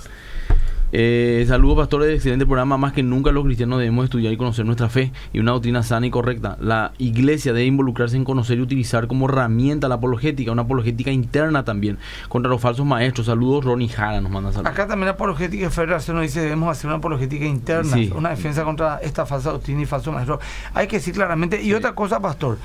Eh, 0.94 1.46
saludos 1.48 1.78
pastores, 1.78 2.14
excelente 2.16 2.46
programa. 2.46 2.78
Más 2.78 2.92
que 2.92 3.02
nunca 3.02 3.32
los 3.32 3.46
cristianos 3.46 3.80
debemos 3.80 4.04
estudiar 4.06 4.34
y 4.34 4.38
conocer 4.38 4.66
nuestra 4.66 4.90
fe 4.90 5.12
y 5.32 5.40
una 5.40 5.52
doctrina 5.52 5.84
sana 5.84 6.06
y 6.08 6.10
correcta. 6.10 6.58
La 6.60 6.92
iglesia 6.98 7.54
debe 7.54 7.66
involucrarse 7.66 8.18
en 8.18 8.26
conocer 8.26 8.58
y 8.58 8.62
utilizar 8.62 9.08
como 9.08 9.30
herramienta 9.30 9.88
la 9.88 9.96
apologética, 9.96 10.52
una 10.52 10.64
apologética 10.64 11.12
interna 11.12 11.64
también, 11.64 11.98
contra 12.28 12.50
los 12.50 12.60
falsos 12.60 12.86
maestros. 12.86 13.28
Saludos, 13.28 13.64
Ronnie 13.64 13.88
Jara 13.88 14.20
nos 14.20 14.32
manda 14.32 14.52
saludos. 14.52 14.72
Acá 14.74 14.88
también 14.88 15.06
la 15.06 15.14
apologética 15.14 15.64
de 15.66 15.70
Federación 15.70 16.18
nos 16.18 16.24
dice 16.24 16.42
debemos 16.42 16.70
hacer 16.70 16.88
una 16.88 16.98
apologética 16.98 17.46
interna, 17.46 17.94
Sí. 17.94 18.12
una 18.14 18.30
defensa 18.30 18.64
contra 18.64 18.98
esta 18.98 19.26
falsa 19.26 19.52
doctrina 19.52 19.82
y 19.82 19.86
falso 19.86 20.12
maestro. 20.12 20.40
Hay 20.74 20.88
que 20.88 20.98
decir 20.98 21.14
claramente, 21.14 21.62
y 21.62 21.74
otra 21.74 21.96
cosa, 21.96 22.20
pastor, 22.20 22.58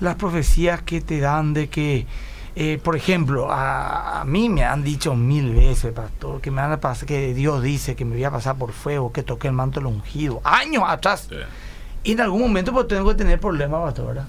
las 0.00 0.14
profecías 0.14 0.82
que 0.82 1.00
te 1.00 1.18
dan 1.20 1.52
de 1.52 1.68
que, 1.68 2.06
eh, 2.54 2.78
por 2.82 2.96
ejemplo, 2.96 3.50
a, 3.50 4.20
a 4.20 4.24
mí 4.24 4.48
me 4.48 4.64
han 4.64 4.82
dicho 4.84 5.14
mil 5.14 5.54
veces, 5.54 5.92
pastor, 5.92 6.40
que 6.40 6.50
me 6.50 6.60
van 6.60 6.72
a 6.72 6.80
pasar, 6.80 7.06
que 7.06 7.32
Dios 7.34 7.62
dice 7.62 7.96
que 7.96 8.04
me 8.04 8.14
voy 8.14 8.24
a 8.24 8.30
pasar 8.30 8.56
por 8.56 8.72
fuego, 8.72 9.12
que 9.12 9.22
toqué 9.22 9.48
el 9.48 9.54
manto 9.54 9.80
del 9.80 9.86
ungido, 9.86 10.40
años 10.44 10.84
atrás. 10.86 11.28
Y 12.04 12.12
en 12.12 12.20
algún 12.20 12.42
momento 12.42 12.72
pues 12.72 12.88
tengo 12.88 13.08
que 13.08 13.14
tener 13.14 13.40
problemas, 13.40 13.80
pastor, 13.82 14.06
¿verdad? 14.08 14.28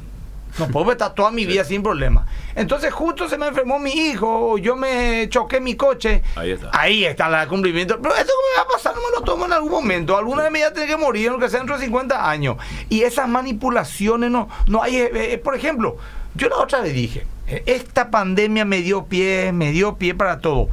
No 0.59 0.67
puedo 0.67 0.91
estar 0.91 1.15
toda 1.15 1.31
mi 1.31 1.47
vida 1.47 1.63
sin 1.63 1.81
problemas. 1.81 2.27
Entonces 2.53 2.93
justo 2.93 3.27
se 3.27 3.39
me 3.39 3.47
enfermó 3.47 3.79
mi 3.79 3.91
hijo, 3.91 4.59
yo 4.59 4.75
me 4.75 5.27
choqué 5.27 5.59
mi 5.59 5.75
coche. 5.75 6.21
Ahí 6.35 6.51
está. 6.51 6.69
Ahí 6.71 7.05
está 7.05 7.41
el 7.41 7.49
cumplimiento. 7.49 7.99
Pero 7.99 8.15
esto 8.15 8.31
me 8.51 8.61
va 8.61 8.69
a 8.69 8.71
pasar 8.71 8.93
no 8.93 9.01
me 9.01 9.17
lo 9.19 9.23
tomo 9.23 9.45
en 9.47 9.53
algún 9.53 9.71
momento. 9.71 10.15
Alguna 10.15 10.43
vez 10.43 10.51
me 10.51 10.59
voy 10.59 10.67
a 10.67 10.71
tener 10.73 10.89
que 10.89 10.97
morir, 10.97 11.29
aunque 11.29 11.49
sea 11.49 11.57
dentro 11.57 11.75
de 11.77 11.83
50 11.85 12.29
años. 12.29 12.57
Y 12.87 13.01
esas 13.01 13.27
manipulaciones 13.27 14.29
no, 14.29 14.47
no 14.67 14.83
hay. 14.83 14.97
eh, 14.97 15.09
eh, 15.33 15.37
por 15.39 15.55
ejemplo, 15.55 15.97
yo 16.35 16.49
la 16.49 16.57
otra 16.57 16.81
vez 16.81 16.93
dije, 16.93 17.25
esta 17.47 18.09
pandemia 18.09 18.65
me 18.65 18.81
dio 18.81 19.05
pie, 19.05 19.51
me 19.51 19.71
dio 19.71 19.95
pie 19.97 20.15
para 20.15 20.39
todo. 20.39 20.69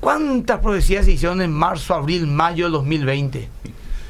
¿Cuántas 0.00 0.60
profecías 0.60 1.04
se 1.04 1.12
hicieron 1.12 1.42
en 1.42 1.52
marzo, 1.52 1.94
abril, 1.94 2.26
mayo 2.26 2.64
del 2.64 2.72
2020? 2.72 3.48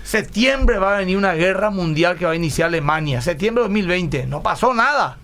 Septiembre 0.03 0.79
va 0.79 0.97
a 0.97 0.99
venir 0.99 1.17
una 1.17 1.35
guerra 1.35 1.71
mundial 1.71 2.17
que 2.17 2.25
va 2.25 2.33
a 2.33 2.37
iniciar 2.37 2.69
Alemania. 2.69 3.21
Septiembre 3.21 3.63
de 3.63 3.69
2020. 3.69 4.27
No 4.27 4.43
pasó 4.43 4.75
nada. 4.75 5.19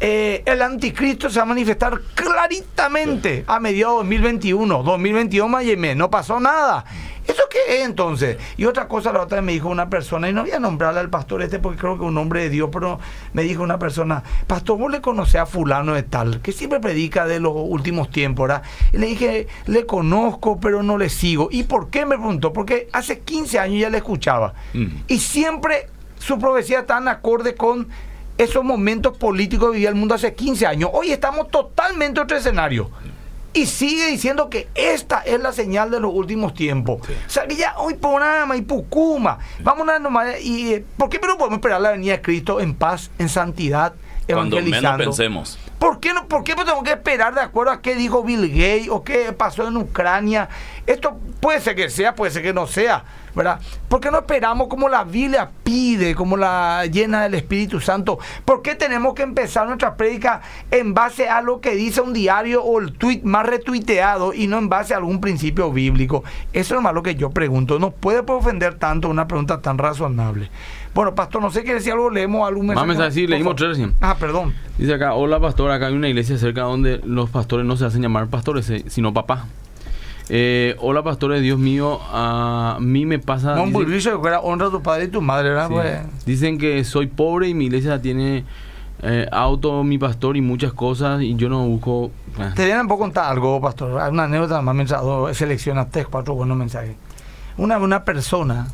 Eh, 0.00 0.42
el 0.46 0.62
anticristo 0.62 1.28
se 1.28 1.38
va 1.38 1.42
a 1.42 1.46
manifestar 1.46 2.00
claritamente 2.14 3.44
a 3.46 3.58
mediados 3.58 3.96
de 3.96 4.16
2021. 4.16 4.82
2021 4.82 5.48
Miami. 5.48 5.94
No 5.94 6.10
pasó 6.10 6.38
nada. 6.38 6.84
¿Eso 7.26 7.42
qué 7.50 7.80
es 7.80 7.84
entonces? 7.84 8.38
Y 8.56 8.64
otra 8.64 8.88
cosa, 8.88 9.12
la 9.12 9.20
otra 9.20 9.36
vez 9.36 9.44
me 9.44 9.52
dijo 9.52 9.68
una 9.68 9.90
persona, 9.90 10.30
y 10.30 10.32
no 10.32 10.42
voy 10.42 10.52
a 10.52 10.58
nombrarle 10.58 11.00
al 11.00 11.10
pastor 11.10 11.42
este 11.42 11.58
porque 11.58 11.78
creo 11.78 11.98
que 11.98 12.04
es 12.04 12.08
un 12.08 12.16
hombre 12.16 12.42
de 12.42 12.48
Dios, 12.48 12.70
pero 12.72 12.98
me 13.34 13.42
dijo 13.42 13.62
una 13.62 13.78
persona, 13.78 14.22
pastor, 14.46 14.78
vos 14.78 14.90
le 14.90 15.02
conocés 15.02 15.42
a 15.42 15.44
fulano 15.44 15.92
de 15.92 16.04
tal, 16.04 16.40
que 16.40 16.52
siempre 16.52 16.80
predica 16.80 17.26
de 17.26 17.38
los 17.38 17.52
últimos 17.54 18.10
tiempos, 18.10 18.48
¿verdad? 18.48 18.62
Y 18.94 18.96
le 18.96 19.08
dije, 19.08 19.46
le 19.66 19.84
conozco, 19.84 20.58
pero 20.58 20.82
no 20.82 20.96
le 20.96 21.10
sigo. 21.10 21.48
¿Y 21.50 21.64
por 21.64 21.90
qué 21.90 22.06
me 22.06 22.16
preguntó? 22.16 22.54
Porque 22.54 22.88
hace 22.94 23.20
15 23.20 23.58
años 23.58 23.78
ya 23.78 23.90
le 23.90 23.98
escuchaba. 23.98 24.54
Mm. 24.72 24.86
Y 25.08 25.18
siempre 25.18 25.90
su 26.18 26.38
profecía 26.38 26.86
en 26.88 27.08
acorde 27.08 27.54
con 27.54 27.88
esos 28.38 28.64
momentos 28.64 29.16
políticos 29.18 29.70
que 29.70 29.74
vivía 29.74 29.88
el 29.88 29.96
mundo 29.96 30.14
hace 30.14 30.34
15 30.34 30.66
años. 30.66 30.90
Hoy 30.92 31.10
estamos 31.10 31.48
totalmente 31.50 32.20
en 32.20 32.24
otro 32.24 32.36
escenario 32.36 32.90
y 33.52 33.66
sigue 33.66 34.06
diciendo 34.06 34.48
que 34.48 34.68
esta 34.74 35.20
es 35.20 35.40
la 35.40 35.52
señal 35.52 35.90
de 35.90 36.00
los 36.00 36.12
últimos 36.14 36.54
tiempos. 36.54 37.00
O 37.02 37.30
sea, 37.30 37.46
que 37.46 37.56
ya 37.56 37.74
hoy 37.78 37.94
Ponama 37.94 38.56
y 38.56 38.62
Pucuma, 38.62 39.38
vamos 39.60 39.88
a 39.88 39.98
nomás, 39.98 40.40
y 40.40 40.74
eh, 40.74 40.84
¿por 40.96 41.08
qué 41.08 41.18
no 41.18 41.36
podemos 41.36 41.58
esperar 41.58 41.80
la 41.80 41.90
venida 41.90 42.12
de 42.12 42.22
Cristo 42.22 42.60
en 42.60 42.74
paz, 42.74 43.10
en 43.18 43.28
santidad, 43.28 43.94
evangelizando? 44.28 44.80
Cuando 44.80 44.98
menos 44.98 45.16
pensemos. 45.16 45.58
¿Por 45.78 46.00
qué, 46.00 46.12
no, 46.12 46.26
¿Por 46.26 46.44
qué 46.44 46.54
tengo 46.54 46.82
que 46.82 46.92
esperar 46.92 47.34
de 47.34 47.40
acuerdo 47.40 47.72
a 47.72 47.80
qué 47.80 47.94
dijo 47.94 48.22
Bill 48.22 48.48
Gates 48.48 48.88
o 48.90 49.02
qué 49.02 49.32
pasó 49.32 49.66
en 49.66 49.76
Ucrania? 49.76 50.48
Esto 50.86 51.16
puede 51.40 51.60
ser 51.60 51.74
que 51.74 51.88
sea, 51.90 52.14
puede 52.14 52.32
ser 52.32 52.42
que 52.42 52.52
no 52.52 52.66
sea, 52.66 53.04
¿verdad? 53.38 53.60
¿Por 53.88 54.00
qué 54.00 54.10
no 54.10 54.18
esperamos 54.18 54.66
como 54.66 54.88
la 54.88 55.04
Biblia 55.04 55.48
pide, 55.62 56.14
como 56.14 56.36
la 56.36 56.84
llena 56.86 57.22
del 57.22 57.34
Espíritu 57.34 57.80
Santo? 57.80 58.18
¿Por 58.44 58.62
qué 58.62 58.74
tenemos 58.74 59.14
que 59.14 59.22
empezar 59.22 59.66
nuestra 59.66 59.96
prédica 59.96 60.42
en 60.72 60.92
base 60.92 61.28
a 61.28 61.40
lo 61.40 61.60
que 61.60 61.76
dice 61.76 62.00
un 62.00 62.12
diario 62.12 62.62
o 62.62 62.80
el 62.80 62.92
tweet 62.92 63.20
más 63.22 63.46
retuiteado 63.46 64.34
y 64.34 64.48
no 64.48 64.58
en 64.58 64.68
base 64.68 64.92
a 64.92 64.96
algún 64.96 65.20
principio 65.20 65.72
bíblico? 65.72 66.24
Eso 66.52 66.74
es 66.74 66.82
más 66.82 66.92
lo 66.92 67.02
que 67.02 67.14
yo 67.14 67.30
pregunto. 67.30 67.78
No 67.78 67.92
puede 67.92 68.24
ofender 68.26 68.74
tanto 68.74 69.08
una 69.08 69.28
pregunta 69.28 69.62
tan 69.62 69.78
razonable. 69.78 70.50
Bueno, 70.92 71.14
pastor, 71.14 71.40
no 71.40 71.50
sé 71.50 71.62
qué 71.62 71.74
decir 71.74 71.92
algo, 71.92 72.10
leemos 72.10 72.46
algún 72.46 72.66
mensaje. 72.66 72.88
Vamos 72.88 73.00
a 73.00 73.04
decir, 73.04 73.30
leímos 73.30 73.54
tres 73.54 73.70
recién. 73.70 73.94
Ah, 74.00 74.16
perdón. 74.18 74.52
Dice 74.78 74.94
acá, 74.94 75.14
hola 75.14 75.38
pastor, 75.38 75.70
acá 75.70 75.86
hay 75.86 75.94
una 75.94 76.08
iglesia 76.08 76.38
cerca 76.38 76.62
donde 76.62 77.00
los 77.04 77.30
pastores 77.30 77.64
no 77.64 77.76
se 77.76 77.84
hacen 77.84 78.02
llamar 78.02 78.26
pastores, 78.26 78.68
eh, 78.70 78.84
sino 78.88 79.14
papá. 79.14 79.46
Eh, 80.30 80.76
hola 80.80 81.02
pastores, 81.02 81.42
Dios 81.42 81.58
mío, 81.58 82.00
a 82.10 82.76
mí 82.80 83.06
me 83.06 83.18
pasa... 83.18 83.54
honra 84.42 84.66
a 84.66 84.70
tu 84.70 84.82
padre 84.82 85.04
y 85.04 85.08
tu 85.08 85.22
madre, 85.22 85.50
¿verdad? 85.50 85.70
Pues. 85.70 86.26
Dicen 86.26 86.58
que 86.58 86.84
soy 86.84 87.06
pobre 87.06 87.48
y 87.48 87.54
mi 87.54 87.66
iglesia 87.66 88.02
tiene 88.02 88.44
eh, 89.02 89.26
auto, 89.32 89.82
mi 89.84 89.96
pastor 89.96 90.36
y 90.36 90.42
muchas 90.42 90.72
cosas 90.74 91.22
y 91.22 91.34
yo 91.36 91.48
no 91.48 91.66
busco... 91.66 92.10
Te 92.54 92.66
vienen 92.66 92.82
un 92.82 92.88
poco 92.88 93.00
contar 93.00 93.32
algo, 93.32 93.60
pastor. 93.60 93.92
Una 94.10 94.24
anécdota 94.24 94.60
más 94.60 94.74
mensaje, 94.74 95.04
seleccionaste 95.32 96.04
cuatro 96.04 96.34
buenos 96.34 96.56
mensajes. 96.56 96.94
Una, 97.56 97.78
una 97.78 98.04
persona 98.04 98.68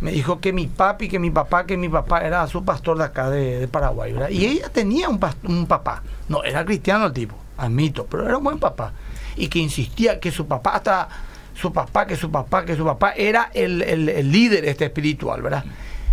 me 0.00 0.10
dijo 0.10 0.40
que 0.40 0.52
mi 0.52 0.66
papi, 0.66 1.08
que 1.08 1.18
mi 1.18 1.30
papá, 1.30 1.64
que 1.64 1.76
mi 1.76 1.88
papá 1.88 2.20
era 2.20 2.46
su 2.48 2.64
pastor 2.64 2.98
de 2.98 3.04
acá 3.04 3.30
de, 3.30 3.68
Paraguay, 3.68 4.12
¿verdad? 4.12 4.30
Y 4.30 4.44
ella 4.44 4.68
tenía 4.68 5.08
un, 5.08 5.20
un 5.44 5.66
papá, 5.66 6.02
no, 6.28 6.42
era 6.44 6.64
cristiano 6.64 7.06
el 7.06 7.12
tipo, 7.12 7.36
admito, 7.56 8.06
pero 8.10 8.26
era 8.26 8.36
un 8.36 8.44
buen 8.44 8.58
papá. 8.58 8.92
Y 9.36 9.48
que 9.48 9.58
insistía 9.58 10.18
que 10.18 10.30
su 10.30 10.46
papá 10.46 10.76
hasta 10.76 11.08
su 11.54 11.72
papá, 11.72 12.06
que 12.06 12.16
su 12.16 12.30
papá, 12.30 12.64
que 12.64 12.76
su 12.76 12.84
papá 12.84 13.12
era 13.12 13.50
el, 13.54 13.82
el, 13.82 14.30
líder 14.30 14.64
este 14.66 14.86
espiritual, 14.86 15.42
¿verdad? 15.42 15.64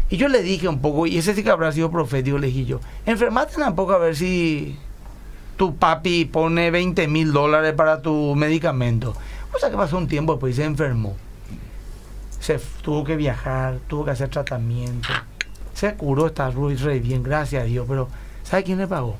Y 0.09 0.17
yo 0.17 0.27
le 0.27 0.41
dije 0.41 0.67
un 0.67 0.79
poco, 0.79 1.05
y 1.05 1.17
ese 1.17 1.33
sí 1.33 1.43
que 1.43 1.49
habrá 1.49 1.71
sido 1.71 1.91
profético, 1.91 2.38
le 2.38 2.47
dije 2.47 2.65
yo, 2.65 2.79
enfermate 3.05 3.53
poco 3.75 3.93
a 3.93 3.97
ver 3.97 4.15
si 4.15 4.77
tu 5.57 5.75
papi 5.75 6.25
pone 6.25 6.71
20 6.71 7.07
mil 7.07 7.33
dólares 7.33 7.73
para 7.73 8.01
tu 8.01 8.36
medicamento. 8.36 9.15
O 9.53 9.59
sea 9.59 9.69
que 9.69 9.75
pasó 9.75 9.97
un 9.97 10.07
tiempo, 10.07 10.33
después 10.33 10.55
se 10.55 10.63
enfermó 10.63 11.15
se 12.43 12.59
tuvo 12.81 13.05
que 13.05 13.15
viajar, 13.15 13.79
tuvo 13.88 14.03
que 14.03 14.12
hacer 14.12 14.27
tratamiento, 14.27 15.07
se 15.73 15.93
curó, 15.93 16.27
está 16.27 16.51
re 16.51 16.99
bien, 16.99 17.23
gracias 17.23 17.63
a 17.63 17.65
Dios, 17.65 17.86
pero 17.88 18.09
¿sabe 18.43 18.65
quién 18.65 18.79
le 18.79 18.86
pagó? 18.86 19.15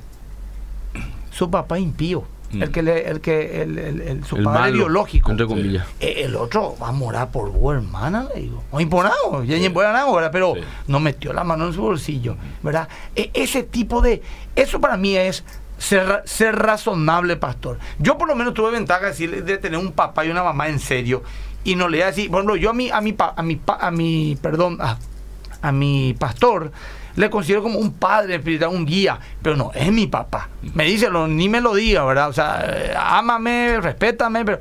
Su 1.30 1.50
papá 1.50 1.78
impío. 1.78 2.24
Mm. 2.54 2.62
El 2.62 2.70
que, 2.70 2.82
le, 2.82 3.08
el 3.08 3.20
que 3.20 3.62
el, 3.62 3.78
el, 3.78 4.24
su 4.24 4.42
padre 4.42 4.72
biológico. 4.72 5.30
Entre 5.30 5.46
comillas. 5.46 5.86
E, 6.00 6.22
el 6.24 6.36
otro 6.36 6.76
va 6.80 6.88
a 6.88 6.92
morar 6.92 7.30
por 7.30 7.50
vos, 7.50 7.74
hermana, 7.74 8.28
le 8.34 8.42
digo. 8.42 8.62
O 8.70 8.80
imponado, 8.80 9.44
ya 9.44 9.56
sí. 9.56 9.68
¿verdad? 9.68 10.30
pero 10.32 10.54
no 10.86 11.00
metió 11.00 11.32
la 11.32 11.44
mano 11.44 11.66
en 11.66 11.72
su 11.72 11.82
bolsillo, 11.82 12.36
¿verdad? 12.62 12.88
E, 13.14 13.30
ese 13.34 13.62
tipo 13.62 14.00
de. 14.00 14.22
Eso 14.56 14.80
para 14.80 14.96
mí 14.96 15.16
es 15.16 15.44
ser, 15.78 16.22
ser 16.24 16.56
razonable, 16.56 17.36
pastor. 17.36 17.78
Yo 17.98 18.16
por 18.16 18.28
lo 18.28 18.34
menos 18.34 18.54
tuve 18.54 18.70
ventaja 18.70 19.10
de, 19.10 19.42
de 19.42 19.58
tener 19.58 19.78
un 19.78 19.92
papá 19.92 20.24
y 20.24 20.30
una 20.30 20.42
mamá 20.42 20.68
en 20.68 20.78
serio 20.78 21.22
y 21.64 21.74
no 21.74 21.88
le 21.88 22.04
así. 22.04 22.28
Por 22.28 22.38
ejemplo, 22.38 22.56
yo 22.56 22.70
a 22.70 22.74
mi, 22.74 22.90
a 22.90 23.00
mi, 23.00 23.14
a 23.18 23.42
mi, 23.42 23.60
a 23.66 23.90
mi 23.90 24.38
perdón, 24.40 24.78
a, 24.80 25.72
mi 25.72 26.14
pastor 26.18 26.70
le 27.16 27.30
considero 27.30 27.62
como 27.62 27.78
un 27.78 27.92
padre 27.92 28.36
espiritual, 28.36 28.70
un 28.74 28.84
guía, 28.84 29.18
pero 29.42 29.56
no, 29.56 29.70
es 29.74 29.90
mi 29.92 30.06
papá. 30.06 30.48
Me 30.74 30.84
dice, 30.84 31.08
ni 31.28 31.48
me 31.48 31.60
lo 31.60 31.74
diga, 31.74 32.04
¿verdad? 32.04 32.28
O 32.28 32.32
sea, 32.32 32.64
eh, 32.66 32.94
ámame, 32.96 33.80
respétame, 33.80 34.44
pero... 34.44 34.58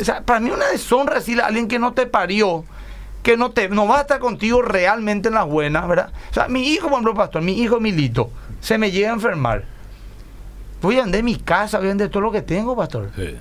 o 0.00 0.04
sea, 0.04 0.22
para 0.22 0.40
mí 0.40 0.50
una 0.50 0.66
deshonra 0.66 1.16
decirle 1.16 1.42
a 1.42 1.46
alguien 1.46 1.68
que 1.68 1.78
no 1.78 1.92
te 1.92 2.06
parió, 2.06 2.64
que 3.22 3.36
no 3.36 3.50
te 3.50 3.68
no 3.68 3.86
va 3.86 3.98
a 3.98 4.00
estar 4.02 4.18
contigo 4.18 4.62
realmente 4.62 5.28
en 5.28 5.34
las 5.34 5.46
buenas, 5.46 5.86
¿verdad? 5.86 6.12
O 6.30 6.34
sea, 6.34 6.48
mi 6.48 6.68
hijo, 6.68 6.88
por 6.88 6.94
ejemplo, 6.94 7.14
pastor, 7.14 7.42
mi 7.42 7.60
hijo 7.60 7.80
Milito, 7.80 8.30
se 8.60 8.78
me 8.78 8.90
llega 8.90 9.10
a 9.10 9.14
enfermar. 9.14 9.64
Voy 10.80 10.98
a 10.98 11.02
vender 11.02 11.22
mi 11.22 11.36
casa, 11.36 11.78
voy 11.78 11.88
a 11.88 11.90
vender 11.90 12.08
todo 12.08 12.22
lo 12.22 12.32
que 12.32 12.42
tengo, 12.42 12.76
pastor. 12.76 13.10
Sí. 13.16 13.36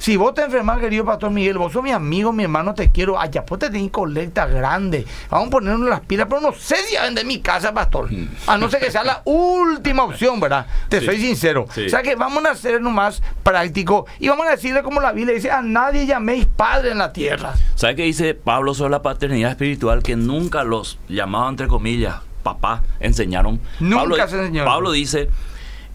Si 0.00 0.16
vos 0.16 0.32
te 0.32 0.42
enfermas, 0.42 0.80
querido 0.80 1.04
Pastor 1.04 1.30
Miguel, 1.30 1.58
vos 1.58 1.74
sos 1.74 1.82
mi 1.82 1.90
amigo, 1.90 2.32
mi 2.32 2.44
hermano, 2.44 2.72
te 2.72 2.90
quiero. 2.90 3.20
Allá 3.20 3.44
pues 3.44 3.58
te 3.58 3.68
tenés 3.68 3.90
colecta 3.90 4.46
grande. 4.46 5.04
Vamos 5.28 5.48
a 5.48 5.50
ponernos 5.50 5.90
las 5.90 6.00
pilas, 6.00 6.26
pero 6.26 6.40
no 6.40 6.54
sé 6.54 6.76
si 6.88 6.96
a 6.96 7.02
vender 7.02 7.26
mi 7.26 7.40
casa, 7.40 7.74
Pastor. 7.74 8.08
A 8.46 8.56
no 8.56 8.70
ser 8.70 8.80
que 8.80 8.90
sea 8.90 9.04
la 9.04 9.20
última 9.26 10.04
opción, 10.04 10.40
¿verdad? 10.40 10.66
Te 10.88 11.02
soy 11.02 11.20
sincero. 11.20 11.66
O 11.68 11.88
sea 11.90 12.00
que 12.00 12.16
vamos 12.16 12.42
a 12.46 12.52
hacer 12.52 12.80
más 12.80 13.22
práctico 13.42 14.06
y 14.18 14.28
vamos 14.28 14.46
a 14.46 14.52
decirle 14.52 14.82
como 14.82 15.02
la 15.02 15.12
Biblia 15.12 15.34
dice, 15.34 15.50
a 15.50 15.60
nadie 15.60 16.06
llaméis 16.06 16.46
padre 16.46 16.92
en 16.92 16.98
la 16.98 17.12
tierra. 17.12 17.52
¿Sabe 17.74 17.96
qué 17.96 18.04
dice 18.04 18.32
Pablo 18.32 18.72
sobre 18.72 18.92
la 18.92 19.02
paternidad 19.02 19.50
espiritual? 19.50 20.02
Que 20.02 20.16
nunca 20.16 20.64
los 20.64 20.98
llamaban, 21.10 21.50
entre 21.50 21.68
comillas, 21.68 22.16
papá, 22.42 22.82
enseñaron. 23.00 23.60
Nunca 23.80 24.26
se 24.28 24.38
enseñó. 24.38 24.64
Pablo 24.64 24.92
dice, 24.92 25.28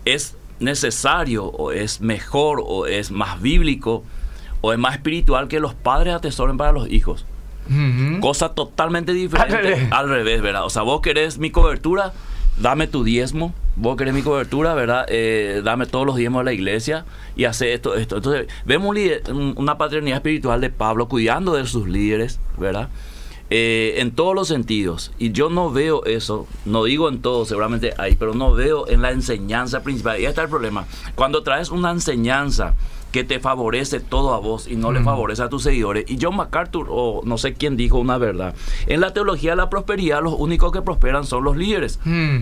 es 0.05 0.35
necesario 0.59 1.45
o 1.45 1.71
es 1.71 2.01
mejor 2.01 2.63
o 2.65 2.85
es 2.87 3.11
más 3.11 3.41
bíblico 3.41 4.03
o 4.61 4.73
es 4.73 4.79
más 4.79 4.95
espiritual 4.95 5.47
que 5.47 5.59
los 5.59 5.73
padres 5.73 6.13
atesoren 6.13 6.57
para 6.57 6.71
los 6.71 6.89
hijos. 6.89 7.25
Cosa 8.19 8.49
totalmente 8.49 9.13
diferente. 9.13 9.87
Al 9.91 10.09
revés. 10.09 10.41
¿verdad? 10.41 10.65
O 10.65 10.69
sea, 10.69 10.83
vos 10.83 11.01
querés 11.01 11.37
mi 11.37 11.49
cobertura, 11.49 12.13
dame 12.57 12.87
tu 12.87 13.03
diezmo. 13.03 13.53
Vos 13.75 13.97
querés 13.97 14.13
mi 14.13 14.21
cobertura, 14.21 14.73
¿verdad? 14.73 15.05
Eh, 15.09 15.61
dame 15.63 15.85
todos 15.85 16.05
los 16.05 16.15
diezmos 16.15 16.41
de 16.41 16.45
la 16.45 16.53
iglesia 16.53 17.05
y 17.35 17.43
hace 17.43 17.73
esto, 17.73 17.95
esto. 17.95 18.17
Entonces, 18.17 18.47
vemos 18.65 18.95
una 19.57 19.77
paternidad 19.77 20.17
espiritual 20.17 20.61
de 20.61 20.69
Pablo 20.69 21.09
cuidando 21.09 21.55
de 21.55 21.65
sus 21.65 21.87
líderes, 21.87 22.39
¿verdad? 22.57 22.89
Eh, 23.51 23.95
en 23.97 24.11
todos 24.11 24.33
los 24.33 24.47
sentidos. 24.47 25.11
Y 25.19 25.31
yo 25.31 25.49
no 25.49 25.71
veo 25.71 26.03
eso, 26.05 26.47
no 26.65 26.83
digo 26.83 27.09
en 27.09 27.21
todo, 27.21 27.45
seguramente 27.45 27.93
hay, 27.97 28.15
pero 28.15 28.33
no 28.33 28.53
veo 28.53 28.87
en 28.87 29.03
la 29.03 29.11
enseñanza 29.11 29.83
principal. 29.83 30.19
Y 30.19 30.25
ahí 30.25 30.29
está 30.29 30.41
el 30.41 30.49
problema. 30.49 30.85
Cuando 31.13 31.43
traes 31.43 31.69
una 31.69 31.91
enseñanza 31.91 32.73
que 33.11 33.23
te 33.23 33.39
favorece 33.39 34.01
todo 34.01 34.33
a 34.33 34.39
vos 34.39 34.67
y 34.67 34.75
no 34.75 34.91
le 34.91 35.01
favorece 35.01 35.41
a 35.41 35.47
tus 35.47 35.63
seguidores. 35.63 36.03
Y 36.09 36.17
John 36.21 36.35
MacArthur, 36.35 36.87
o 36.89 37.21
no 37.23 37.37
sé 37.37 37.53
quién 37.53 37.77
dijo 37.77 37.97
una 37.97 38.17
verdad, 38.17 38.55
en 38.87 38.99
la 38.99 39.13
teología 39.13 39.51
de 39.51 39.55
la 39.55 39.69
prosperidad 39.69 40.21
los 40.21 40.33
únicos 40.33 40.73
que 40.73 40.81
prosperan 40.81 41.25
son 41.25 41.45
los 41.45 41.55
líderes. 41.55 41.99
Mm. 42.03 42.41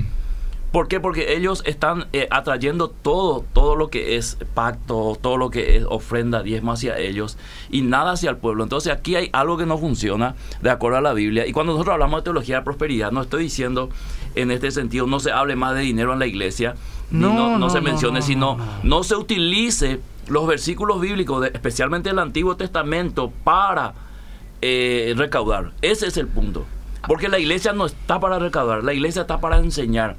¿Por 0.74 0.88
qué? 0.88 1.00
Porque 1.00 1.36
ellos 1.36 1.62
están 1.68 2.08
eh, 2.14 2.28
atrayendo 2.32 2.88
todo, 2.88 3.46
todo 3.54 3.76
lo 3.76 3.92
que 3.92 4.16
es 4.16 4.40
pacto, 4.56 5.16
todo 5.22 5.38
lo 5.38 5.52
que 5.52 5.78
es 5.78 5.86
ofrenda, 5.88 6.42
diezmo 6.42 6.72
hacia 6.72 6.98
ellos 6.98 7.38
y 7.70 7.84
nada 7.84 8.14
hacia 8.14 8.32
el 8.32 8.38
pueblo. 8.38 8.64
Entonces 8.64 8.92
aquí 8.92 9.16
hay 9.16 9.30
algo 9.34 9.56
que 9.56 9.68
no 9.68 9.78
funciona 9.78 10.34
de 10.64 10.72
acuerdo 10.72 10.98
a 10.98 11.02
la 11.02 11.14
Biblia. 11.14 11.46
Y 11.46 11.52
cuando 11.54 11.74
nosotros 11.74 11.94
hablamos 11.94 12.22
de 12.22 12.24
teología 12.24 12.56
de 12.56 12.62
prosperidad, 12.64 13.12
no 13.12 13.22
estoy 13.22 13.44
diciendo 13.44 13.92
en 14.34 14.50
este 14.50 14.72
sentido 14.72 15.06
no 15.06 15.20
se 15.20 15.32
hable 15.32 15.56
más 15.56 15.76
de 15.76 15.82
dinero 15.82 16.12
en 16.12 16.18
la 16.18 16.26
iglesia, 16.26 16.74
no, 17.12 17.60
no, 17.60 17.70
se 17.70 17.80
mencione, 17.80 18.24
sino 18.24 18.58
no 18.82 19.04
se 19.04 19.16
utilice 19.16 20.00
los 20.28 20.48
versículos 20.48 21.00
bíblicos, 21.00 21.46
especialmente 21.54 22.10
el 22.10 22.18
Antiguo 22.18 22.58
Testamento, 22.58 23.32
para 23.44 23.94
eh, 24.64 25.14
recaudar. 25.16 25.72
Ese 25.84 26.08
es 26.08 26.18
el 26.18 26.28
punto. 26.28 26.66
Porque 27.08 27.30
la 27.30 27.38
iglesia 27.38 27.74
no 27.74 27.86
está 27.86 28.20
para 28.20 28.40
recaudar, 28.40 28.84
la 28.84 28.94
iglesia 28.94 29.22
está 29.22 29.40
para 29.40 29.60
enseñar. 29.60 30.16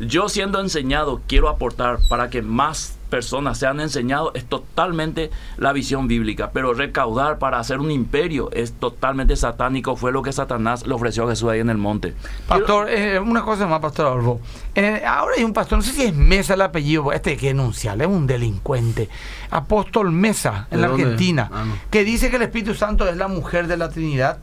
Yo 0.00 0.28
siendo 0.28 0.60
enseñado 0.60 1.20
quiero 1.26 1.48
aportar 1.48 1.98
para 2.08 2.30
que 2.30 2.42
más 2.42 2.96
personas 3.10 3.58
sean 3.58 3.80
enseñados 3.80 4.30
es 4.34 4.44
totalmente 4.44 5.30
la 5.56 5.72
visión 5.72 6.06
bíblica, 6.06 6.50
pero 6.52 6.74
recaudar 6.74 7.38
para 7.38 7.58
hacer 7.58 7.80
un 7.80 7.90
imperio 7.90 8.50
es 8.52 8.72
totalmente 8.74 9.34
satánico, 9.34 9.96
fue 9.96 10.12
lo 10.12 10.22
que 10.22 10.30
Satanás 10.32 10.86
le 10.86 10.94
ofreció 10.94 11.24
a 11.24 11.30
Jesús 11.30 11.48
ahí 11.50 11.58
en 11.58 11.70
el 11.70 11.76
monte. 11.76 12.14
Pastor, 12.46 12.88
eh, 12.88 13.18
una 13.18 13.42
cosa 13.42 13.66
más, 13.66 13.80
Pastor 13.80 14.06
Adolfo. 14.06 14.40
Eh, 14.76 15.02
ahora 15.04 15.34
hay 15.36 15.42
un 15.42 15.52
pastor, 15.52 15.78
no 15.78 15.82
sé 15.82 15.90
si 15.92 16.02
es 16.04 16.14
Mesa 16.14 16.54
el 16.54 16.60
apellido, 16.60 17.12
este 17.12 17.30
hay 17.30 17.36
que 17.36 17.48
denunciarle, 17.48 18.04
es 18.04 18.10
un 18.10 18.28
delincuente. 18.28 19.08
Apóstol 19.50 20.12
Mesa, 20.12 20.68
en 20.70 20.76
¿De 20.76 20.82
la 20.82 20.88
dónde? 20.88 21.02
Argentina, 21.02 21.50
Ah, 21.52 21.64
no. 21.66 21.74
que 21.90 22.04
dice 22.04 22.30
que 22.30 22.36
el 22.36 22.42
Espíritu 22.42 22.74
Santo 22.74 23.08
es 23.08 23.16
la 23.16 23.26
mujer 23.26 23.66
de 23.66 23.76
la 23.76 23.88
Trinidad, 23.88 24.38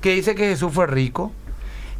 que 0.00 0.14
dice 0.14 0.36
que 0.36 0.46
Jesús 0.46 0.72
fue 0.72 0.86
rico. 0.86 1.32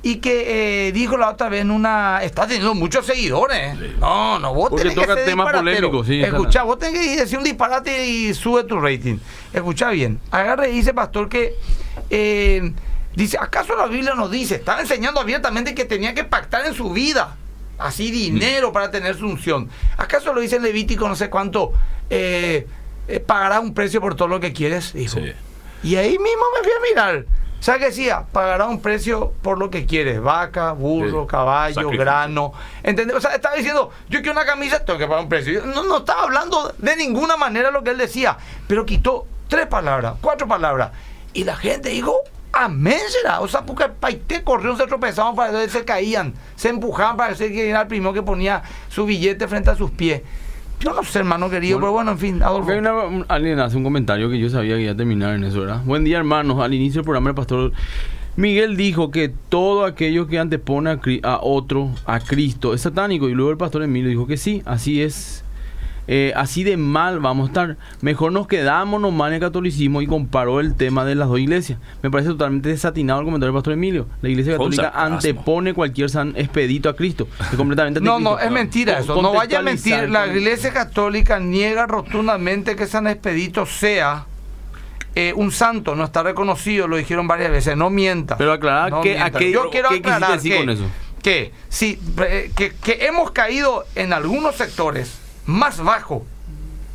Y 0.02 0.16
que 0.16 0.88
eh, 0.88 0.92
dijo 0.92 1.16
la 1.16 1.30
otra 1.30 1.48
vez 1.48 1.62
en 1.62 1.70
una. 1.72 2.20
Está 2.22 2.46
teniendo 2.46 2.74
muchos 2.74 3.06
seguidores. 3.06 3.76
No, 3.98 4.38
no, 4.38 4.54
vos 4.54 4.70
Porque 4.70 4.84
tenés 4.84 4.94
que 4.98 5.00
toca 5.02 5.14
ser 5.16 5.24
temas 5.24 5.46
disparatero. 5.46 5.90
polémicos, 5.90 6.06
sí, 6.06 6.22
Escuchá, 6.22 6.62
vos 6.62 6.78
tenés 6.78 7.00
que 7.00 7.16
decir 7.16 7.38
un 7.38 7.44
disparate 7.44 8.06
y 8.06 8.32
sube 8.34 8.62
tu 8.64 8.78
rating. 8.78 9.16
Escucha 9.52 9.90
bien. 9.90 10.20
Agarre 10.30 10.70
y 10.70 10.74
dice, 10.74 10.94
pastor, 10.94 11.28
que. 11.28 11.54
eh, 12.10 12.72
dice, 13.16 13.36
¿acaso 13.40 13.74
la 13.76 13.86
Biblia 13.86 14.14
nos 14.14 14.30
dice? 14.30 14.56
Estaba 14.56 14.80
enseñando 14.80 15.20
abiertamente 15.20 15.74
que 15.74 15.84
tenía 15.86 16.14
que 16.14 16.22
pactar 16.24 16.64
en 16.66 16.74
su 16.74 16.90
vida. 16.92 17.36
Así 17.78 18.10
dinero 18.10 18.72
para 18.72 18.90
tener 18.90 19.16
su 19.16 19.26
unción. 19.26 19.68
¿Acaso 19.96 20.32
lo 20.32 20.40
dice 20.40 20.56
el 20.56 20.62
Levítico, 20.62 21.08
no 21.08 21.16
sé 21.16 21.28
cuánto? 21.28 21.72
Eh, 22.10 22.66
eh, 23.08 23.20
pagará 23.20 23.58
un 23.60 23.74
precio 23.74 24.00
por 24.00 24.14
todo 24.14 24.28
lo 24.28 24.38
que 24.40 24.52
quieres, 24.52 24.92
dijo. 24.92 25.18
Sí. 25.18 25.32
Y 25.82 25.96
ahí 25.96 26.10
mismo 26.12 26.44
me 26.56 26.62
fui 26.62 26.72
a 26.72 26.88
mirar. 26.90 27.26
¿Sabes 27.66 27.80
qué 27.80 27.86
decía? 27.86 28.22
Pagará 28.30 28.66
un 28.66 28.80
precio 28.80 29.32
por 29.42 29.58
lo 29.58 29.70
que 29.70 29.86
quieres. 29.86 30.22
Vaca, 30.22 30.70
burro, 30.70 31.22
Sí. 31.22 31.26
caballo, 31.28 31.74
Sacrificio. 31.74 32.00
grano. 32.00 32.52
¿Entendés? 32.84 33.16
O 33.16 33.20
sea, 33.20 33.34
estaba 33.34 33.56
diciendo, 33.56 33.90
yo 34.08 34.20
quiero 34.20 34.34
una 34.38 34.46
camisa, 34.46 34.84
tengo 34.84 35.00
que 35.00 35.06
pagar 35.08 35.24
un 35.24 35.28
precio. 35.28 35.66
No, 35.66 35.82
no 35.82 35.96
estaba 35.96 36.22
hablando 36.22 36.72
de 36.78 36.94
ninguna 36.94 37.36
manera 37.36 37.72
lo 37.72 37.82
que 37.82 37.90
él 37.90 37.98
decía. 37.98 38.36
Pero 38.68 38.86
quitó 38.86 39.26
tres 39.48 39.66
palabras, 39.66 40.14
cuatro 40.20 40.46
palabras. 40.46 40.92
Y 41.32 41.42
la 41.42 41.56
gente 41.56 41.88
dijo, 41.88 42.14
amén 42.52 43.00
será. 43.08 43.40
O 43.40 43.48
sea, 43.48 43.62
porque 43.62 43.88
paité 43.88 44.44
corrieron, 44.44 44.76
se 44.76 44.86
tropezaban, 44.86 45.34
para 45.34 45.50
ver, 45.50 45.68
se 45.68 45.84
caían, 45.84 46.34
se 46.54 46.68
empujaban 46.68 47.16
para 47.16 47.34
que 47.34 47.68
era 47.68 47.80
el 47.80 47.88
primero 47.88 48.12
que 48.12 48.22
ponía 48.22 48.62
su 48.88 49.06
billete 49.06 49.48
frente 49.48 49.70
a 49.70 49.74
sus 49.74 49.90
pies. 49.90 50.22
Yo 50.80 50.92
no 50.92 51.02
sé, 51.02 51.20
hermano 51.20 51.48
querido, 51.50 51.80
pero 51.80 51.92
bueno, 51.92 52.12
en 52.12 52.18
fin, 52.18 52.42
Adolfo. 52.42 52.70
Hay 52.70 52.78
una- 52.78 53.24
alguien 53.28 53.58
hace 53.60 53.76
un 53.76 53.82
comentario 53.84 54.28
que 54.30 54.38
yo 54.38 54.50
sabía 54.50 54.76
que 54.76 54.82
iba 54.82 54.92
a 54.92 54.96
terminar 54.96 55.34
en 55.34 55.44
eso, 55.44 55.60
¿verdad? 55.60 55.82
Buen 55.84 56.04
día, 56.04 56.18
hermanos. 56.18 56.60
Al 56.60 56.74
inicio 56.74 57.00
del 57.00 57.04
programa, 57.04 57.30
el 57.30 57.34
pastor 57.34 57.72
Miguel 58.36 58.76
dijo 58.76 59.10
que 59.10 59.32
todo 59.48 59.86
aquello 59.86 60.26
que 60.26 60.38
antepone 60.38 60.90
a, 60.90 61.00
a 61.28 61.38
otro, 61.40 61.90
a 62.04 62.20
Cristo, 62.20 62.74
es 62.74 62.82
satánico. 62.82 63.28
Y 63.30 63.32
luego 63.34 63.50
el 63.50 63.56
pastor 63.56 63.82
Emilio 63.82 64.10
dijo 64.10 64.26
que 64.26 64.36
sí, 64.36 64.62
así 64.66 65.00
es. 65.00 65.42
Eh, 66.08 66.32
así 66.36 66.62
de 66.62 66.76
mal 66.76 67.18
vamos 67.20 67.46
a 67.46 67.48
estar. 67.48 67.76
Mejor 68.00 68.30
nos 68.32 68.46
quedamos 68.46 69.00
nomás 69.00 69.28
en 69.28 69.34
el 69.34 69.40
catolicismo 69.40 70.02
y 70.02 70.06
comparó 70.06 70.60
el 70.60 70.74
tema 70.76 71.04
de 71.04 71.14
las 71.16 71.28
dos 71.28 71.38
iglesias. 71.40 71.78
Me 72.02 72.10
parece 72.10 72.30
totalmente 72.30 72.68
desatinado 72.68 73.20
el 73.20 73.24
comentario 73.26 73.52
del 73.52 73.58
pastor 73.58 73.72
Emilio. 73.72 74.06
La 74.22 74.28
iglesia 74.28 74.52
católica 74.52 74.92
antepone 74.94 75.74
cualquier 75.74 76.08
san 76.10 76.34
expedito 76.36 76.88
a 76.88 76.94
Cristo. 76.96 77.26
Es 77.40 77.56
completamente 77.56 78.00
No, 78.06 78.20
no, 78.20 78.38
es 78.38 78.50
mentira 78.50 78.98
eso. 79.00 79.20
No 79.20 79.32
vaya 79.32 79.58
a 79.58 79.62
mentir. 79.62 80.08
La 80.08 80.26
Iglesia 80.28 80.72
Católica 80.72 81.38
niega 81.38 81.86
rotundamente 81.86 82.76
que 82.76 82.86
San 82.86 83.06
Expedito 83.06 83.66
sea 83.66 84.26
eh, 85.14 85.32
un 85.34 85.50
santo. 85.50 85.96
No 85.96 86.04
está 86.04 86.22
reconocido, 86.22 86.86
lo 86.86 86.96
dijeron 86.96 87.26
varias 87.26 87.50
veces. 87.50 87.76
No 87.76 87.90
mienta. 87.90 88.36
Pero 88.36 88.52
aclarar 88.52 88.90
No 88.90 89.00
que- 89.00 89.14
mienta. 89.14 89.26
a 89.38 89.40
qué- 89.40 89.50
Yo 89.50 89.70
quiero 89.70 89.88
qué 89.88 89.96
aclarar 89.96 90.32
decir 90.34 90.52
que, 90.52 90.58
con 90.58 90.70
eso. 90.70 90.84
que, 91.22 91.52
sí, 91.68 91.98
eh, 92.22 92.50
que, 92.54 92.72
que 92.74 93.06
hemos 93.06 93.30
caído 93.32 93.84
en 93.94 94.12
algunos 94.12 94.54
sectores 94.56 95.18
más 95.46 95.82
bajo 95.82 96.24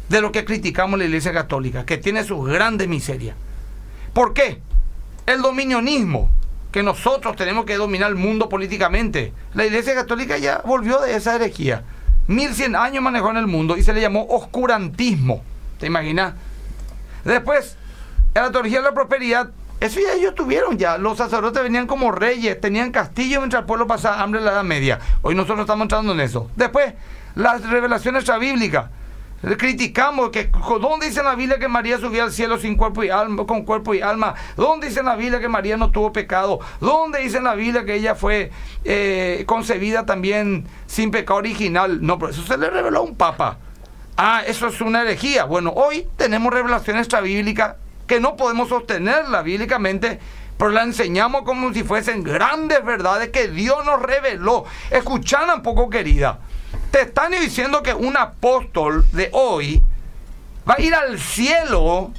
de 0.09 0.21
lo 0.21 0.31
que 0.31 0.45
criticamos 0.45 0.99
la 0.99 1.05
Iglesia 1.05 1.33
Católica, 1.33 1.85
que 1.85 1.97
tiene 1.97 2.23
sus 2.23 2.47
grandes 2.47 2.87
miserias. 2.87 3.35
¿Por 4.13 4.33
qué? 4.33 4.61
El 5.25 5.41
dominionismo, 5.41 6.29
que 6.71 6.83
nosotros 6.83 7.35
tenemos 7.35 7.65
que 7.65 7.77
dominar 7.77 8.09
el 8.09 8.15
mundo 8.15 8.49
políticamente. 8.49 9.33
La 9.53 9.65
Iglesia 9.65 9.95
Católica 9.95 10.37
ya 10.37 10.61
volvió 10.65 10.99
de 10.99 11.15
esa 11.15 11.35
herejía. 11.35 11.83
1100 12.27 12.75
años 12.75 13.03
manejó 13.03 13.29
en 13.31 13.37
el 13.37 13.47
mundo 13.47 13.77
y 13.77 13.83
se 13.83 13.93
le 13.93 14.01
llamó 14.01 14.25
oscurantismo. 14.29 15.43
¿Te 15.79 15.87
imaginas? 15.87 16.33
Después, 17.23 17.77
la 18.33 18.51
teología 18.51 18.79
de 18.79 18.85
la 18.85 18.93
prosperidad, 18.93 19.49
eso 19.79 19.99
ya 19.99 20.13
ellos 20.13 20.35
tuvieron 20.35 20.77
ya. 20.77 20.97
Los 20.97 21.17
sacerdotes 21.17 21.61
venían 21.63 21.87
como 21.87 22.11
reyes, 22.11 22.59
tenían 22.61 22.91
castillos 22.91 23.39
mientras 23.39 23.61
el 23.61 23.65
pueblo 23.65 23.87
pasaba 23.87 24.21
hambre 24.21 24.39
en 24.39 24.45
la 24.45 24.51
Edad 24.51 24.63
Media. 24.63 24.99
Hoy 25.21 25.35
nosotros 25.35 25.61
estamos 25.61 25.85
entrando 25.85 26.13
en 26.13 26.19
eso. 26.19 26.49
Después, 26.55 26.93
las 27.35 27.67
revelaciones 27.69 28.21
extrabíblicas. 28.21 28.89
Criticamos 29.57 30.29
que 30.29 30.51
¿dónde 30.79 31.07
dice 31.07 31.21
en 31.21 31.25
la 31.25 31.33
Biblia 31.33 31.57
que 31.57 31.67
María 31.67 31.97
subió 31.97 32.23
al 32.23 32.31
cielo 32.31 32.59
sin 32.59 32.75
cuerpo 32.75 33.03
y 33.03 33.09
alma, 33.09 33.45
con 33.47 33.63
cuerpo 33.63 33.95
y 33.95 34.01
alma? 34.01 34.35
¿Dónde 34.55 34.87
dice 34.87 34.99
en 34.99 35.07
la 35.07 35.15
Biblia 35.15 35.39
que 35.39 35.47
María 35.47 35.77
no 35.77 35.89
tuvo 35.89 36.13
pecado? 36.13 36.59
¿Dónde 36.79 37.21
dice 37.21 37.37
en 37.37 37.45
la 37.45 37.55
Biblia 37.55 37.83
que 37.83 37.95
ella 37.95 38.13
fue 38.13 38.51
eh, 38.83 39.43
concebida 39.47 40.05
también 40.05 40.67
sin 40.85 41.09
pecado 41.09 41.39
original? 41.39 42.05
No, 42.05 42.19
pero 42.19 42.31
eso 42.31 42.43
se 42.43 42.55
le 42.55 42.69
reveló 42.69 42.99
a 42.99 43.01
un 43.01 43.15
papa. 43.15 43.57
Ah, 44.15 44.43
eso 44.45 44.67
es 44.67 44.79
una 44.79 45.01
herejía. 45.01 45.45
Bueno, 45.45 45.71
hoy 45.71 46.07
tenemos 46.17 46.53
revelaciones 46.53 47.01
extrabíblicas 47.01 47.77
que 48.05 48.19
no 48.19 48.35
podemos 48.35 48.69
sostenerla 48.69 49.41
bíblicamente, 49.41 50.19
pero 50.55 50.69
la 50.69 50.83
enseñamos 50.83 51.41
como 51.41 51.73
si 51.73 51.83
fuesen 51.83 52.23
grandes 52.23 52.85
verdades 52.85 53.29
que 53.29 53.47
Dios 53.47 53.83
nos 53.85 53.99
reveló. 53.99 54.65
Escuchan 54.91 55.49
un 55.49 55.63
poco, 55.63 55.89
querida. 55.89 56.41
Te 56.91 57.03
están 57.03 57.31
diciendo 57.31 57.81
que 57.83 57.93
un 57.93 58.17
apóstol 58.17 59.05
de 59.13 59.29
hoy 59.31 59.81
va 60.69 60.75
a 60.77 60.81
ir 60.81 60.93
al 60.93 61.19
cielo 61.19 62.11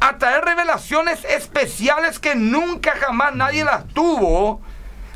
a 0.00 0.16
traer 0.16 0.42
revelaciones 0.42 1.22
especiales 1.26 2.18
que 2.18 2.34
nunca 2.34 2.92
jamás 2.98 3.34
nadie 3.34 3.62
las 3.62 3.86
tuvo. 3.88 4.62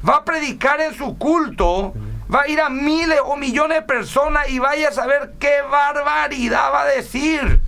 Va 0.06 0.16
a 0.16 0.24
predicar 0.24 0.82
en 0.82 0.94
su 0.94 1.16
culto. 1.16 1.94
Va 2.32 2.42
a 2.42 2.48
ir 2.48 2.60
a 2.60 2.68
miles 2.68 3.18
o 3.24 3.36
millones 3.36 3.78
de 3.78 3.82
personas 3.82 4.50
y 4.50 4.58
vaya 4.58 4.90
a 4.90 4.92
saber 4.92 5.32
qué 5.38 5.62
barbaridad 5.62 6.70
va 6.70 6.82
a 6.82 6.86
decir. 6.88 7.62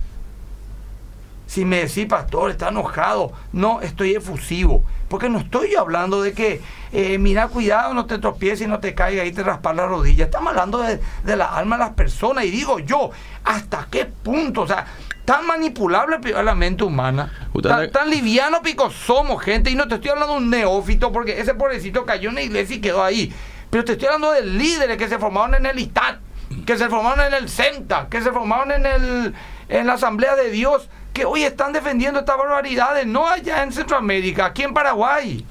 Si 1.51 1.65
me 1.65 1.79
decís, 1.79 2.05
pastor, 2.05 2.49
está 2.49 2.69
enojado. 2.69 3.33
No, 3.51 3.81
estoy 3.81 4.15
efusivo. 4.15 4.85
Porque 5.09 5.27
no 5.27 5.39
estoy 5.39 5.75
hablando 5.75 6.21
de 6.21 6.31
que, 6.31 6.61
eh, 6.93 7.17
mira, 7.17 7.49
cuidado, 7.49 7.93
no 7.93 8.05
te 8.05 8.19
tropieces 8.19 8.61
y 8.61 8.69
no 8.69 8.79
te 8.79 8.95
caigas 8.95 9.27
y 9.27 9.33
te 9.33 9.43
raspas 9.43 9.75
la 9.75 9.85
rodilla. 9.85 10.23
Estamos 10.23 10.51
hablando 10.51 10.77
de, 10.77 11.01
de 11.25 11.35
la 11.35 11.53
alma 11.53 11.75
de 11.75 11.83
las 11.83 11.93
personas. 11.93 12.45
Y 12.45 12.51
digo 12.51 12.79
yo, 12.79 13.11
¿hasta 13.43 13.85
qué 13.91 14.05
punto? 14.05 14.61
O 14.61 14.67
sea, 14.67 14.85
tan 15.25 15.45
manipulable 15.45 16.19
es 16.23 16.41
la 16.41 16.55
mente 16.55 16.85
humana. 16.85 17.49
Tan 17.91 18.09
liviano 18.09 18.61
pico 18.61 18.89
somos, 18.89 19.43
gente. 19.43 19.69
Y 19.69 19.75
no 19.75 19.89
te 19.89 19.95
estoy 19.95 20.11
hablando 20.11 20.35
de 20.35 20.39
un 20.39 20.49
neófito, 20.49 21.11
porque 21.11 21.41
ese 21.41 21.53
pobrecito 21.53 22.05
cayó 22.05 22.29
en 22.29 22.35
la 22.35 22.43
iglesia 22.43 22.77
y 22.77 22.79
quedó 22.79 23.03
ahí. 23.03 23.35
Pero 23.69 23.83
te 23.83 23.91
estoy 23.91 24.07
hablando 24.07 24.31
de 24.31 24.45
líderes 24.45 24.95
que 24.95 25.09
se 25.09 25.19
formaron 25.19 25.55
en 25.55 25.65
el 25.65 25.77
ISTAT, 25.77 26.17
que 26.65 26.77
se 26.77 26.87
formaron 26.87 27.25
en 27.25 27.33
el 27.33 27.49
CENTA, 27.49 28.07
que 28.09 28.21
se 28.21 28.31
formaron 28.31 28.71
en, 28.71 28.85
el, 28.85 29.35
en 29.67 29.87
la 29.87 29.93
Asamblea 29.95 30.37
de 30.37 30.49
Dios, 30.49 30.87
que 31.13 31.25
hoy 31.25 31.43
están 31.43 31.73
defendiendo 31.73 32.19
estas 32.19 32.37
barbaridades, 32.37 33.05
no 33.05 33.27
allá 33.27 33.63
en 33.63 33.71
Centroamérica, 33.71 34.45
aquí 34.45 34.63
en 34.63 34.73
Paraguay. 34.73 35.45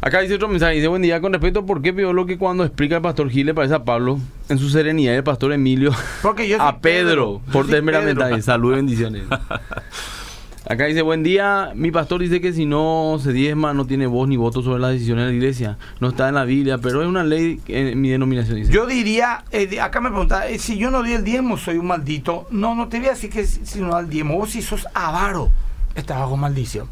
Acá 0.00 0.20
dice 0.20 0.34
otro 0.34 0.48
mensaje, 0.48 0.74
dice 0.74 0.88
buen 0.88 1.02
día, 1.02 1.20
con 1.20 1.32
respecto 1.32 1.60
a 1.60 1.66
por 1.66 1.82
qué 1.82 1.92
lo 1.92 2.26
que 2.26 2.38
cuando 2.38 2.64
explica 2.64 2.96
el 2.96 3.02
pastor 3.02 3.30
Gil 3.30 3.46
le 3.46 3.54
parece 3.54 3.74
a 3.74 3.84
Pablo, 3.84 4.20
en 4.48 4.58
su 4.58 4.68
serenidad 4.68 5.14
el 5.14 5.24
pastor 5.24 5.52
Emilio 5.52 5.90
Porque 6.22 6.46
yo 6.46 6.56
soy 6.58 6.66
a 6.66 6.78
Pedro, 6.78 7.40
Pedro, 7.40 7.52
por 7.52 7.68
soy 7.68 7.82
meramente. 7.82 8.42
Salud 8.42 8.72
y 8.72 8.76
bendiciones. 8.76 9.22
Acá 10.68 10.86
dice, 10.86 11.02
buen 11.02 11.22
día, 11.22 11.70
mi 11.76 11.92
pastor 11.92 12.20
dice 12.20 12.40
que 12.40 12.52
si 12.52 12.66
no 12.66 13.20
se 13.22 13.32
diezma 13.32 13.72
no 13.72 13.86
tiene 13.86 14.08
voz 14.08 14.26
ni 14.26 14.36
voto 14.36 14.62
sobre 14.62 14.80
las 14.80 14.90
decisiones 14.90 15.26
de 15.26 15.30
la 15.30 15.36
iglesia. 15.36 15.78
No 16.00 16.08
está 16.08 16.28
en 16.28 16.34
la 16.34 16.44
Biblia, 16.44 16.78
pero 16.78 17.02
es 17.02 17.06
una 17.06 17.22
ley 17.22 17.60
en 17.68 18.00
mi 18.00 18.08
denominación. 18.08 18.64
Yo 18.64 18.84
diría, 18.84 19.44
eh, 19.52 19.80
acá 19.80 20.00
me 20.00 20.08
pregunta, 20.08 20.48
eh, 20.48 20.58
si 20.58 20.76
yo 20.76 20.90
no 20.90 21.04
di 21.04 21.12
el 21.12 21.22
diezmo, 21.22 21.56
soy 21.56 21.76
un 21.76 21.86
maldito. 21.86 22.48
No, 22.50 22.74
no 22.74 22.88
te 22.88 22.98
voy 22.98 23.06
a 23.06 23.10
decir 23.10 23.30
que 23.30 23.46
si 23.46 23.80
no 23.80 23.90
da 23.90 24.00
el 24.00 24.08
diezmo, 24.08 24.38
vos 24.38 24.50
si 24.50 24.60
sos 24.60 24.88
avaro, 24.92 25.52
estás 25.94 26.18
bajo 26.18 26.36
maldición. 26.36 26.88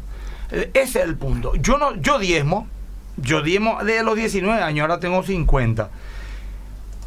Eh, 0.51 0.71
ese 0.73 0.99
es 0.99 1.05
el 1.05 1.17
punto. 1.17 1.53
Yo 1.55 1.77
no, 1.77 1.97
yo 1.97 2.17
diezmo, 2.17 2.69
yo 3.17 3.41
diezmo 3.41 3.79
desde 3.83 4.03
los 4.03 4.15
19 4.15 4.61
años, 4.61 4.83
ahora 4.83 5.01
tengo 5.01 5.21
50. 5.21 5.89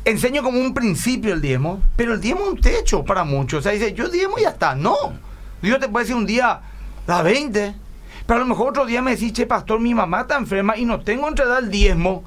Enseño 0.05 0.43
como 0.43 0.61
un 0.61 0.75
principio 0.75 1.33
el 1.33 1.41
diezmo, 1.41 1.83
pero 1.97 2.13
el 2.13 2.21
diezmo 2.21 2.43
es 2.43 2.51
un 2.51 2.61
techo 2.61 3.07
para 3.07 3.25
muchos. 3.25 3.61
O 3.61 3.63
sea, 3.63 3.73
dice, 3.73 3.95
yo 3.95 4.11
diezmo 4.11 4.39
y 4.39 4.43
ya 4.43 4.51
está. 4.51 4.75
No. 4.75 5.28
Dios 5.63 5.79
te 5.81 5.89
puede 5.89 6.05
decir 6.05 6.17
un 6.17 6.27
día, 6.27 6.61
da 7.07 7.23
20. 7.23 7.75
Pero 8.27 8.37
a 8.37 8.41
lo 8.41 8.47
mejor 8.47 8.71
otro 8.71 8.85
día 8.87 9.01
me 9.03 9.13
decís, 9.13 9.33
che, 9.33 9.47
pastor, 9.47 9.81
mi 9.81 9.95
mamá 9.95 10.23
está 10.23 10.37
enferma 10.37 10.77
y 10.77 10.85
no 10.85 11.01
tengo 11.01 11.29
entre 11.29 11.47
dar 11.47 11.63
el 11.63 11.71
diezmo 11.71 12.23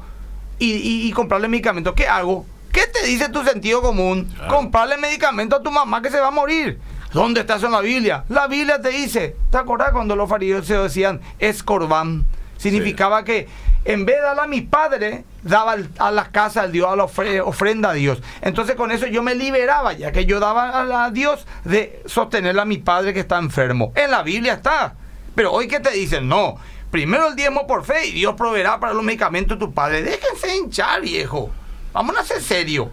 y, 0.58 0.72
y- 0.72 1.08
y 1.08 1.12
comprarle 1.12 1.48
medicamentos. 1.48 1.94
¿Qué 1.96 2.08
hago? 2.08 2.46
¿Qué 2.72 2.82
te 2.88 3.06
dice 3.06 3.30
tu 3.30 3.44
sentido 3.44 3.82
común? 3.82 4.26
Claro. 4.36 4.56
Comprarle 4.56 4.98
medicamento 4.98 5.56
a 5.58 5.62
tu 5.64 5.70
mamá 5.72 6.02
que 6.02 6.10
se 6.10 6.20
va 6.20 6.28
a 6.30 6.32
morir. 6.32 6.80
¿Dónde 7.14 7.42
está 7.42 7.56
eso 7.58 7.66
en 7.66 7.74
la 7.74 7.82
Biblia? 7.82 8.24
La 8.30 8.48
Biblia 8.48 8.82
te 8.82 8.90
dice, 8.90 9.36
¿te 9.52 9.58
acordás 9.58 9.92
cuando 9.92 10.16
los 10.16 10.30
fariseos 10.30 10.68
decían 10.68 11.20
es 11.40 11.62
corbán? 11.62 12.26
Significaba 12.58 13.24
que 13.26 13.48
en 13.84 14.06
vez 14.06 14.18
de 14.18 14.22
darle 14.22 14.42
a 14.44 14.48
mi 14.48 14.62
padre, 14.62 15.24
daba 15.42 15.76
a 15.98 16.12
la 16.12 16.32
casa 16.32 16.62
al 16.62 16.72
Dios, 16.72 16.88
a 16.88 16.96
la 16.96 17.06
ofrenda 17.06 17.90
a 17.90 17.94
Dios. 17.94 18.22
Entonces 18.42 18.76
con 18.76 18.92
eso 18.92 19.08
yo 19.08 19.24
me 19.24 19.34
liberaba, 19.34 19.94
ya 19.94 20.12
que 20.12 20.26
yo 20.26 20.40
daba 20.40 21.06
a 21.06 21.12
Dios 21.12 21.48
de 21.64 22.02
sostener 22.06 22.60
a 22.60 22.66
mi 22.66 22.78
padre 22.78 23.14
que 23.14 23.22
está 23.22 23.40
enfermo. 23.40 23.92
En 23.96 24.12
la 24.12 24.22
Biblia 24.24 24.54
está. 24.54 24.94
Pero 25.34 25.52
hoy 25.52 25.68
que 25.68 25.80
te 25.80 25.92
dicen, 25.92 26.28
no, 26.28 26.58
primero 26.92 27.28
el 27.28 27.36
diezmo 27.36 27.66
por 27.66 27.84
fe 27.84 28.08
y 28.08 28.12
Dios 28.12 28.36
proveerá 28.36 28.80
para 28.80 28.94
los 28.94 29.04
medicamentos 29.04 29.58
de 29.58 29.66
tu 29.66 29.74
padre. 29.74 30.04
Déjense 30.04 30.58
hinchar, 30.58 31.02
viejo. 31.02 31.50
Vamos 31.94 32.16
a 32.18 32.24
ser 32.24 32.42
serios. 32.42 32.88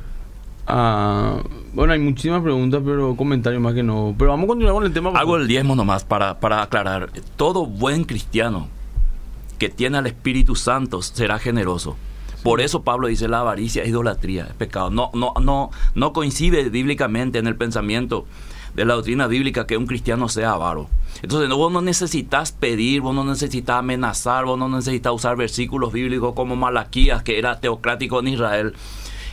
Ah, 0.67 1.43
bueno, 1.73 1.93
hay 1.93 1.99
muchísimas 1.99 2.43
preguntas, 2.43 2.81
pero 2.85 3.15
comentarios 3.17 3.61
más 3.61 3.75
que 3.75 3.83
no. 3.83 4.15
Pero 4.17 4.31
vamos 4.31 4.45
a 4.45 4.49
continuar 4.49 4.75
con 4.75 4.85
el 4.85 4.93
tema. 4.93 5.11
Hago 5.15 5.37
el 5.37 5.49
diezmo 5.49 5.75
nomás 5.75 6.05
para, 6.05 6.41
para 6.41 6.63
aclarar. 6.63 7.11
Todo 7.37 7.67
buen 7.67 8.05
cristiano 8.05 8.69
que 9.59 9.69
tiene 9.69 9.99
al 9.99 10.07
Espíritu 10.07 10.57
Santo 10.57 11.03
será 11.03 11.39
generoso. 11.39 11.97
Por 12.43 12.61
eso 12.61 12.83
Pablo 12.83 13.09
dice 13.09 13.29
la 13.29 13.41
avaricia 13.41 13.83
es 13.83 13.89
idolatría, 13.89 14.45
es 14.45 14.55
pecado. 14.55 14.91
No, 14.91 15.11
no, 15.13 15.35
no, 15.41 15.71
no 15.95 16.13
coincide 16.13 16.69
bíblicamente 16.71 17.39
en 17.39 17.47
el 17.47 17.57
pensamiento 17.57 18.27
de 18.75 18.85
la 18.85 18.95
doctrina 18.95 19.27
bíblica 19.27 19.67
que 19.67 19.77
un 19.77 19.87
cristiano 19.87 20.29
sea 20.29 20.53
avaro. 20.53 20.89
Entonces 21.23 21.51
vos 21.51 21.73
no 21.73 21.81
necesitas 21.81 22.53
pedir, 22.53 23.01
vos 23.01 23.15
no 23.15 23.25
necesitas 23.25 23.79
amenazar, 23.79 24.45
vos 24.45 24.59
no 24.59 24.69
necesitas 24.69 25.13
usar 25.13 25.37
versículos 25.37 25.93
bíblicos 25.93 26.35
como 26.35 26.55
Malaquías, 26.55 27.25
que 27.25 27.39
era 27.39 27.59
teocrático 27.61 28.21
en 28.21 28.29
Israel. 28.29 28.75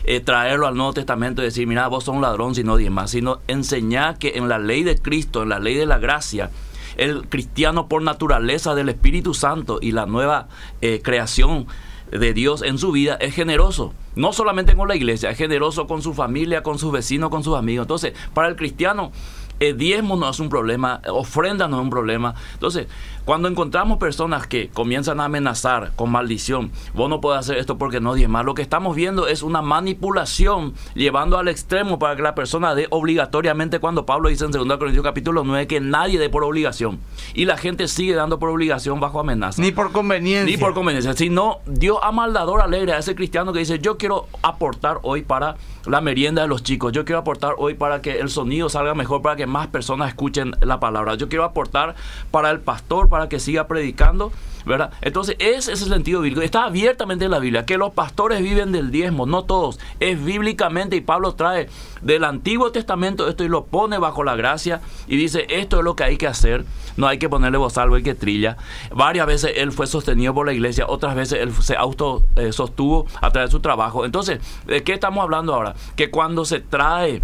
Eh, 0.04 0.20
traerlo 0.20 0.66
al 0.66 0.76
Nuevo 0.76 0.92
Testamento 0.92 1.42
y 1.42 1.46
decir, 1.46 1.66
mira, 1.66 1.88
vos 1.88 2.04
sos 2.04 2.14
un 2.14 2.22
ladrón, 2.22 2.54
sino 2.54 2.76
más, 2.90 3.10
sino 3.10 3.40
enseñar 3.48 4.18
que 4.18 4.32
en 4.36 4.48
la 4.48 4.58
ley 4.58 4.84
de 4.84 4.98
Cristo, 4.98 5.42
en 5.42 5.48
la 5.48 5.58
ley 5.58 5.74
de 5.74 5.86
la 5.86 5.98
gracia, 5.98 6.50
el 6.96 7.28
cristiano 7.28 7.88
por 7.88 8.02
naturaleza 8.02 8.74
del 8.74 8.88
Espíritu 8.88 9.34
Santo 9.34 9.78
y 9.80 9.92
la 9.92 10.06
nueva 10.06 10.48
eh, 10.80 11.00
creación 11.02 11.66
de 12.10 12.32
Dios 12.32 12.62
en 12.62 12.78
su 12.78 12.92
vida 12.92 13.16
es 13.20 13.34
generoso. 13.34 13.92
No 14.14 14.32
solamente 14.32 14.74
con 14.74 14.88
la 14.88 14.96
iglesia, 14.96 15.30
es 15.30 15.38
generoso 15.38 15.86
con 15.86 16.02
su 16.02 16.14
familia, 16.14 16.62
con 16.62 16.78
sus 16.78 16.92
vecinos, 16.92 17.30
con 17.30 17.44
sus 17.44 17.56
amigos. 17.56 17.84
Entonces, 17.84 18.14
para 18.32 18.48
el 18.48 18.56
cristiano, 18.56 19.12
el 19.60 19.76
diezmo 19.76 20.16
no 20.16 20.28
es 20.28 20.40
un 20.40 20.48
problema, 20.48 21.00
ofrenda 21.08 21.68
no 21.68 21.78
es 21.78 21.82
un 21.82 21.90
problema. 21.90 22.34
Entonces, 22.54 22.86
cuando 23.24 23.48
encontramos 23.48 23.98
personas 23.98 24.46
que 24.46 24.68
comienzan 24.68 25.20
a 25.20 25.24
amenazar 25.24 25.92
con 25.96 26.10
maldición, 26.10 26.70
vos 26.94 27.10
no 27.10 27.20
puedes 27.20 27.40
hacer 27.40 27.58
esto 27.58 27.76
porque 27.76 28.00
no 28.00 28.14
diezmas, 28.14 28.44
lo 28.44 28.54
que 28.54 28.62
estamos 28.62 28.94
viendo 28.94 29.26
es 29.26 29.42
una 29.42 29.62
manipulación 29.62 30.74
llevando 30.94 31.38
al 31.38 31.48
extremo 31.48 31.98
para 31.98 32.14
que 32.14 32.22
la 32.22 32.34
persona 32.34 32.74
dé 32.74 32.86
obligatoriamente 32.90 33.80
cuando 33.80 34.06
Pablo 34.06 34.28
dice 34.28 34.44
en 34.44 34.52
2 34.52 34.78
Corintios 34.78 35.04
capítulo 35.04 35.42
9 35.44 35.66
que 35.66 35.80
nadie 35.80 36.18
dé 36.18 36.28
por 36.28 36.44
obligación. 36.44 37.00
Y 37.34 37.46
la 37.46 37.56
gente 37.56 37.88
sigue 37.88 38.14
dando 38.14 38.38
por 38.38 38.50
obligación 38.50 39.00
bajo 39.00 39.20
amenaza. 39.20 39.60
Ni 39.60 39.72
por 39.72 39.92
conveniencia. 39.92 40.44
Ni 40.44 40.56
por 40.56 40.74
conveniencia. 40.74 41.14
Sino 41.14 41.58
Dios 41.66 41.98
ama 42.02 42.24
al 42.24 42.32
dador 42.32 42.60
alegre, 42.60 42.92
a 42.92 42.98
ese 42.98 43.14
cristiano 43.14 43.52
que 43.52 43.60
dice, 43.60 43.78
yo 43.78 43.96
quiero 43.96 44.26
aportar 44.42 44.98
hoy 45.02 45.22
para 45.22 45.56
la 45.86 46.00
merienda 46.00 46.42
de 46.42 46.48
los 46.48 46.62
chicos. 46.62 46.92
Yo 46.92 47.04
quiero 47.04 47.20
aportar 47.20 47.54
hoy 47.58 47.74
para 47.74 48.02
que 48.02 48.18
el 48.18 48.28
sonido 48.28 48.68
salga 48.68 48.94
mejor, 48.94 49.22
para 49.22 49.36
que 49.36 49.45
más 49.46 49.68
personas 49.68 50.08
escuchen 50.08 50.52
la 50.60 50.80
palabra. 50.80 51.14
Yo 51.14 51.28
quiero 51.28 51.44
aportar 51.44 51.94
para 52.30 52.50
el 52.50 52.60
pastor, 52.60 53.08
para 53.08 53.28
que 53.28 53.40
siga 53.40 53.66
predicando. 53.66 54.32
¿verdad? 54.66 54.90
Entonces, 55.00 55.36
ese 55.38 55.72
es 55.72 55.82
el 55.82 55.88
sentido 55.88 56.20
bíblico. 56.20 56.42
Está 56.42 56.64
abiertamente 56.64 57.24
en 57.24 57.30
la 57.30 57.38
Biblia 57.38 57.64
que 57.64 57.78
los 57.78 57.92
pastores 57.92 58.42
viven 58.42 58.72
del 58.72 58.90
diezmo, 58.90 59.24
no 59.24 59.44
todos. 59.44 59.78
Es 60.00 60.22
bíblicamente 60.22 60.96
y 60.96 61.00
Pablo 61.00 61.34
trae 61.34 61.68
del 62.02 62.24
Antiguo 62.24 62.72
Testamento 62.72 63.28
esto 63.28 63.44
y 63.44 63.48
lo 63.48 63.64
pone 63.66 63.98
bajo 63.98 64.24
la 64.24 64.34
gracia 64.34 64.80
y 65.06 65.16
dice, 65.16 65.46
esto 65.48 65.78
es 65.78 65.84
lo 65.84 65.94
que 65.94 66.04
hay 66.04 66.16
que 66.18 66.26
hacer. 66.26 66.64
No 66.96 67.06
hay 67.06 67.18
que 67.18 67.28
ponerle 67.28 67.58
voz 67.58 67.74
salvo 67.74 67.96
y 67.96 68.02
que 68.02 68.14
trilla. 68.14 68.56
Varias 68.92 69.26
veces 69.26 69.52
él 69.56 69.70
fue 69.70 69.86
sostenido 69.86 70.34
por 70.34 70.46
la 70.46 70.52
iglesia, 70.52 70.86
otras 70.88 71.14
veces 71.14 71.40
él 71.40 71.52
se 71.52 71.76
auto 71.76 72.24
eh, 72.36 72.52
sostuvo 72.52 73.06
a 73.20 73.30
través 73.30 73.50
de 73.50 73.52
su 73.52 73.60
trabajo. 73.60 74.04
Entonces, 74.04 74.40
¿de 74.66 74.82
qué 74.82 74.94
estamos 74.94 75.22
hablando 75.22 75.54
ahora? 75.54 75.74
Que 75.94 76.10
cuando 76.10 76.44
se 76.44 76.60
trae 76.60 77.22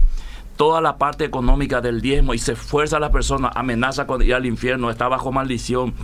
toda 0.56 0.80
la 0.80 0.98
parte 0.98 1.24
económica 1.24 1.80
del 1.80 2.00
diezmo 2.00 2.34
y 2.34 2.38
se 2.38 2.56
fuerza 2.56 2.96
a 2.96 3.00
la 3.00 3.10
persona, 3.10 3.50
amenaza 3.54 4.06
con 4.06 4.22
ir 4.22 4.34
al 4.34 4.46
infierno, 4.46 4.90
está 4.90 5.08
bajo 5.08 5.32
maldición, 5.32 5.94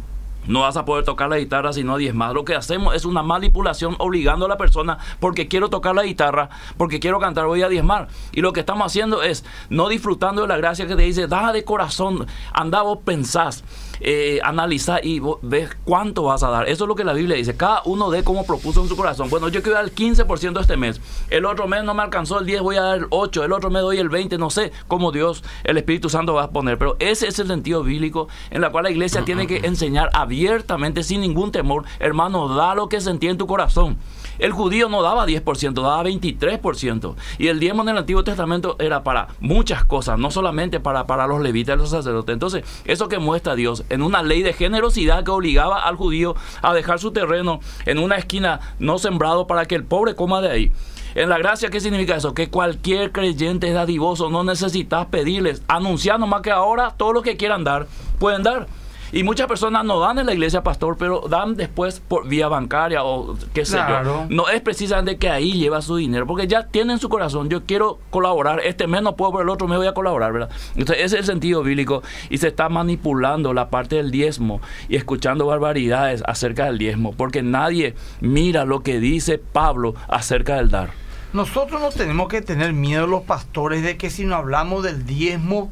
no 0.49 0.61
vas 0.61 0.79
a 0.79 0.85
poder 0.87 1.05
tocar 1.05 1.29
la 1.29 1.39
guitarra 1.39 1.73
si 1.73 1.85
no 1.85 1.99
diezmas. 1.99 2.33
Lo 2.33 2.45
que 2.45 2.55
hacemos 2.55 2.95
es 2.95 3.05
una 3.05 3.23
manipulación 3.23 3.97
obligando 3.99 4.47
a 4.47 4.49
la 4.49 4.57
persona 4.57 4.99
porque 5.21 5.47
quiero 5.47 5.69
tocar 5.69 5.95
la 5.95 6.05
guitarra, 6.05 6.49
porque 6.79 7.01
quiero 7.01 7.21
cantar, 7.21 7.47
voy 7.47 7.63
a 7.63 7.69
diezmar. 7.69 8.09
Y 8.33 8.41
lo 8.41 8.53
que 8.53 8.61
estamos 8.61 8.87
haciendo 8.87 9.23
es 9.23 9.45
no 9.69 9.89
disfrutando 9.89 10.43
de 10.43 10.49
la 10.49 10.57
gracia 10.57 10.87
que 10.87 10.97
te 10.97 11.03
dice, 11.03 11.27
da 11.27 11.53
de 11.53 11.65
corazón, 11.65 12.27
anda 12.53 12.81
vos 12.83 13.01
pensás 13.05 13.63
eh, 14.01 14.41
analizar 14.43 15.05
y 15.05 15.21
ves 15.43 15.71
cuánto 15.85 16.25
vas 16.25 16.43
a 16.43 16.51
dar. 16.51 16.69
Eso 16.69 16.85
es 16.85 16.89
lo 16.89 16.95
que 16.95 17.05
la 17.05 17.13
Biblia 17.13 17.37
dice. 17.37 17.57
Cada 17.57 17.83
uno 17.85 18.11
de 18.11 18.25
como 18.25 18.45
propuso 18.45 18.83
en 18.83 18.89
su 18.89 18.97
corazón. 18.97 19.31
Bueno, 19.31 19.49
yo 19.49 19.63
quiero 19.63 19.77
dar 19.77 19.85
el 19.85 19.95
15% 19.95 20.61
este 20.61 20.77
mes. 20.77 21.01
El 21.31 21.45
otro 21.45 21.67
mes 21.67 21.85
no 21.85 21.95
me 21.95 22.03
alcanzó 22.03 22.39
el 22.39 22.47
10, 22.47 22.63
voy 22.63 22.77
a 22.77 22.83
dar 22.83 22.99
el 22.99 23.07
8. 23.11 23.45
El 23.45 23.53
otro 23.53 23.71
mes 23.71 23.83
doy 23.83 23.99
el 23.99 24.09
20. 24.09 24.39
No 24.39 24.51
sé 24.51 24.73
cómo 24.87 25.13
Dios, 25.13 25.45
el 25.65 25.77
Espíritu 25.77 26.09
Santo 26.09 26.35
va 26.35 26.45
a 26.45 26.51
poner. 26.51 26.79
Pero 26.79 26.97
ese 26.99 27.29
es 27.29 27.39
el 27.39 27.47
sentido 27.47 27.83
bíblico 27.83 28.29
en 28.51 28.61
la 28.61 28.71
cual 28.71 28.85
la 28.85 28.91
iglesia 28.91 29.25
tiene 29.25 29.47
que 29.47 29.59
enseñar 29.59 30.11
abiertamente, 30.13 31.03
sin 31.03 31.21
ningún 31.21 31.53
temor. 31.53 31.85
Hermano, 31.99 32.49
da 32.55 32.75
lo 32.75 32.89
que 32.89 33.01
sentí 33.01 33.29
en 33.29 33.39
tu 33.39 33.47
corazón. 33.47 33.99
El 34.39 34.53
judío 34.53 34.89
no 34.89 35.03
daba 35.03 35.27
10%, 35.27 35.73
daba 35.75 36.05
23%. 36.05 37.15
Y 37.39 37.49
el 37.49 37.59
diezmo 37.59 37.83
en 37.83 37.89
el 37.89 37.99
Antiguo 37.99 38.23
Testamento 38.23 38.77
era 38.79 39.03
para 39.03 39.29
muchas 39.41 39.85
cosas, 39.85 40.19
no 40.19 40.31
solamente 40.31 40.81
para, 40.81 41.07
para 41.07 41.27
los 41.27 41.41
levitas 41.41 41.75
y 41.75 41.79
los 41.79 41.91
sacerdotes. 41.91 42.33
Entonces, 42.33 42.65
eso 42.85 43.09
que 43.09 43.19
muestra 43.19 43.57
Dios 43.57 43.85
en 43.89 44.03
una 44.03 44.23
ley 44.23 44.43
de 44.43 44.53
generosidad 44.53 45.25
que 45.25 45.31
obligaba 45.31 45.83
al 45.83 45.97
judío 45.97 46.37
a 46.63 46.75
dejar 46.75 46.99
su 46.99 47.13
terreno 47.13 47.61
en 47.87 47.99
una 47.99 48.17
esquina 48.17 48.61
no 48.79 48.99
sembrado 48.99 49.47
para 49.47 49.67
que 49.67 49.75
el 49.75 49.85
pobre 49.85 50.15
coma 50.15 50.41
de 50.41 50.51
ahí. 50.51 50.73
En 51.15 51.29
la 51.29 51.39
gracia, 51.39 51.71
¿qué 51.71 51.81
significa 51.81 52.17
eso? 52.17 52.35
Que 52.35 52.49
cualquier 52.49 53.13
creyente 53.13 53.69
es 53.69 53.75
dadivoso, 53.75 54.31
no 54.31 54.45
necesitas 54.45 55.07
pedirles, 55.07 55.63
anunciar 55.67 56.21
nomás 56.21 56.43
que 56.43 56.51
ahora 56.51 56.95
todo 56.97 57.13
lo 57.13 57.23
que 57.23 57.37
quieran 57.37 57.65
dar, 57.65 57.87
pueden 58.19 58.43
dar. 58.43 58.69
Y 59.13 59.23
muchas 59.23 59.47
personas 59.47 59.85
no 59.85 60.01
dan 60.01 60.19
en 60.19 60.27
la 60.27 60.35
iglesia, 60.35 60.63
pastor, 60.63 60.97
pero 60.99 61.23
dan 61.29 61.57
después 61.57 62.01
por 62.01 62.29
vía 62.29 62.49
bancaria 62.49 63.05
o 63.05 63.37
qué 63.55 63.65
sé 63.65 63.79
yo. 63.79 64.27
No 64.29 64.49
es 64.49 64.61
precisamente 64.61 65.17
que 65.17 65.31
ahí 65.31 65.53
lleva 65.53 65.81
su 65.81 65.97
dinero, 65.97 66.27
porque 66.27 66.47
ya 66.47 66.67
tienen 66.67 66.99
su 66.99 67.09
corazón. 67.09 67.49
Yo 67.49 67.65
quiero 67.65 67.99
colaborar, 68.11 68.61
este 68.61 68.87
mes 68.87 69.03
no 69.03 69.17
puedo, 69.17 69.33
pero 69.33 69.45
el 69.45 69.49
otro 69.49 69.67
mes 69.67 69.79
voy 69.79 69.87
a 69.87 69.95
colaborar, 69.95 70.33
¿verdad? 70.33 70.51
Entonces, 70.77 71.05
ese 71.05 71.17
es 71.17 71.21
el 71.21 71.25
sentido 71.27 71.63
bíblico 71.63 72.03
y 72.29 72.39
se 72.39 72.49
está 72.49 72.69
manipulando 72.69 73.55
la 73.55 73.71
parte 73.71 73.97
del 73.97 74.11
diezmo 74.11 74.61
y 74.89 74.97
escuchando 74.97 75.47
barbaridades 75.47 76.23
acerca 76.27 76.67
del 76.67 76.79
diezmo, 76.79 77.13
porque 77.13 77.43
nadie 77.43 77.95
mira 78.21 78.65
lo 78.65 78.83
que 78.83 79.01
dice 79.01 79.39
Pablo 79.39 79.95
acerca 80.09 80.57
del 80.57 80.71
dar. 80.71 80.91
Nosotros 81.33 81.81
no 81.81 81.91
tenemos 81.91 82.29
que 82.29 82.41
tener 82.41 82.73
miedo 82.73 83.07
los 83.07 83.23
pastores 83.23 83.83
de 83.83 83.97
que 83.97 84.09
si 84.09 84.25
no 84.25 84.37
hablamos 84.37 84.83
del 84.83 85.05
diezmo 85.05 85.71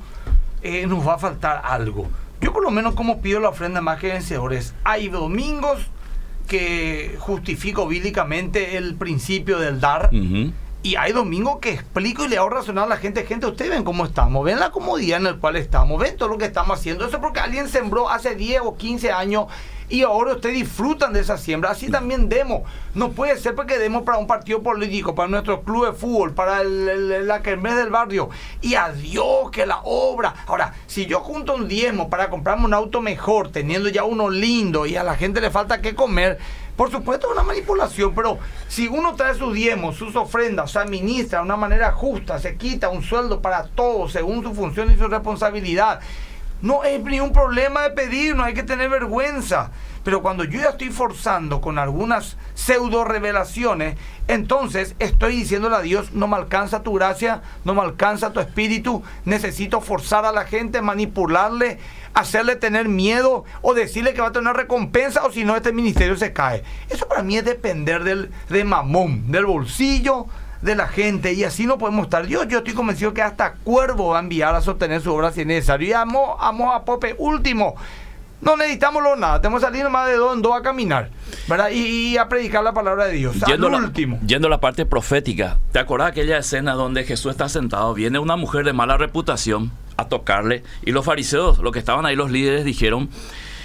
eh, 0.62 0.86
nos 0.86 1.06
va 1.06 1.14
a 1.14 1.18
faltar 1.18 1.62
algo. 1.64 2.06
Yo 2.40 2.52
por 2.52 2.62
lo 2.62 2.70
menos 2.70 2.94
como 2.94 3.20
pido 3.20 3.40
la 3.40 3.48
ofrenda 3.48 3.80
más 3.80 3.98
que 3.98 4.08
vencedores. 4.08 4.74
Hay 4.84 5.08
domingos 5.08 5.78
que 6.46 7.16
justifico 7.18 7.86
bíblicamente 7.86 8.76
el 8.76 8.94
principio 8.94 9.58
del 9.58 9.80
dar. 9.80 10.10
Y 10.82 10.94
hay 10.94 11.12
domingos 11.12 11.58
que 11.58 11.70
explico 11.70 12.24
y 12.24 12.28
le 12.28 12.38
hago 12.38 12.48
razonar 12.48 12.84
a 12.84 12.88
la 12.88 12.96
gente, 12.96 13.26
gente, 13.26 13.46
ustedes 13.46 13.72
ven 13.72 13.82
cómo 13.82 14.04
estamos, 14.04 14.44
ven 14.44 14.60
la 14.60 14.70
comodidad 14.70 15.18
en 15.18 15.24
la 15.24 15.34
cual 15.34 15.56
estamos, 15.56 16.00
ven 16.00 16.16
todo 16.16 16.28
lo 16.28 16.38
que 16.38 16.44
estamos 16.44 16.78
haciendo. 16.78 17.04
Eso 17.04 17.20
porque 17.20 17.40
alguien 17.40 17.68
sembró 17.68 18.08
hace 18.08 18.36
10 18.36 18.60
o 18.64 18.76
15 18.76 19.10
años 19.10 19.46
y 19.88 20.02
ahora 20.02 20.32
ustedes 20.32 20.56
disfrutan 20.56 21.12
de 21.12 21.20
esa 21.20 21.38
siembra. 21.38 21.70
Así 21.70 21.90
también 21.90 22.28
demos. 22.28 22.62
No 22.94 23.12
puede 23.12 23.38
ser 23.38 23.54
porque 23.54 23.78
demos 23.78 24.02
para 24.02 24.18
un 24.18 24.26
partido 24.26 24.62
político, 24.62 25.14
para 25.14 25.28
nuestro 25.28 25.62
club 25.62 25.86
de 25.86 25.92
fútbol, 25.92 26.34
para 26.34 26.60
el, 26.62 27.26
la 27.26 27.42
kermés 27.42 27.76
del 27.76 27.90
barrio. 27.90 28.28
Y 28.62 28.74
adiós, 28.74 29.50
que 29.52 29.66
la 29.66 29.80
obra. 29.84 30.34
Ahora, 30.46 30.74
si 30.86 31.06
yo 31.06 31.20
junto 31.20 31.54
un 31.54 31.68
diezmo 31.68 32.10
para 32.10 32.30
comprarme 32.30 32.64
un 32.64 32.74
auto 32.74 33.00
mejor, 33.00 33.50
teniendo 33.50 33.88
ya 33.88 34.04
uno 34.04 34.28
lindo 34.28 34.86
y 34.86 34.96
a 34.96 35.04
la 35.04 35.14
gente 35.14 35.40
le 35.40 35.50
falta 35.50 35.80
que 35.80 35.94
comer, 35.94 36.38
por 36.76 36.90
supuesto 36.90 37.28
es 37.28 37.32
una 37.32 37.42
manipulación, 37.42 38.14
pero 38.14 38.38
si 38.68 38.86
uno 38.86 39.14
trae 39.14 39.34
sus 39.34 39.54
diezmos, 39.54 39.96
sus 39.96 40.14
ofrendas, 40.14 40.72
se 40.72 40.78
administra 40.78 41.38
de 41.38 41.44
una 41.46 41.56
manera 41.56 41.92
justa, 41.92 42.38
se 42.38 42.56
quita 42.56 42.90
un 42.90 43.02
sueldo 43.02 43.40
para 43.40 43.64
todos 43.68 44.12
según 44.12 44.42
su 44.42 44.52
función 44.52 44.92
y 44.92 44.96
su 44.98 45.08
responsabilidad 45.08 46.00
no 46.62 46.84
es 46.84 47.02
ni 47.02 47.20
un 47.20 47.32
problema 47.32 47.82
de 47.82 47.90
pedir, 47.90 48.34
no 48.34 48.44
hay 48.44 48.54
que 48.54 48.62
tener 48.62 48.88
vergüenza. 48.88 49.70
Pero 50.06 50.22
cuando 50.22 50.44
yo 50.44 50.60
ya 50.60 50.68
estoy 50.68 50.90
forzando 50.90 51.60
con 51.60 51.78
algunas 51.78 52.36
pseudo 52.54 53.04
revelaciones, 53.04 53.98
entonces 54.28 54.94
estoy 55.00 55.34
diciéndole 55.38 55.74
a 55.74 55.80
Dios, 55.80 56.12
no 56.12 56.28
me 56.28 56.36
alcanza 56.36 56.84
tu 56.84 56.92
gracia, 56.92 57.42
no 57.64 57.74
me 57.74 57.82
alcanza 57.82 58.32
tu 58.32 58.38
espíritu, 58.38 59.02
necesito 59.24 59.80
forzar 59.80 60.24
a 60.24 60.30
la 60.30 60.44
gente, 60.44 60.80
manipularle, 60.80 61.80
hacerle 62.14 62.54
tener 62.54 62.88
miedo 62.88 63.44
o 63.62 63.74
decirle 63.74 64.14
que 64.14 64.20
va 64.20 64.28
a 64.28 64.32
tener 64.32 64.48
una 64.48 64.52
recompensa 64.52 65.24
o 65.24 65.32
si 65.32 65.44
no 65.44 65.56
este 65.56 65.72
ministerio 65.72 66.16
se 66.16 66.32
cae. 66.32 66.62
Eso 66.88 67.08
para 67.08 67.24
mí 67.24 67.36
es 67.36 67.44
depender 67.44 68.04
del, 68.04 68.30
de 68.48 68.62
mamón, 68.62 69.32
del 69.32 69.46
bolsillo, 69.46 70.26
de 70.66 70.74
la 70.74 70.88
gente 70.88 71.32
y 71.32 71.44
así 71.44 71.66
no 71.66 71.78
podemos 71.78 72.04
estar. 72.04 72.26
Yo, 72.26 72.44
yo 72.44 72.58
estoy 72.58 72.74
convencido 72.74 73.14
que 73.14 73.22
hasta 73.22 73.54
Cuervo 73.54 74.08
va 74.08 74.18
a 74.18 74.20
enviar 74.20 74.54
a 74.54 74.60
sostener 74.60 75.00
su 75.00 75.12
obra 75.14 75.32
si 75.32 75.40
es 75.40 75.46
necesario. 75.46 75.88
Y 75.88 75.92
amo, 75.94 76.36
amo 76.38 76.72
a 76.72 76.84
Pope. 76.84 77.14
Último, 77.18 77.74
No 78.42 78.54
necesitamos 78.56 79.02
lo 79.02 79.16
nada, 79.16 79.40
tenemos 79.40 79.62
que 79.62 79.66
salir 79.66 79.88
más 79.88 80.06
de 80.08 80.16
dos 80.16 80.36
en 80.36 80.42
dos 80.42 80.54
a 80.54 80.60
caminar, 80.60 81.08
¿verdad? 81.48 81.70
Y, 81.70 82.18
a 82.18 82.28
predicar 82.28 82.62
la 82.62 82.74
palabra 82.74 83.06
de 83.06 83.14
Dios. 83.14 83.36
Yendo, 83.46 83.68
Al 83.68 83.82
último. 83.82 84.18
yendo 84.26 84.48
a 84.48 84.50
la 84.50 84.60
parte 84.60 84.84
profética, 84.84 85.58
¿te 85.72 85.78
acuerdas 85.78 86.10
aquella 86.10 86.36
escena 86.36 86.74
donde 86.74 87.04
Jesús 87.04 87.30
está 87.30 87.48
sentado? 87.48 87.94
Viene 87.94 88.18
una 88.18 88.36
mujer 88.36 88.66
de 88.66 88.74
mala 88.74 88.98
reputación 88.98 89.72
a 89.96 90.08
tocarle 90.08 90.62
y 90.84 90.92
los 90.92 91.06
fariseos, 91.06 91.60
los 91.60 91.72
que 91.72 91.78
estaban 91.78 92.04
ahí, 92.04 92.14
los 92.14 92.30
líderes, 92.30 92.66
dijeron, 92.66 93.08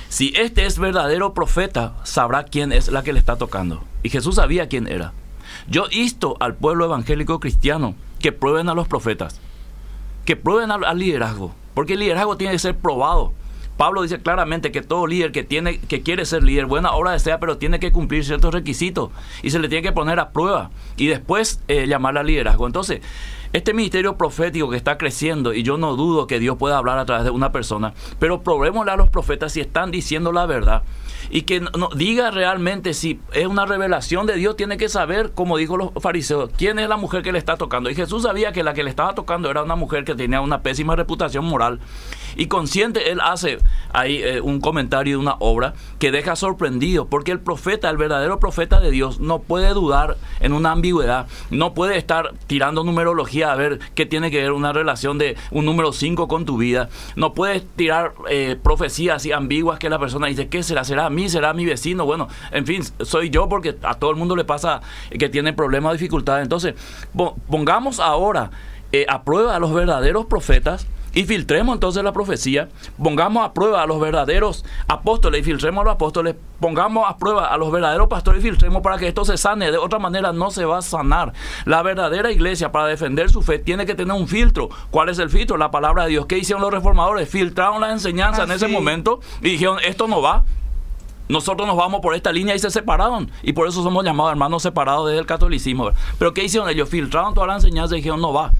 si 0.07 0.31
este 0.35 0.65
es 0.65 0.79
verdadero 0.79 1.33
profeta, 1.33 1.93
sabrá 2.03 2.43
quién 2.45 2.71
es 2.71 2.87
la 2.87 3.03
que 3.03 3.11
le 3.11 3.19
está 3.19 3.35
tocando. 3.35 3.83
Y 4.03 4.09
Jesús 4.09 4.35
sabía 4.35 4.69
quién 4.69 4.87
era. 4.87 5.11
Yo 5.67 5.85
insto 5.91 6.37
al 6.39 6.55
pueblo 6.55 6.85
evangélico 6.85 7.39
cristiano 7.39 7.95
que 8.19 8.31
prueben 8.31 8.69
a 8.69 8.73
los 8.73 8.87
profetas, 8.87 9.39
que 10.25 10.35
prueben 10.35 10.71
al, 10.71 10.97
liderazgo, 10.97 11.53
porque 11.73 11.93
el 11.93 11.99
liderazgo 11.99 12.37
tiene 12.37 12.53
que 12.53 12.59
ser 12.59 12.75
probado. 12.75 13.33
Pablo 13.77 14.03
dice 14.03 14.19
claramente 14.19 14.71
que 14.71 14.81
todo 14.81 15.07
líder 15.07 15.31
que 15.31 15.43
tiene 15.43 15.79
que 15.79 16.01
quiere 16.01 16.25
ser 16.25 16.43
líder, 16.43 16.67
buena 16.67 16.91
obra 16.91 17.13
desea, 17.13 17.39
pero 17.39 17.57
tiene 17.57 17.79
que 17.79 17.91
cumplir 17.91 18.23
ciertos 18.23 18.53
requisitos 18.53 19.09
y 19.41 19.49
se 19.49 19.59
le 19.59 19.69
tiene 19.69 19.81
que 19.81 19.91
poner 19.91 20.19
a 20.19 20.29
prueba 20.29 20.69
y 20.97 21.07
después 21.07 21.61
eh, 21.67 21.87
llamar 21.87 22.17
al 22.17 22.27
liderazgo. 22.27 22.67
Entonces, 22.67 23.01
este 23.53 23.73
ministerio 23.73 24.17
profético 24.17 24.69
que 24.69 24.77
está 24.77 24.97
creciendo, 24.97 25.53
y 25.53 25.63
yo 25.63 25.77
no 25.77 25.95
dudo 25.95 26.27
que 26.27 26.39
Dios 26.39 26.57
pueda 26.57 26.77
hablar 26.77 26.99
a 26.99 27.05
través 27.05 27.25
de 27.25 27.31
una 27.31 27.51
persona, 27.51 27.93
pero 28.19 28.41
probémosle 28.41 28.91
a 28.91 28.95
los 28.95 29.09
profetas 29.09 29.53
si 29.53 29.61
están 29.61 29.91
diciendo 29.91 30.31
la 30.31 30.45
verdad 30.45 30.83
y 31.29 31.43
que 31.43 31.61
no, 31.61 31.89
diga 31.95 32.31
realmente 32.31 32.93
si 32.93 33.19
es 33.33 33.47
una 33.47 33.65
revelación 33.65 34.25
de 34.25 34.35
Dios, 34.35 34.55
tiene 34.55 34.77
que 34.77 34.89
saber, 34.89 35.31
como 35.31 35.57
dijo 35.57 35.77
los 35.77 35.91
fariseos, 35.99 36.49
quién 36.57 36.79
es 36.79 36.89
la 36.89 36.97
mujer 36.97 37.21
que 37.21 37.31
le 37.31 37.37
está 37.37 37.57
tocando. 37.57 37.89
Y 37.89 37.95
Jesús 37.95 38.23
sabía 38.23 38.51
que 38.51 38.63
la 38.63 38.73
que 38.73 38.83
le 38.83 38.89
estaba 38.89 39.13
tocando 39.13 39.49
era 39.49 39.63
una 39.63 39.75
mujer 39.75 40.03
que 40.03 40.15
tenía 40.15 40.41
una 40.41 40.61
pésima 40.61 40.95
reputación 40.95 41.45
moral. 41.45 41.79
Y 42.35 42.47
consciente, 42.47 43.11
él 43.11 43.19
hace 43.21 43.59
ahí 43.93 44.21
eh, 44.23 44.41
un 44.41 44.61
comentario 44.61 45.17
de 45.17 45.21
una 45.21 45.35
obra 45.39 45.73
que 45.99 46.11
deja 46.11 46.35
sorprendido, 46.35 47.07
porque 47.07 47.31
el 47.31 47.39
profeta, 47.39 47.89
el 47.89 47.97
verdadero 47.97 48.39
profeta 48.39 48.79
de 48.79 48.91
Dios, 48.91 49.19
no 49.19 49.39
puede 49.39 49.69
dudar 49.73 50.17
en 50.39 50.53
una 50.53 50.71
ambigüedad, 50.71 51.27
no 51.49 51.73
puede 51.73 51.97
estar 51.97 52.33
tirando 52.47 52.83
numerología 52.83 53.51
a 53.51 53.55
ver 53.55 53.79
qué 53.95 54.05
tiene 54.05 54.31
que 54.31 54.41
ver 54.41 54.51
una 54.51 54.73
relación 54.73 55.17
de 55.17 55.35
un 55.51 55.65
número 55.65 55.91
5 55.91 56.27
con 56.27 56.45
tu 56.45 56.57
vida, 56.57 56.89
no 57.15 57.33
puedes 57.33 57.65
tirar 57.75 58.13
eh, 58.29 58.57
profecías 58.61 59.17
así 59.17 59.31
ambiguas 59.31 59.79
que 59.79 59.89
la 59.89 59.99
persona 59.99 60.27
dice, 60.27 60.47
¿qué 60.47 60.63
será? 60.63 60.83
¿Será 60.83 61.05
a 61.05 61.09
mí? 61.09 61.29
¿Será 61.29 61.53
mi 61.53 61.65
vecino? 61.65 62.05
Bueno, 62.05 62.27
en 62.51 62.65
fin, 62.65 62.83
soy 63.01 63.29
yo 63.29 63.47
porque 63.49 63.75
a 63.83 63.95
todo 63.95 64.11
el 64.11 64.17
mundo 64.17 64.35
le 64.35 64.43
pasa 64.43 64.81
que 65.17 65.29
tiene 65.29 65.53
problemas, 65.53 65.93
dificultades. 65.93 66.43
Entonces, 66.43 66.75
pongamos 67.47 67.99
ahora 67.99 68.51
eh, 68.91 69.05
a 69.07 69.23
prueba 69.23 69.55
a 69.55 69.59
los 69.59 69.73
verdaderos 69.73 70.25
profetas 70.25 70.87
y 71.13 71.23
filtremos 71.25 71.73
entonces 71.73 72.03
la 72.03 72.13
profecía, 72.13 72.69
pongamos 73.01 73.45
a 73.45 73.53
prueba 73.53 73.83
a 73.83 73.85
los 73.85 73.99
verdaderos 73.99 74.63
apóstoles 74.87 75.41
y 75.41 75.43
filtremos 75.43 75.81
a 75.81 75.85
los 75.85 75.93
apóstoles, 75.95 76.35
pongamos 76.59 77.09
a 77.09 77.17
prueba 77.17 77.47
a 77.47 77.57
los 77.57 77.71
verdaderos 77.71 78.07
pastores 78.07 78.43
y 78.43 78.47
filtremos 78.47 78.81
para 78.81 78.97
que 78.97 79.07
esto 79.07 79.25
se 79.25 79.37
sane. 79.37 79.71
De 79.71 79.77
otra 79.77 79.99
manera 79.99 80.31
no 80.31 80.51
se 80.51 80.65
va 80.65 80.77
a 80.77 80.81
sanar. 80.81 81.33
La 81.65 81.81
verdadera 81.81 82.31
iglesia 82.31 82.71
para 82.71 82.85
defender 82.85 83.29
su 83.29 83.41
fe 83.41 83.59
tiene 83.59 83.85
que 83.85 83.95
tener 83.95 84.15
un 84.15 84.27
filtro. 84.27 84.69
¿Cuál 84.89 85.09
es 85.09 85.19
el 85.19 85.29
filtro? 85.29 85.57
La 85.57 85.71
palabra 85.71 86.03
de 86.03 86.11
Dios. 86.11 86.25
¿Qué 86.27 86.37
hicieron 86.37 86.61
los 86.61 86.71
reformadores? 86.71 87.29
Filtraron 87.29 87.81
la 87.81 87.91
enseñanza 87.91 88.43
en 88.43 88.51
ese 88.51 88.67
momento 88.67 89.19
y 89.41 89.51
dijeron, 89.51 89.79
esto 89.83 90.07
no 90.07 90.21
va, 90.21 90.43
nosotros 91.31 91.65
nos 91.65 91.77
vamos 91.77 92.01
por 92.01 92.13
esta 92.13 92.31
línea 92.31 92.55
y 92.55 92.59
se 92.59 92.69
separaron. 92.69 93.31
Y 93.41 93.53
por 93.53 93.67
eso 93.67 93.81
somos 93.83 94.03
llamados 94.03 94.31
hermanos 94.31 94.63
separados 94.63 95.07
desde 95.07 95.19
el 95.19 95.25
catolicismo. 95.25 95.91
Pero 96.19 96.33
¿qué 96.33 96.43
hicieron 96.43 96.69
ellos? 96.69 96.89
Filtraron 96.89 97.33
toda 97.33 97.47
la 97.47 97.55
enseñanza 97.55 97.95
y 97.95 97.99
dijeron, 97.99 98.21
no 98.21 98.33
va. 98.33 98.51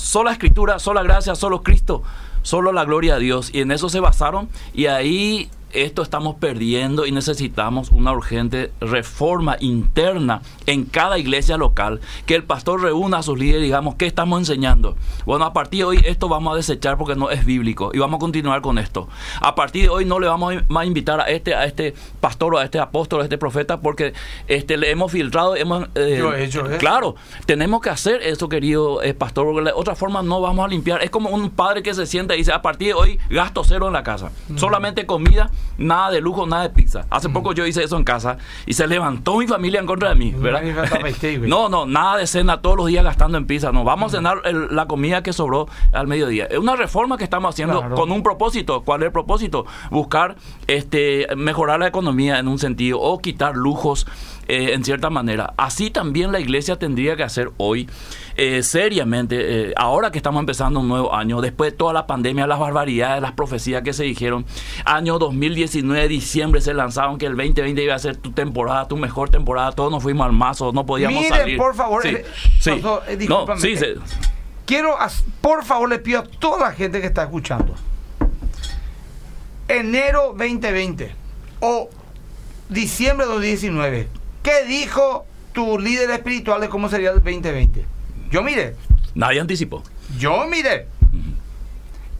Sola 0.00 0.32
escritura, 0.32 0.78
sola 0.78 1.02
gracia, 1.02 1.34
solo 1.34 1.62
Cristo, 1.62 2.02
solo 2.42 2.72
la 2.72 2.84
gloria 2.84 3.16
a 3.16 3.18
Dios. 3.18 3.50
Y 3.52 3.60
en 3.60 3.70
eso 3.70 3.88
se 3.88 4.00
basaron 4.00 4.48
y 4.72 4.86
ahí 4.86 5.50
esto 5.72 6.02
estamos 6.02 6.36
perdiendo 6.36 7.06
y 7.06 7.12
necesitamos 7.12 7.90
una 7.90 8.12
urgente 8.12 8.72
reforma 8.80 9.56
interna 9.60 10.42
en 10.66 10.84
cada 10.84 11.18
iglesia 11.18 11.56
local, 11.56 12.00
que 12.26 12.34
el 12.34 12.44
pastor 12.44 12.82
reúna 12.82 13.18
a 13.18 13.22
sus 13.22 13.38
líderes 13.38 13.62
y 13.62 13.64
digamos, 13.64 13.94
¿qué 13.96 14.06
estamos 14.06 14.38
enseñando? 14.38 14.96
Bueno, 15.24 15.44
a 15.44 15.52
partir 15.52 15.80
de 15.80 15.84
hoy 15.84 16.00
esto 16.04 16.28
vamos 16.28 16.54
a 16.54 16.56
desechar 16.56 16.98
porque 16.98 17.16
no 17.16 17.30
es 17.30 17.44
bíblico 17.44 17.90
y 17.92 17.98
vamos 17.98 18.18
a 18.18 18.20
continuar 18.20 18.60
con 18.60 18.78
esto. 18.78 19.08
A 19.40 19.54
partir 19.54 19.84
de 19.84 19.88
hoy 19.90 20.04
no 20.04 20.18
le 20.18 20.26
vamos 20.26 20.54
a 20.68 20.84
invitar 20.84 21.20
a 21.20 21.24
este, 21.24 21.54
a 21.54 21.64
este 21.64 21.94
pastor 22.20 22.54
o 22.54 22.58
a 22.58 22.64
este 22.64 22.78
apóstol, 22.78 23.20
a 23.20 23.24
este 23.24 23.38
profeta, 23.38 23.80
porque 23.80 24.12
este, 24.48 24.76
le 24.76 24.90
hemos 24.90 25.12
filtrado, 25.12 25.56
hemos... 25.56 25.88
Eh, 25.94 26.22
hecho, 26.38 26.64
Claro, 26.78 27.16
tenemos 27.46 27.80
que 27.80 27.90
hacer 27.90 28.22
esto, 28.22 28.48
querido 28.48 29.02
eh, 29.02 29.14
pastor, 29.14 29.46
porque 29.46 29.62
de 29.62 29.72
otra 29.72 29.94
forma 29.94 30.22
no 30.22 30.40
vamos 30.40 30.64
a 30.64 30.68
limpiar. 30.68 31.02
Es 31.02 31.10
como 31.10 31.30
un 31.30 31.50
padre 31.50 31.82
que 31.82 31.94
se 31.94 32.06
sienta 32.06 32.34
y 32.34 32.38
dice, 32.38 32.52
a 32.52 32.62
partir 32.62 32.88
de 32.88 32.94
hoy 32.94 33.18
gasto 33.28 33.64
cero 33.64 33.86
en 33.86 33.92
la 33.92 34.02
casa, 34.02 34.30
solamente 34.56 35.06
comida 35.06 35.50
nada 35.78 36.10
de 36.10 36.20
lujo, 36.20 36.46
nada 36.46 36.64
de 36.64 36.70
pizza. 36.70 37.06
Hace 37.10 37.28
mm. 37.28 37.32
poco 37.32 37.52
yo 37.52 37.66
hice 37.66 37.82
eso 37.82 37.96
en 37.96 38.04
casa 38.04 38.36
y 38.66 38.74
se 38.74 38.86
levantó 38.86 39.38
mi 39.38 39.46
familia 39.46 39.80
en 39.80 39.86
contra 39.86 40.10
de 40.10 40.14
mí, 40.14 40.32
¿verdad? 40.36 40.62
no, 41.46 41.68
no, 41.68 41.86
nada 41.86 42.18
de 42.18 42.26
cena 42.26 42.60
todos 42.60 42.76
los 42.76 42.86
días 42.86 43.04
gastando 43.04 43.38
en 43.38 43.46
pizza. 43.46 43.72
No, 43.72 43.84
vamos 43.84 44.12
a 44.14 44.18
cenar 44.18 44.42
la 44.70 44.86
comida 44.86 45.22
que 45.22 45.32
sobró 45.32 45.68
al 45.92 46.06
mediodía. 46.06 46.44
Es 46.46 46.58
una 46.58 46.76
reforma 46.76 47.16
que 47.16 47.24
estamos 47.24 47.54
haciendo 47.54 47.94
con 47.94 48.12
un 48.12 48.22
propósito. 48.22 48.82
¿Cuál 48.82 49.02
es 49.02 49.06
el 49.06 49.12
propósito? 49.12 49.66
Buscar 49.90 50.36
este 50.66 51.26
mejorar 51.36 51.80
la 51.80 51.86
economía 51.86 52.38
en 52.38 52.48
un 52.48 52.58
sentido 52.58 53.00
o 53.00 53.18
quitar 53.18 53.56
lujos 53.56 54.06
eh, 54.50 54.74
en 54.74 54.82
cierta 54.82 55.10
manera. 55.10 55.54
Así 55.56 55.90
también 55.90 56.32
la 56.32 56.40
iglesia 56.40 56.76
tendría 56.76 57.14
que 57.14 57.22
hacer 57.22 57.52
hoy, 57.56 57.88
eh, 58.34 58.64
seriamente, 58.64 59.36
eh, 59.70 59.74
ahora 59.76 60.10
que 60.10 60.18
estamos 60.18 60.40
empezando 60.40 60.80
un 60.80 60.88
nuevo 60.88 61.14
año, 61.14 61.40
después 61.40 61.70
de 61.70 61.76
toda 61.76 61.92
la 61.92 62.08
pandemia, 62.08 62.48
las 62.48 62.58
barbaridades, 62.58 63.22
las 63.22 63.30
profecías 63.30 63.82
que 63.82 63.92
se 63.92 64.02
dijeron, 64.02 64.44
año 64.84 65.20
2019, 65.20 66.08
diciembre 66.08 66.60
se 66.60 66.74
lanzaron 66.74 67.16
que 67.16 67.26
el 67.26 67.36
2020 67.36 67.80
iba 67.80 67.94
a 67.94 67.98
ser 68.00 68.16
tu 68.16 68.32
temporada, 68.32 68.88
tu 68.88 68.96
mejor 68.96 69.30
temporada, 69.30 69.70
todos 69.70 69.92
nos 69.92 70.02
fuimos 70.02 70.26
al 70.26 70.32
mazo, 70.32 70.72
no 70.72 70.84
podíamos 70.84 71.22
Miren, 71.22 71.38
salir. 71.38 71.56
por 71.56 71.76
favor, 71.76 72.02
sí, 72.02 72.16
sí. 72.58 72.72
quiero, 74.66 74.96
por 75.40 75.64
favor, 75.64 75.88
le 75.88 76.00
pido 76.00 76.18
a 76.18 76.24
toda 76.24 76.70
la 76.70 76.72
gente 76.72 77.00
que 77.00 77.06
está 77.06 77.22
escuchando, 77.22 77.76
enero 79.68 80.34
2020 80.36 81.14
o 81.60 81.88
diciembre 82.68 83.26
de 83.26 83.32
2019, 83.32 84.19
¿Qué 84.42 84.64
dijo 84.64 85.26
tu 85.52 85.78
líder 85.78 86.10
espiritual 86.10 86.60
de 86.60 86.68
cómo 86.68 86.88
sería 86.88 87.10
el 87.10 87.16
2020? 87.16 87.84
Yo 88.30 88.42
mire. 88.42 88.76
Nadie 89.14 89.40
anticipó. 89.40 89.82
Yo 90.18 90.46
mire. 90.46 90.86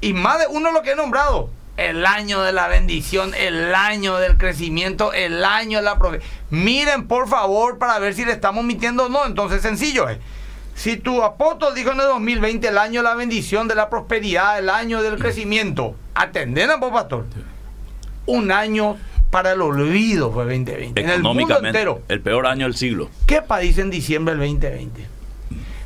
Y 0.00 0.12
más 0.12 0.38
de 0.38 0.46
uno 0.48 0.72
lo 0.72 0.82
que 0.82 0.92
he 0.92 0.96
nombrado. 0.96 1.50
El 1.76 2.04
año 2.04 2.42
de 2.42 2.52
la 2.52 2.68
bendición, 2.68 3.32
el 3.34 3.74
año 3.74 4.18
del 4.18 4.36
crecimiento, 4.36 5.14
el 5.14 5.44
año 5.44 5.78
de 5.78 5.84
la 5.84 5.98
profecía. 5.98 6.28
Miren, 6.50 7.08
por 7.08 7.26
favor, 7.26 7.78
para 7.78 7.98
ver 7.98 8.12
si 8.12 8.26
le 8.26 8.32
estamos 8.32 8.64
mintiendo 8.64 9.06
o 9.06 9.08
no. 9.08 9.24
Entonces, 9.24 9.62
sencillo 9.62 10.08
es. 10.08 10.18
Si 10.74 10.96
tu 10.96 11.22
apóstol 11.22 11.74
dijo 11.74 11.92
en 11.92 12.00
el 12.00 12.06
2020 12.06 12.68
el 12.68 12.78
año 12.78 13.00
de 13.00 13.08
la 13.08 13.14
bendición, 13.14 13.66
de 13.66 13.74
la 13.74 13.88
prosperidad, 13.88 14.58
el 14.58 14.68
año 14.68 15.02
del 15.02 15.18
crecimiento, 15.18 15.94
atenden 16.14 16.70
a 16.70 16.80
pastor. 16.80 17.26
Un 18.26 18.52
año 18.52 18.96
para 19.30 19.52
el 19.52 19.62
olvido 19.62 20.32
fue 20.32 20.44
2020. 20.44 21.00
En 21.00 21.10
el 21.10 21.22
mundo 21.22 21.58
entero. 21.64 22.02
El 22.08 22.20
peor 22.20 22.46
año 22.46 22.66
del 22.66 22.74
siglo. 22.74 23.10
¿Qué 23.26 23.42
país 23.42 23.78
en 23.78 23.90
diciembre 23.90 24.34
del 24.34 24.48
2020? 24.48 25.06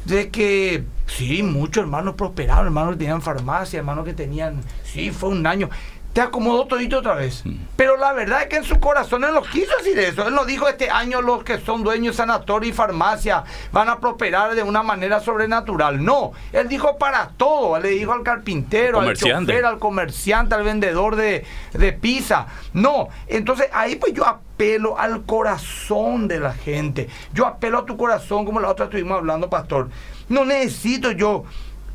De 0.06 0.28
que, 0.30 0.84
sí, 1.06 1.42
muchos 1.42 1.82
hermanos 1.82 2.14
prosperaron, 2.14 2.66
hermanos 2.66 2.92
que 2.92 2.98
tenían 2.98 3.22
farmacia, 3.22 3.78
hermanos 3.78 4.04
que 4.04 4.12
tenían, 4.12 4.60
sí, 4.84 5.10
fue 5.10 5.30
un 5.30 5.46
año 5.46 5.70
te 6.14 6.20
acomodó 6.20 6.66
todito 6.66 6.98
otra 6.98 7.14
vez. 7.14 7.42
Pero 7.74 7.96
la 7.96 8.12
verdad 8.12 8.42
es 8.42 8.48
que 8.48 8.56
en 8.56 8.64
su 8.64 8.78
corazón 8.78 9.24
él 9.24 9.34
no 9.34 9.42
quiso 9.42 9.76
decir 9.78 9.98
eso. 9.98 10.26
Él 10.28 10.32
no 10.32 10.44
dijo 10.44 10.68
este 10.68 10.88
año 10.88 11.20
los 11.20 11.42
que 11.42 11.58
son 11.58 11.82
dueños 11.82 12.14
de 12.14 12.18
sanatorio 12.18 12.70
y 12.70 12.72
farmacia 12.72 13.42
van 13.72 13.88
a 13.88 13.98
prosperar 13.98 14.54
de 14.54 14.62
una 14.62 14.84
manera 14.84 15.18
sobrenatural. 15.18 16.04
No, 16.04 16.30
él 16.52 16.68
dijo 16.68 16.98
para 16.98 17.30
todo. 17.36 17.76
Él 17.76 17.82
le 17.82 17.88
dijo 17.90 18.12
al 18.12 18.22
carpintero, 18.22 19.00
al 19.00 19.16
chofer, 19.16 19.64
al 19.64 19.80
comerciante, 19.80 20.54
al 20.54 20.62
vendedor 20.62 21.16
de, 21.16 21.44
de 21.72 21.92
pizza. 21.92 22.46
No, 22.72 23.08
entonces 23.26 23.68
ahí 23.72 23.96
pues 23.96 24.14
yo 24.14 24.24
apelo 24.24 24.96
al 24.96 25.24
corazón 25.24 26.28
de 26.28 26.38
la 26.38 26.52
gente. 26.52 27.08
Yo 27.32 27.44
apelo 27.44 27.78
a 27.78 27.86
tu 27.86 27.96
corazón 27.96 28.44
como 28.44 28.60
la 28.60 28.68
otra 28.68 28.84
estuvimos 28.84 29.18
hablando, 29.18 29.50
pastor. 29.50 29.90
No 30.28 30.44
necesito 30.44 31.10
yo 31.10 31.44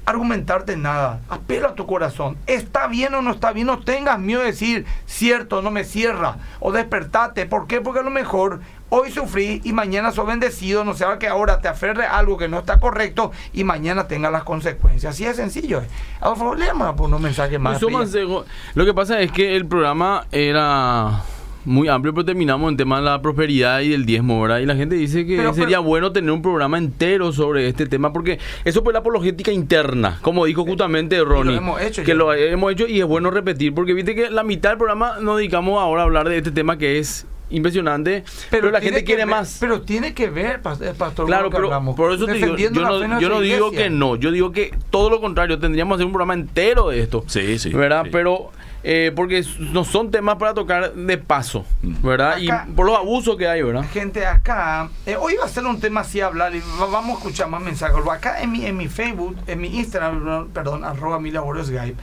argumentarte 0.06 0.76
nada. 0.76 1.22
Apela 1.30 1.70
a 1.70 1.76
tu 1.76 1.86
corazón. 1.86 2.38
¿Está 2.48 2.88
bien 2.88 3.14
o 3.14 3.22
no 3.22 3.32
está 3.32 3.52
bien? 3.52 3.68
No 3.68 3.80
tengas 3.80 4.20
miedo 4.20 4.42
de 4.42 4.48
decir, 4.48 4.86
cierto, 5.06 5.62
no 5.62 5.72
me 5.72 5.84
cierra. 5.84 6.38
O 6.60 6.72
despertate. 6.72 7.46
¿Por 7.46 7.68
qué? 7.68 7.82
Porque 7.82 8.00
a 8.00 8.04
lo 8.04 8.10
mejor 8.10 8.62
hoy 8.90 9.12
sufrí 9.12 9.62
y 9.64 9.74
mañana 9.74 10.12
soy 10.12 10.28
bendecido. 10.28 10.84
No 10.84 10.94
sea 10.94 11.20
que 11.20 11.28
ahora 11.28 11.62
te 11.62 11.68
aferre 11.68 12.06
a 12.06 12.18
algo 12.18 12.38
que 12.38 12.48
no 12.48 12.60
está 12.60 12.80
correcto 12.80 13.32
y 13.54 13.64
mañana 13.64 14.08
tenga 14.08 14.32
las 14.32 14.44
consecuencias. 14.44 15.14
Así 15.14 15.26
es 15.26 15.36
sencillo. 15.36 15.84
Por 16.20 16.38
favor, 16.38 16.58
léame 16.58 16.86
por 16.94 17.08
unos 17.08 17.22
mensajes 17.22 17.60
más. 17.60 17.82
Lo 17.82 18.86
que 18.86 18.94
pasa 18.94 19.20
es 19.20 19.32
que 19.32 19.56
el 19.56 19.66
programa 19.66 20.26
era 20.32 21.22
muy 21.66 21.88
amplio, 21.88 22.14
pero 22.14 22.26
terminamos 22.26 22.72
en 22.72 22.78
tema 22.78 22.98
de 23.00 23.04
la 23.06 23.22
prosperidad 23.22 23.82
y 23.82 23.90
del 23.90 24.06
diezmo, 24.06 24.42
¿verdad? 24.42 24.60
Y 24.60 24.66
la 24.66 24.76
gente 24.76 24.96
dice 24.96 25.26
que 25.26 25.38
Pero- 25.38 25.54
sería 25.54 25.78
pero- 25.78 25.84
bueno 25.84 26.12
tener 26.12 26.32
un 26.32 26.42
programa 26.42 26.78
entero 26.78 27.32
sobre 27.32 27.68
este 27.68 27.86
tema, 27.86 28.14
porque 28.14 28.40
eso 28.66 28.84
fue 28.84 28.94
la 28.94 29.00
apologética 29.00 29.52
interna, 29.52 30.18
como 30.22 30.46
dijo 30.46 30.64
justamente 30.66 31.20
Ronnie. 31.24 31.58
hemos 31.58 31.82
hecho 31.82 32.02
que 32.04 32.10
ya. 32.10 32.14
lo 32.16 32.34
hemos 32.34 32.72
hecho 32.72 32.88
y 32.88 33.00
es 33.00 33.06
bueno 33.06 33.30
repetir, 33.32 33.74
porque 33.74 33.94
viste 33.94 34.16
que 34.16 34.30
la 34.30 34.44
mitad 34.44 34.70
del 34.70 34.78
programa 34.78 35.18
nos 35.20 35.38
dedicamos 35.38 35.80
ahora 35.82 36.02
a 36.02 36.06
hablar 36.06 36.30
de 36.30 36.38
este 36.38 36.52
tema 36.52 36.78
que 36.78 37.00
es 37.00 37.28
impresionante, 37.52 38.24
pero, 38.52 38.70
la 38.72 38.80
gente 38.80 39.04
quiere 39.04 39.22
ver- 39.26 39.32
más. 39.36 39.58
Pero 39.60 39.82
tiene 39.82 40.14
que 40.14 40.30
ver, 40.30 40.58
eh, 40.82 40.94
pastor. 40.96 41.16
con 41.16 41.26
Claro, 41.28 41.44
lo 41.46 41.50
que 41.50 41.56
pero 41.56 41.66
hablamos. 41.68 41.96
por 41.96 42.14
eso 42.14 42.26
te 42.28 42.34
digo, 42.34 42.56
yo 42.56 42.70
la 42.82 42.90
no, 43.08 43.20
yo 43.20 43.28
no 43.30 43.42
digo 43.42 43.72
que 43.72 43.90
no, 43.90 44.16
yo 44.16 44.32
digo 44.32 44.52
que 44.52 44.72
todo 44.92 45.10
lo 45.10 45.20
contrario, 45.20 45.58
tendríamos 45.60 45.94
que 45.94 45.96
hacer 45.96 46.06
un 46.06 46.12
programa 46.14 46.36
entero 46.36 46.90
de 46.90 47.02
esto. 47.02 47.24
Sí, 47.28 47.58
sí, 47.58 47.70
¿Verdad? 47.72 48.04
sí. 48.06 48.10
Pero 48.12 48.52
eh, 48.84 49.12
porque 49.16 49.44
no 49.60 49.84
son 49.84 50.10
temas 50.12 50.38
para 50.38 50.54
tocar 50.54 50.94
de 50.94 51.18
paso, 51.18 51.66
¿verdad? 51.82 52.34
Acá- 52.34 52.66
y 52.70 52.72
por 52.74 52.86
los 52.86 52.98
abusos 52.98 53.36
que 53.38 53.48
hay, 53.48 53.62
¿verdad? 53.62 53.86
Gente, 53.92 54.26
acá, 54.26 54.90
eh, 55.06 55.16
hoy 55.18 55.36
va 55.36 55.46
a 55.46 55.50
ser 55.50 55.66
un 55.66 55.80
tema 55.80 56.02
así 56.02 56.22
hablar 56.22 56.56
y 56.56 56.60
va- 56.80 56.86
vamos 56.88 57.16
a 57.16 57.18
escuchar 57.20 57.50
más 57.50 57.62
mensajes. 57.62 57.96
Acá 58.10 58.42
en 58.42 58.52
mi, 58.52 58.66
en 58.66 58.78
mi 58.78 58.88
Facebook, 58.88 59.38
en 59.48 59.60
mi 59.62 59.68
Instagram, 59.78 60.50
perdón, 60.54 60.84
arroba 60.84 61.20
mi 61.20 61.32
Skype, 61.32 61.96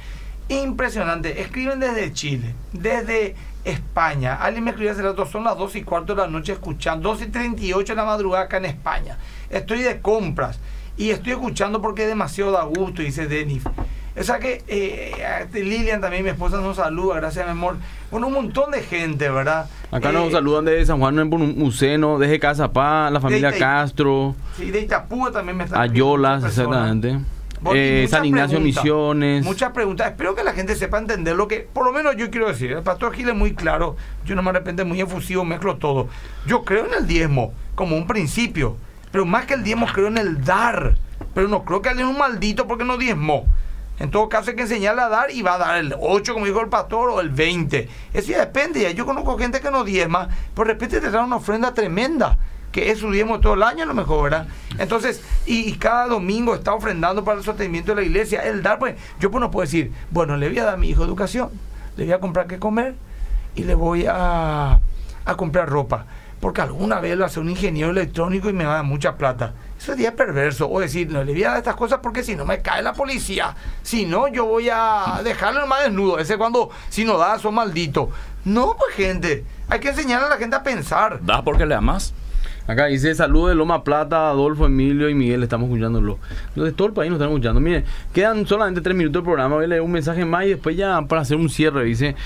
impresionante. 0.48 1.40
Escriben 1.40 1.80
desde 1.80 2.12
Chile, 2.12 2.54
desde 2.72 3.34
España. 3.64 4.36
Alguien 4.36 4.64
me 4.64 4.70
escribió 4.70 4.92
hace 4.92 5.02
rato, 5.02 5.26
son 5.26 5.44
las 5.44 5.56
2 5.56 5.74
y 5.76 5.82
cuarto 5.82 6.14
de 6.14 6.22
la 6.22 6.28
noche 6.28 6.52
escuchando, 6.52 7.08
2 7.10 7.22
y 7.22 7.26
38 7.26 7.92
de 7.92 7.96
la 7.96 8.04
madrugada 8.04 8.44
acá 8.44 8.58
en 8.58 8.66
España. 8.66 9.18
Estoy 9.50 9.82
de 9.82 10.00
compras 10.00 10.58
y 10.96 11.10
estoy 11.10 11.32
escuchando 11.32 11.82
porque 11.82 12.02
es 12.02 12.08
demasiado 12.08 12.52
da 12.52 12.62
gusto, 12.64 13.02
dice 13.02 13.26
Denis. 13.26 13.62
O 14.18 14.22
sea 14.22 14.38
que 14.38 14.62
eh, 14.66 15.12
Lilian 15.52 16.00
también, 16.00 16.24
mi 16.24 16.30
esposa, 16.30 16.58
nos 16.60 16.76
saluda, 16.76 17.16
gracias 17.16 17.44
mi 17.44 17.50
amor. 17.52 17.76
Bueno, 18.10 18.28
un 18.28 18.32
montón 18.32 18.70
de 18.70 18.82
gente, 18.82 19.28
¿verdad? 19.28 19.68
Acá 19.90 20.10
Eh, 20.10 20.12
nos 20.12 20.32
saludan 20.32 20.64
desde 20.64 20.86
San 20.86 20.98
Juan 20.98 21.18
en 21.18 21.28
Muceno, 21.28 22.18
desde 22.18 22.38
Casa 22.38 22.72
Paz, 22.72 23.12
la 23.12 23.20
familia 23.20 23.50
Ita- 23.50 23.58
Castro, 23.58 24.34
Sí, 24.56 24.70
de 24.70 24.80
Itapúa 24.80 25.30
también 25.32 25.56
me 25.58 25.64
están 25.64 25.80
Ayolas, 25.80 26.44
exactamente. 26.44 27.18
Eh, 27.74 28.06
San 28.08 28.24
Ignacio 28.24 28.58
preguntas, 28.58 28.82
Misiones. 28.84 29.44
Muchas 29.44 29.72
preguntas. 29.72 30.08
Espero 30.10 30.34
que 30.34 30.44
la 30.44 30.52
gente 30.52 30.76
sepa 30.76 30.98
entender 30.98 31.34
lo 31.34 31.48
que, 31.48 31.66
por 31.72 31.84
lo 31.84 31.92
menos 31.92 32.14
yo 32.16 32.30
quiero 32.30 32.48
decir. 32.48 32.72
El 32.72 32.82
pastor 32.82 33.12
Gil 33.14 33.28
es 33.30 33.34
muy 33.34 33.54
claro. 33.54 33.96
Yo 34.24 34.34
no 34.34 34.42
me 34.42 34.50
arrepiento, 34.50 34.84
muy 34.84 35.00
efusivo, 35.00 35.44
mezclo 35.44 35.76
todo. 35.76 36.08
Yo 36.46 36.64
creo 36.64 36.86
en 36.86 36.94
el 36.94 37.06
diezmo 37.06 37.52
como 37.74 37.96
un 37.96 38.06
principio. 38.06 38.76
Pero 39.10 39.24
más 39.24 39.46
que 39.46 39.54
el 39.54 39.64
diezmo, 39.64 39.86
creo 39.92 40.08
en 40.08 40.18
el 40.18 40.44
dar. 40.44 40.96
Pero 41.34 41.48
no 41.48 41.64
creo 41.64 41.80
que 41.82 41.88
alguien 41.88 42.08
es 42.08 42.12
un 42.12 42.18
maldito 42.20 42.66
porque 42.66 42.84
no 42.84 42.98
diezmó. 42.98 43.46
En 43.98 44.10
todo 44.10 44.28
caso 44.28 44.50
hay 44.50 44.56
que 44.56 44.62
enseñarle 44.62 45.02
a 45.02 45.08
dar 45.08 45.30
y 45.30 45.42
va 45.42 45.54
a 45.54 45.58
dar 45.58 45.76
el 45.78 45.94
8, 45.98 46.34
como 46.34 46.46
dijo 46.46 46.60
el 46.60 46.68
pastor, 46.68 47.10
o 47.10 47.20
el 47.20 47.30
20. 47.30 47.88
Eso 48.12 48.30
ya 48.30 48.40
depende. 48.40 48.82
ya. 48.82 48.90
Yo 48.90 49.06
conozco 49.06 49.38
gente 49.38 49.60
que 49.60 49.70
no 49.70 49.84
diezma, 49.84 50.28
por 50.54 50.66
repente 50.66 51.00
te 51.00 51.10
da 51.10 51.24
una 51.24 51.36
ofrenda 51.36 51.72
tremenda 51.72 52.38
que 52.76 52.90
es 52.90 52.98
su 52.98 53.10
diezmo 53.10 53.40
todo 53.40 53.54
el 53.54 53.62
año 53.62 53.84
a 53.84 53.86
lo 53.86 53.94
mejor, 53.94 54.24
¿verdad? 54.24 54.48
Entonces, 54.78 55.22
y, 55.46 55.72
cada 55.78 56.08
domingo 56.08 56.54
está 56.54 56.74
ofrendando 56.74 57.24
para 57.24 57.38
el 57.38 57.44
sostenimiento 57.44 57.94
de 57.94 58.02
la 58.02 58.06
iglesia, 58.06 58.42
el 58.42 58.62
dar, 58.62 58.78
pues, 58.78 58.96
yo 59.18 59.30
pues 59.30 59.40
no 59.40 59.50
puedo 59.50 59.62
decir, 59.62 59.92
bueno, 60.10 60.36
le 60.36 60.50
voy 60.50 60.58
a 60.58 60.64
dar 60.64 60.74
a 60.74 60.76
mi 60.76 60.90
hijo 60.90 61.02
educación, 61.02 61.48
le 61.96 62.04
voy 62.04 62.12
a 62.12 62.20
comprar 62.20 62.46
qué 62.46 62.58
comer 62.58 62.94
y 63.54 63.64
le 63.64 63.74
voy 63.74 64.04
a, 64.06 64.78
a 65.24 65.36
comprar 65.38 65.70
ropa, 65.70 66.04
porque 66.38 66.60
alguna 66.60 67.00
vez 67.00 67.16
lo 67.16 67.24
hace 67.24 67.40
un 67.40 67.48
ingeniero 67.48 67.92
electrónico 67.92 68.50
y 68.50 68.52
me 68.52 68.66
va 68.66 68.72
a 68.72 68.76
dar 68.76 68.84
mucha 68.84 69.16
plata. 69.16 69.54
Día 69.94 70.16
perverso, 70.16 70.68
o 70.68 70.80
decir, 70.80 71.10
no 71.10 71.22
le 71.22 71.32
voy 71.32 71.44
a 71.44 71.50
dar 71.50 71.58
estas 71.58 71.76
cosas 71.76 72.00
porque 72.02 72.24
si 72.24 72.34
no 72.34 72.44
me 72.44 72.62
cae 72.62 72.82
la 72.82 72.92
policía, 72.92 73.54
si 73.82 74.06
no 74.06 74.28
yo 74.28 74.46
voy 74.46 74.68
a 74.72 75.20
dejarlo 75.22 75.66
más 75.66 75.84
desnudo, 75.84 76.18
ese 76.18 76.36
cuando, 76.36 76.70
si 76.88 77.04
no 77.04 77.18
da, 77.18 77.38
son 77.38 77.54
maldito. 77.54 78.10
No, 78.44 78.76
pues 78.78 78.94
gente, 78.96 79.44
hay 79.68 79.80
que 79.80 79.90
enseñarle 79.90 80.26
a 80.26 80.30
la 80.30 80.36
gente 80.36 80.56
a 80.56 80.62
pensar. 80.62 81.20
¿Das 81.22 81.42
porque 81.42 81.66
le 81.66 81.74
amas? 81.74 82.14
Acá 82.68 82.86
dice 82.86 83.14
saludos 83.14 83.50
de 83.50 83.54
Loma 83.54 83.84
Plata, 83.84 84.28
Adolfo, 84.28 84.66
Emilio 84.66 85.08
y 85.08 85.14
Miguel, 85.14 85.42
estamos 85.44 85.68
escuchándolo. 85.68 86.18
De 86.56 86.72
todo 86.72 86.88
el 86.88 86.94
país 86.94 87.10
nos 87.10 87.18
están 87.18 87.30
escuchando. 87.30 87.60
Miren, 87.60 87.84
quedan 88.12 88.44
solamente 88.46 88.80
tres 88.80 88.96
minutos 88.96 89.20
del 89.22 89.24
programa. 89.24 89.54
Voy 89.54 89.64
a 89.66 89.68
leer 89.68 89.82
un 89.82 89.92
mensaje 89.92 90.24
más 90.24 90.46
y 90.46 90.48
después 90.50 90.76
ya 90.76 91.00
para 91.02 91.22
hacer 91.22 91.36
un 91.36 91.48
cierre. 91.48 91.84
Dice, 91.84 92.16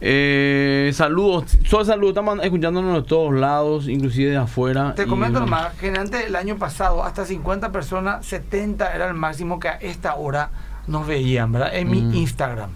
eh, 0.00 0.90
saludos, 0.94 1.58
solo 1.66 1.84
saludos, 1.84 2.10
estamos 2.12 2.38
escuchándonos 2.42 2.94
de 3.02 3.08
todos 3.08 3.34
lados, 3.34 3.88
inclusive 3.88 4.30
de 4.30 4.36
afuera. 4.38 4.94
Te 4.94 5.06
comento 5.06 5.38
nomás 5.40 5.74
que 5.74 5.88
antes 5.90 6.26
el 6.26 6.34
año 6.36 6.56
pasado 6.56 7.04
hasta 7.04 7.26
50 7.26 7.70
personas, 7.70 8.24
70 8.24 8.94
era 8.94 9.06
el 9.08 9.14
máximo 9.14 9.60
que 9.60 9.68
a 9.68 9.72
esta 9.74 10.14
hora 10.14 10.48
nos 10.86 11.06
veían, 11.06 11.52
¿verdad? 11.52 11.74
En 11.74 11.88
Mm. 11.88 11.90
mi 11.90 12.20
Instagram. 12.20 12.70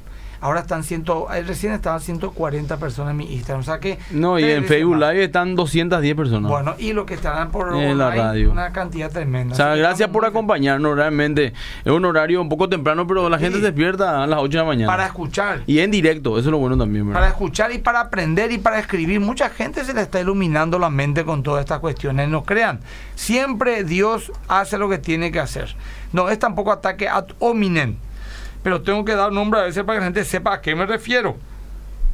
Ahora 0.45 0.61
están 0.61 0.84
ciento, 0.84 1.32
eh, 1.32 1.42
recién 1.42 1.72
estaban 1.72 2.03
140 2.03 2.76
personas 2.76 3.12
en 3.12 3.16
mi 3.16 3.32
Instagram, 3.32 3.61
o 3.61 3.64
sea 3.64 3.80
que 3.80 3.99
No, 4.11 4.38
y 4.38 4.45
en 4.45 4.66
Facebook 4.66 4.99
más. 4.99 5.14
Live 5.14 5.24
están 5.24 5.55
210 5.55 6.14
personas. 6.14 6.51
Bueno, 6.51 6.74
y 6.78 6.92
lo 6.92 7.07
que 7.07 7.14
estarán 7.14 7.51
por 7.51 7.74
En 7.74 7.97
la 7.97 8.11
radio. 8.11 8.51
una 8.51 8.70
cantidad 8.70 9.11
tremenda. 9.11 9.55
O 9.55 9.57
sea, 9.57 9.74
gracias 9.74 10.11
por 10.11 10.26
acompañarnos, 10.26 10.97
realmente. 10.97 11.55
Es 11.82 11.90
un 11.90 12.05
horario 12.05 12.42
un 12.42 12.51
poco 12.51 12.68
temprano, 12.68 13.07
pero 13.07 13.30
la 13.30 13.38
gente 13.38 13.57
se 13.57 13.64
despierta 13.64 14.22
a 14.22 14.26
las 14.26 14.38
8 14.38 14.51
de 14.51 14.57
la 14.59 14.64
mañana. 14.64 14.92
Para 14.92 15.07
escuchar. 15.07 15.62
Y 15.66 15.78
en 15.78 15.90
directo, 15.90 16.38
eso 16.38 16.49
es 16.49 16.53
lo 16.53 16.59
bueno 16.59 16.76
también, 16.76 17.07
¿verdad? 17.07 17.22
Para 17.22 17.32
escuchar 17.32 17.72
y 17.72 17.78
para 17.78 18.01
aprender 18.01 18.53
y 18.53 18.59
para 18.59 18.78
escribir. 18.78 19.20
Mucha 19.20 19.49
gente 19.49 19.82
se 19.82 19.95
le 19.95 20.03
está 20.03 20.20
iluminando 20.20 20.78
la 20.78 20.90
mente 20.90 21.24
con 21.24 21.42
todas 21.42 21.61
estas 21.61 21.78
cuestiones. 21.78 22.28
No 22.28 22.45
crean. 22.45 22.80
Siempre 23.14 23.82
Dios 23.82 24.30
hace 24.49 24.76
lo 24.76 24.90
que 24.90 24.99
tiene 24.99 25.32
que 25.32 25.40
hacer. 25.40 25.74
No 26.12 26.28
es 26.28 26.38
tampoco 26.38 26.70
ataque 26.70 27.09
ad 27.09 27.28
hominem. 27.38 27.97
Pero 28.64 28.82
tengo 28.82 29.04
que 29.04 29.14
dar 29.14 29.30
nombre 29.30 29.60
a 29.60 29.64
veces 29.64 29.84
para 29.84 29.98
que 29.98 30.00
la 30.00 30.06
gente 30.06 30.24
sepa 30.24 30.54
a 30.54 30.60
qué 30.60 30.74
me 30.74 30.86
refiero. 30.86 31.36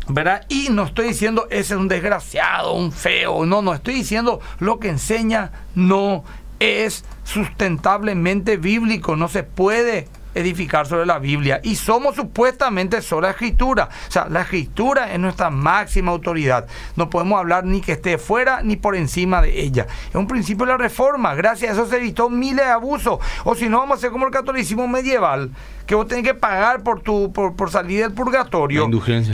¿Verdad? 0.08 0.44
Y 0.48 0.68
no 0.70 0.82
estoy 0.82 1.08
diciendo 1.08 1.46
ese 1.50 1.74
es 1.74 1.80
un 1.80 1.88
desgraciado, 1.88 2.74
un 2.74 2.90
feo. 2.90 3.46
No, 3.46 3.62
no. 3.62 3.72
Estoy 3.72 3.94
diciendo 3.94 4.40
lo 4.58 4.80
que 4.80 4.88
enseña 4.88 5.52
no 5.74 6.24
es 6.58 7.04
sustentablemente 7.24 8.56
bíblico. 8.56 9.14
No 9.14 9.28
se 9.28 9.44
puede 9.44 10.08
edificar 10.34 10.86
sobre 10.86 11.06
la 11.06 11.18
Biblia. 11.18 11.60
Y 11.62 11.76
somos 11.76 12.16
supuestamente 12.16 13.02
sobre 13.02 13.26
la 13.26 13.32
escritura. 13.32 13.88
O 14.08 14.10
sea, 14.10 14.26
la 14.28 14.42
escritura 14.42 15.12
es 15.12 15.18
nuestra 15.18 15.50
máxima 15.50 16.12
autoridad. 16.12 16.66
No 16.96 17.10
podemos 17.10 17.38
hablar 17.38 17.64
ni 17.64 17.80
que 17.80 17.92
esté 17.92 18.18
fuera 18.18 18.62
ni 18.62 18.76
por 18.76 18.96
encima 18.96 19.42
de 19.42 19.60
ella. 19.60 19.86
Es 20.08 20.14
un 20.14 20.26
principio 20.26 20.66
de 20.66 20.72
la 20.72 20.78
reforma. 20.78 21.34
Gracias 21.34 21.70
a 21.70 21.74
eso 21.74 21.86
se 21.86 21.96
evitó 21.96 22.28
miles 22.28 22.64
de 22.64 22.72
abusos. 22.72 23.18
O 23.44 23.54
si 23.54 23.68
no, 23.68 23.78
vamos 23.78 23.98
a 23.98 24.00
ser 24.00 24.10
como 24.10 24.26
el 24.26 24.32
catolicismo 24.32 24.86
medieval. 24.88 25.50
Que 25.90 25.96
vos 25.96 26.06
tenés 26.06 26.22
que 26.22 26.34
pagar 26.34 26.84
por 26.84 27.00
tu 27.00 27.32
por, 27.32 27.56
por 27.56 27.68
salir 27.68 28.02
del 28.02 28.12
purgatorio 28.12 28.84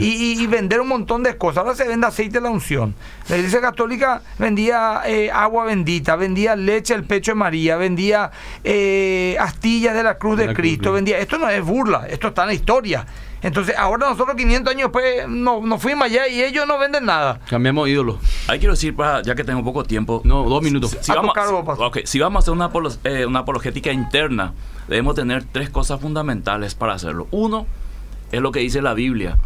y, 0.01 0.07
y- 0.07 0.41
y 0.41 0.47
vender 0.47 0.81
un 0.81 0.87
montón 0.87 1.21
de 1.21 1.37
cosas. 1.37 1.59
Ahora 1.59 1.75
se 1.75 1.87
vende 1.87 2.07
aceite 2.07 2.39
de 2.39 2.41
la 2.41 2.49
unción. 2.49 2.95
La 3.29 3.37
iglesia 3.37 3.61
católica 3.61 4.23
vendía 4.39 5.01
eh, 5.05 5.29
agua 5.31 5.65
bendita, 5.65 6.15
vendía 6.15 6.55
leche 6.55 6.95
del 6.95 7.03
pecho 7.03 7.29
de 7.31 7.35
María, 7.35 7.77
vendía 7.77 8.31
eh, 8.63 9.37
astillas 9.39 9.93
de 9.93 10.01
la 10.01 10.17
cruz 10.17 10.35
De 10.35 10.43
de, 10.43 10.47
la 10.47 10.53
cruz, 10.55 10.63
Cristo, 10.63 10.93
vendía. 10.93 11.19
Esto 11.19 11.37
no 11.37 11.47
es 11.47 11.63
burla, 11.63 12.07
esto 12.09 12.29
está 12.29 12.41
en 12.41 12.47
la 12.47 12.53
historia. 12.55 13.05
Entonces, 13.41 13.75
ahora 13.77 14.09
nosotros 14.09 14.35
500 14.35 14.71
años 14.73 14.91
después 14.91 15.27
no, 15.27 15.61
nos 15.61 15.81
fuimos 15.81 16.05
allá 16.05 16.27
y 16.27 16.41
ellos 16.41 16.65
no 16.67 16.77
venden 16.79 17.05
nada. 17.05 17.39
Cambiamos 17.49 17.87
ídolo. 17.87 18.17
Ahí 18.47 18.57
quiero 18.59 18.73
decir, 18.73 18.95
para, 18.95 19.21
ya 19.21 19.35
que 19.35 19.43
tengo 19.43 19.63
poco 19.63 19.83
tiempo. 19.83 20.21
No, 20.23 20.43
dos 20.49 20.63
minutos. 20.63 20.97
Si, 21.01 21.11
A 21.11 21.15
vamos, 21.15 21.33
si 22.05 22.19
a 22.21 22.27
hacer 22.27 22.53
una, 22.53 22.69
apolo- 22.71 22.97
eh, 23.03 23.25
una 23.25 23.39
apologética 23.39 23.91
interna, 23.91 24.53
debemos 24.87 25.15
tener 25.15 25.43
tres 25.43 25.69
cosas 25.69 26.01
fundamentales 26.01 26.73
para 26.73 26.93
hacerlo. 26.93 27.27
Uno 27.31 27.67
es 28.31 28.41
lo 28.41 28.51
que 28.51 28.59
dice 28.59 28.81
la 28.81 28.93
Biblia 28.95 29.37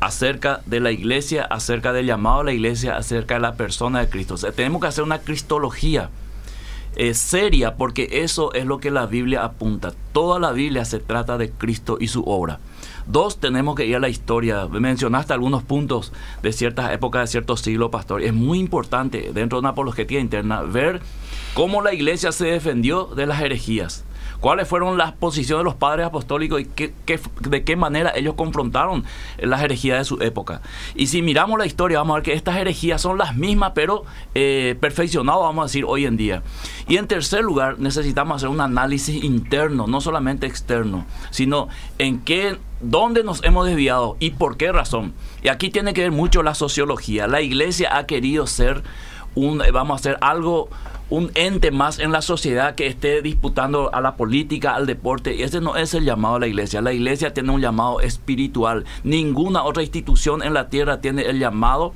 acerca 0.00 0.60
de 0.66 0.80
la 0.80 0.90
iglesia, 0.90 1.44
acerca 1.44 1.92
del 1.92 2.06
llamado 2.06 2.40
a 2.40 2.44
la 2.44 2.52
iglesia, 2.52 2.96
acerca 2.96 3.34
de 3.34 3.40
la 3.40 3.54
persona 3.54 4.00
de 4.00 4.08
Cristo. 4.08 4.34
O 4.34 4.38
sea, 4.38 4.52
tenemos 4.52 4.80
que 4.80 4.88
hacer 4.88 5.04
una 5.04 5.18
cristología 5.20 6.10
eh, 6.96 7.14
seria 7.14 7.76
porque 7.76 8.08
eso 8.22 8.52
es 8.54 8.64
lo 8.64 8.78
que 8.80 8.90
la 8.90 9.06
Biblia 9.06 9.44
apunta. 9.44 9.92
Toda 10.12 10.38
la 10.40 10.52
Biblia 10.52 10.84
se 10.84 10.98
trata 10.98 11.38
de 11.38 11.50
Cristo 11.50 11.98
y 12.00 12.08
su 12.08 12.22
obra. 12.24 12.58
Dos, 13.10 13.40
tenemos 13.40 13.74
que 13.74 13.86
ir 13.86 13.96
a 13.96 14.00
la 14.00 14.10
historia. 14.10 14.66
Mencionaste 14.66 15.32
algunos 15.32 15.62
puntos 15.62 16.12
de 16.42 16.52
ciertas 16.52 16.92
épocas, 16.92 17.22
de 17.22 17.26
ciertos 17.28 17.62
siglos, 17.62 17.88
pastor. 17.88 18.22
Es 18.22 18.34
muy 18.34 18.58
importante 18.58 19.30
dentro 19.32 19.56
de 19.56 19.60
una 19.60 19.70
apologética 19.70 20.20
interna 20.20 20.60
ver 20.60 21.00
cómo 21.54 21.80
la 21.80 21.94
iglesia 21.94 22.32
se 22.32 22.48
defendió 22.48 23.06
de 23.06 23.24
las 23.24 23.40
herejías. 23.40 24.04
¿Cuáles 24.40 24.68
fueron 24.68 24.96
las 24.96 25.12
posiciones 25.12 25.60
de 25.60 25.64
los 25.64 25.74
padres 25.74 26.06
apostólicos 26.06 26.60
y 26.60 26.64
qué, 26.66 26.94
qué- 27.04 27.18
de 27.40 27.64
qué 27.64 27.74
manera 27.74 28.12
ellos 28.14 28.34
confrontaron 28.34 29.04
las 29.38 29.62
herejías 29.62 29.98
de 29.98 30.04
su 30.04 30.22
época? 30.22 30.60
Y 30.94 31.08
si 31.08 31.22
miramos 31.22 31.58
la 31.58 31.66
historia, 31.66 31.98
vamos 31.98 32.14
a 32.14 32.18
ver 32.18 32.22
que 32.24 32.32
estas 32.34 32.56
herejías 32.56 33.00
son 33.02 33.18
las 33.18 33.34
mismas, 33.36 33.72
pero 33.74 34.04
eh, 34.36 34.76
perfeccionadas, 34.80 35.40
vamos 35.42 35.62
a 35.62 35.66
decir, 35.66 35.84
hoy 35.86 36.06
en 36.06 36.16
día. 36.16 36.42
Y 36.86 36.98
en 36.98 37.08
tercer 37.08 37.42
lugar, 37.42 37.80
necesitamos 37.80 38.36
hacer 38.36 38.48
un 38.48 38.60
análisis 38.60 39.24
interno, 39.24 39.86
no 39.88 40.00
solamente 40.00 40.46
externo, 40.46 41.04
sino 41.30 41.66
en 41.98 42.20
qué, 42.20 42.58
dónde 42.80 43.24
nos 43.24 43.42
hemos 43.44 43.66
desviado 43.66 44.16
y 44.20 44.30
por 44.30 44.56
qué 44.56 44.70
razón. 44.70 45.14
Y 45.42 45.48
aquí 45.48 45.70
tiene 45.70 45.94
que 45.94 46.02
ver 46.02 46.12
mucho 46.12 46.44
la 46.44 46.54
sociología. 46.54 47.26
La 47.26 47.40
iglesia 47.40 47.96
ha 47.96 48.06
querido 48.06 48.46
ser 48.46 48.82
un, 49.34 49.62
eh, 49.62 49.70
vamos 49.72 49.94
a 49.94 50.00
hacer 50.00 50.18
algo, 50.20 50.68
un 51.10 51.30
ente 51.34 51.70
más 51.70 51.98
en 51.98 52.12
la 52.12 52.22
sociedad 52.22 52.74
que 52.74 52.86
esté 52.86 53.22
disputando 53.22 53.94
a 53.94 54.00
la 54.00 54.16
política, 54.16 54.74
al 54.74 54.86
deporte. 54.86 55.34
Y 55.34 55.42
ese 55.42 55.60
no 55.60 55.76
es 55.76 55.94
el 55.94 56.04
llamado 56.04 56.36
a 56.36 56.40
la 56.40 56.46
iglesia. 56.46 56.82
La 56.82 56.92
iglesia 56.92 57.32
tiene 57.32 57.50
un 57.50 57.60
llamado 57.60 58.00
espiritual. 58.00 58.84
Ninguna 59.04 59.62
otra 59.62 59.82
institución 59.82 60.42
en 60.42 60.54
la 60.54 60.68
tierra 60.68 61.00
tiene 61.00 61.22
el 61.22 61.38
llamado 61.38 61.94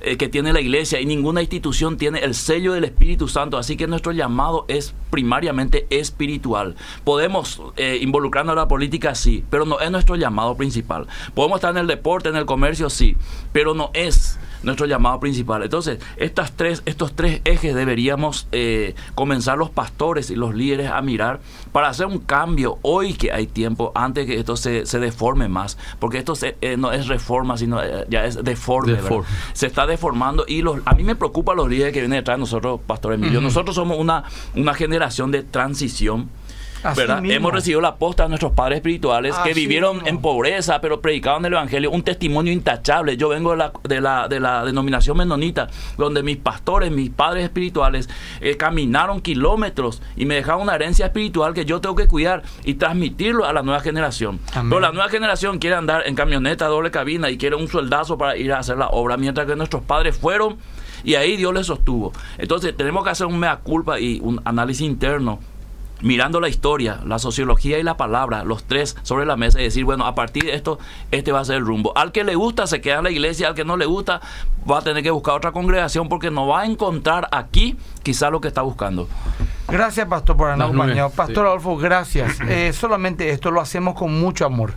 eh, 0.00 0.16
que 0.16 0.28
tiene 0.28 0.52
la 0.52 0.60
iglesia 0.60 1.00
y 1.00 1.06
ninguna 1.06 1.40
institución 1.40 1.96
tiene 1.96 2.20
el 2.20 2.34
sello 2.34 2.72
del 2.72 2.84
Espíritu 2.84 3.28
Santo. 3.28 3.58
Así 3.58 3.76
que 3.76 3.86
nuestro 3.86 4.12
llamado 4.12 4.64
es 4.68 4.94
primariamente 5.10 5.86
espiritual. 5.90 6.76
Podemos 7.04 7.62
eh, 7.76 7.98
involucrarnos 8.00 8.52
en 8.52 8.58
la 8.58 8.68
política, 8.68 9.14
sí, 9.14 9.44
pero 9.50 9.64
no 9.64 9.80
es 9.80 9.90
nuestro 9.90 10.16
llamado 10.16 10.56
principal. 10.56 11.06
Podemos 11.34 11.56
estar 11.56 11.70
en 11.72 11.78
el 11.78 11.86
deporte, 11.86 12.28
en 12.28 12.36
el 12.36 12.46
comercio, 12.46 12.90
sí, 12.90 13.16
pero 13.52 13.74
no 13.74 13.90
es 13.94 14.38
nuestro 14.62 14.86
llamado 14.86 15.20
principal. 15.20 15.62
Entonces, 15.62 15.98
estas 16.16 16.52
tres, 16.52 16.82
estos 16.86 17.14
tres 17.14 17.40
ejes 17.44 17.74
deberíamos 17.74 18.48
eh, 18.52 18.94
comenzar 19.14 19.58
los 19.58 19.70
pastores 19.70 20.30
y 20.30 20.36
los 20.36 20.54
líderes 20.54 20.90
a 20.90 21.00
mirar 21.02 21.40
para 21.72 21.88
hacer 21.88 22.06
un 22.06 22.18
cambio 22.18 22.78
hoy 22.82 23.14
que 23.14 23.32
hay 23.32 23.46
tiempo, 23.46 23.92
antes 23.94 24.26
que 24.26 24.38
esto 24.38 24.56
se, 24.56 24.86
se 24.86 24.98
deforme 24.98 25.48
más, 25.48 25.78
porque 25.98 26.18
esto 26.18 26.34
eh, 26.42 26.76
no 26.76 26.92
es 26.92 27.06
reforma, 27.08 27.56
sino 27.56 27.82
eh, 27.82 28.06
ya 28.08 28.24
es 28.24 28.42
deforme. 28.42 28.98
Se 29.52 29.66
está 29.66 29.86
deformando 29.88 30.44
y 30.46 30.62
los, 30.62 30.80
a 30.84 30.94
mí 30.94 31.04
me 31.04 31.16
preocupa 31.16 31.54
los 31.54 31.68
líderes 31.68 31.92
que 31.92 32.00
vienen 32.00 32.18
detrás 32.18 32.36
de 32.36 32.40
nosotros, 32.40 32.80
Pastor 32.86 33.14
Emilio. 33.14 33.40
Nosotros 33.40 33.74
somos 33.74 33.98
una, 33.98 34.24
una 34.54 34.74
generación 34.74 35.30
de 35.30 35.42
transición 35.42 36.28
Hemos 37.24 37.52
recibido 37.52 37.80
la 37.80 37.96
posta 37.96 38.24
de 38.24 38.28
nuestros 38.30 38.52
padres 38.52 38.76
espirituales 38.76 39.34
que 39.44 39.54
vivieron 39.54 40.06
en 40.06 40.20
pobreza, 40.20 40.80
pero 40.80 41.00
predicaban 41.00 41.44
el 41.44 41.52
Evangelio, 41.52 41.90
un 41.90 42.02
testimonio 42.02 42.52
intachable. 42.52 43.16
Yo 43.16 43.28
vengo 43.28 43.52
de 43.52 43.56
la, 43.56 43.72
de 43.82 44.00
la, 44.00 44.28
de 44.28 44.40
la 44.40 44.64
denominación 44.64 45.16
menonita, 45.16 45.68
donde 45.96 46.22
mis 46.22 46.36
pastores, 46.36 46.90
mis 46.90 47.10
padres 47.10 47.44
espirituales, 47.44 48.08
eh, 48.40 48.56
caminaron 48.56 49.20
kilómetros 49.20 50.02
y 50.16 50.26
me 50.26 50.36
dejaron 50.36 50.62
una 50.62 50.74
herencia 50.74 51.06
espiritual 51.06 51.54
que 51.54 51.64
yo 51.64 51.80
tengo 51.80 51.96
que 51.96 52.06
cuidar 52.06 52.42
y 52.64 52.74
transmitirlo 52.74 53.44
a 53.44 53.52
la 53.52 53.62
nueva 53.62 53.80
generación. 53.80 54.40
Pero 54.52 54.80
la 54.80 54.92
nueva 54.92 55.08
generación 55.08 55.58
quiere 55.58 55.76
andar 55.76 56.02
en 56.06 56.14
camioneta 56.14 56.66
doble 56.66 56.90
cabina 56.90 57.30
y 57.30 57.38
quiere 57.38 57.56
un 57.56 57.68
sueldazo 57.68 58.18
para 58.18 58.36
ir 58.36 58.52
a 58.52 58.58
hacer 58.58 58.76
la 58.76 58.88
obra, 58.88 59.16
mientras 59.16 59.46
que 59.46 59.56
nuestros 59.56 59.82
padres 59.82 60.16
fueron 60.16 60.56
y 61.04 61.14
ahí 61.14 61.36
Dios 61.36 61.54
les 61.54 61.66
sostuvo. 61.66 62.12
Entonces 62.38 62.76
tenemos 62.76 63.04
que 63.04 63.10
hacer 63.10 63.26
un 63.26 63.38
mea 63.38 63.56
culpa 63.56 64.00
y 64.00 64.20
un 64.20 64.40
análisis 64.44 64.86
interno 64.86 65.38
mirando 66.00 66.40
la 66.40 66.48
historia, 66.48 67.00
la 67.04 67.18
sociología 67.18 67.78
y 67.78 67.82
la 67.82 67.96
palabra, 67.96 68.44
los 68.44 68.64
tres 68.64 68.96
sobre 69.02 69.26
la 69.26 69.36
mesa 69.36 69.60
y 69.60 69.64
decir, 69.64 69.84
bueno, 69.84 70.06
a 70.06 70.14
partir 70.14 70.44
de 70.44 70.54
esto, 70.54 70.78
este 71.10 71.32
va 71.32 71.40
a 71.40 71.44
ser 71.44 71.56
el 71.56 71.66
rumbo. 71.66 71.96
Al 71.96 72.12
que 72.12 72.24
le 72.24 72.34
gusta 72.34 72.66
se 72.66 72.80
queda 72.80 72.98
en 72.98 73.04
la 73.04 73.10
iglesia, 73.10 73.48
al 73.48 73.54
que 73.54 73.64
no 73.64 73.76
le 73.76 73.86
gusta 73.86 74.20
va 74.70 74.78
a 74.78 74.82
tener 74.82 75.02
que 75.02 75.10
buscar 75.10 75.34
otra 75.34 75.52
congregación 75.52 76.08
porque 76.08 76.30
no 76.30 76.46
va 76.46 76.62
a 76.62 76.66
encontrar 76.66 77.28
aquí 77.32 77.76
quizá 78.02 78.30
lo 78.30 78.40
que 78.40 78.48
está 78.48 78.62
buscando. 78.62 79.08
Gracias, 79.68 80.06
pastor, 80.06 80.36
por 80.36 80.46
habernos 80.46 80.68
acompañado. 80.68 81.10
Pastor 81.10 81.46
Adolfo, 81.46 81.76
gracias. 81.76 82.38
Eh, 82.48 82.72
solamente 82.72 83.30
esto 83.30 83.50
lo 83.50 83.60
hacemos 83.60 83.94
con 83.94 84.18
mucho 84.18 84.46
amor 84.46 84.72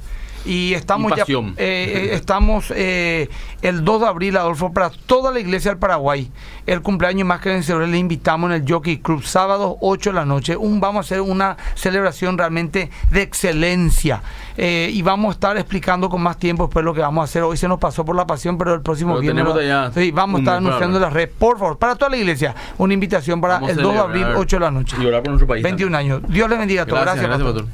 y 0.46 0.74
estamos 0.74 1.14
ya 1.16 1.24
eh, 1.24 1.56
eh, 1.58 2.10
estamos 2.14 2.72
eh, 2.76 3.30
el 3.62 3.84
2 3.84 4.02
de 4.02 4.08
abril 4.08 4.38
Adolfo 4.38 4.74
para 4.74 4.90
toda 4.90 5.32
la 5.32 5.40
iglesia 5.40 5.72
del 5.72 5.78
Paraguay. 5.78 6.32
El 6.66 6.82
cumpleaños 6.82 7.28
más 7.28 7.42
que 7.42 7.50
vencedor 7.50 7.88
le 7.88 7.98
invitamos 7.98 8.52
en 8.52 8.62
el 8.62 8.72
Jockey 8.72 8.98
Club 9.00 9.24
sábado 9.24 9.78
8 9.82 10.12
de 10.12 10.16
la 10.16 10.26
noche. 10.26 10.58
Un, 10.58 10.80
vamos 10.80 10.98
a 10.98 11.00
hacer 11.02 11.22
una 11.22 11.58
celebración 11.76 12.38
realmente 12.38 12.90
de 13.10 13.22
excelencia. 13.22 14.22
Y 14.58 15.02
vamos 15.02 15.30
a 15.30 15.34
estar 15.34 15.58
explicando 15.58 16.10
con 16.10 16.22
más 16.22 16.38
tiempo 16.38 16.66
después 16.66 16.86
lo 16.86 16.94
que 16.94 17.02
vamos 17.02 17.22
a 17.22 17.26
hacer. 17.26 17.44
Hoy 17.44 17.58
se 17.58 17.68
nos 17.68 17.80
pasó 17.80 18.06
por 18.06 18.16
la 18.16 18.28
pasión 18.28 18.58
pero 18.58 18.74
el 18.74 18.82
próximo 18.82 19.18
viernes 19.20 19.46
sí, 19.94 20.12
vamos 20.12 20.40
a 20.40 20.42
estar 20.42 20.58
anunciando 20.58 21.00
la 21.00 21.10
red 21.10 21.30
por 21.30 21.58
favor 21.58 21.78
para 21.78 21.96
toda 21.96 22.12
la 22.12 22.18
iglesia 22.18 22.54
una 22.78 22.94
invitación 22.94 23.42
para 23.42 23.58
el 23.68 23.78
2 23.78 23.94
de 23.94 24.00
abril 24.00 24.26
8 24.36 24.56
de 24.56 24.60
la 24.60 24.72
noche. 24.72 24.98
y 25.00 25.06
orar 25.06 25.24
por 25.24 25.32
nuestro 25.32 25.48
país. 25.48 25.64
21 25.64 25.98
años. 25.98 26.22
Dios 26.28 26.50
le 26.50 26.58
bendiga 26.58 26.84
a 26.84 26.86
todos. 26.86 27.02
Gracias, 27.02 27.26
gracias, 27.26 27.66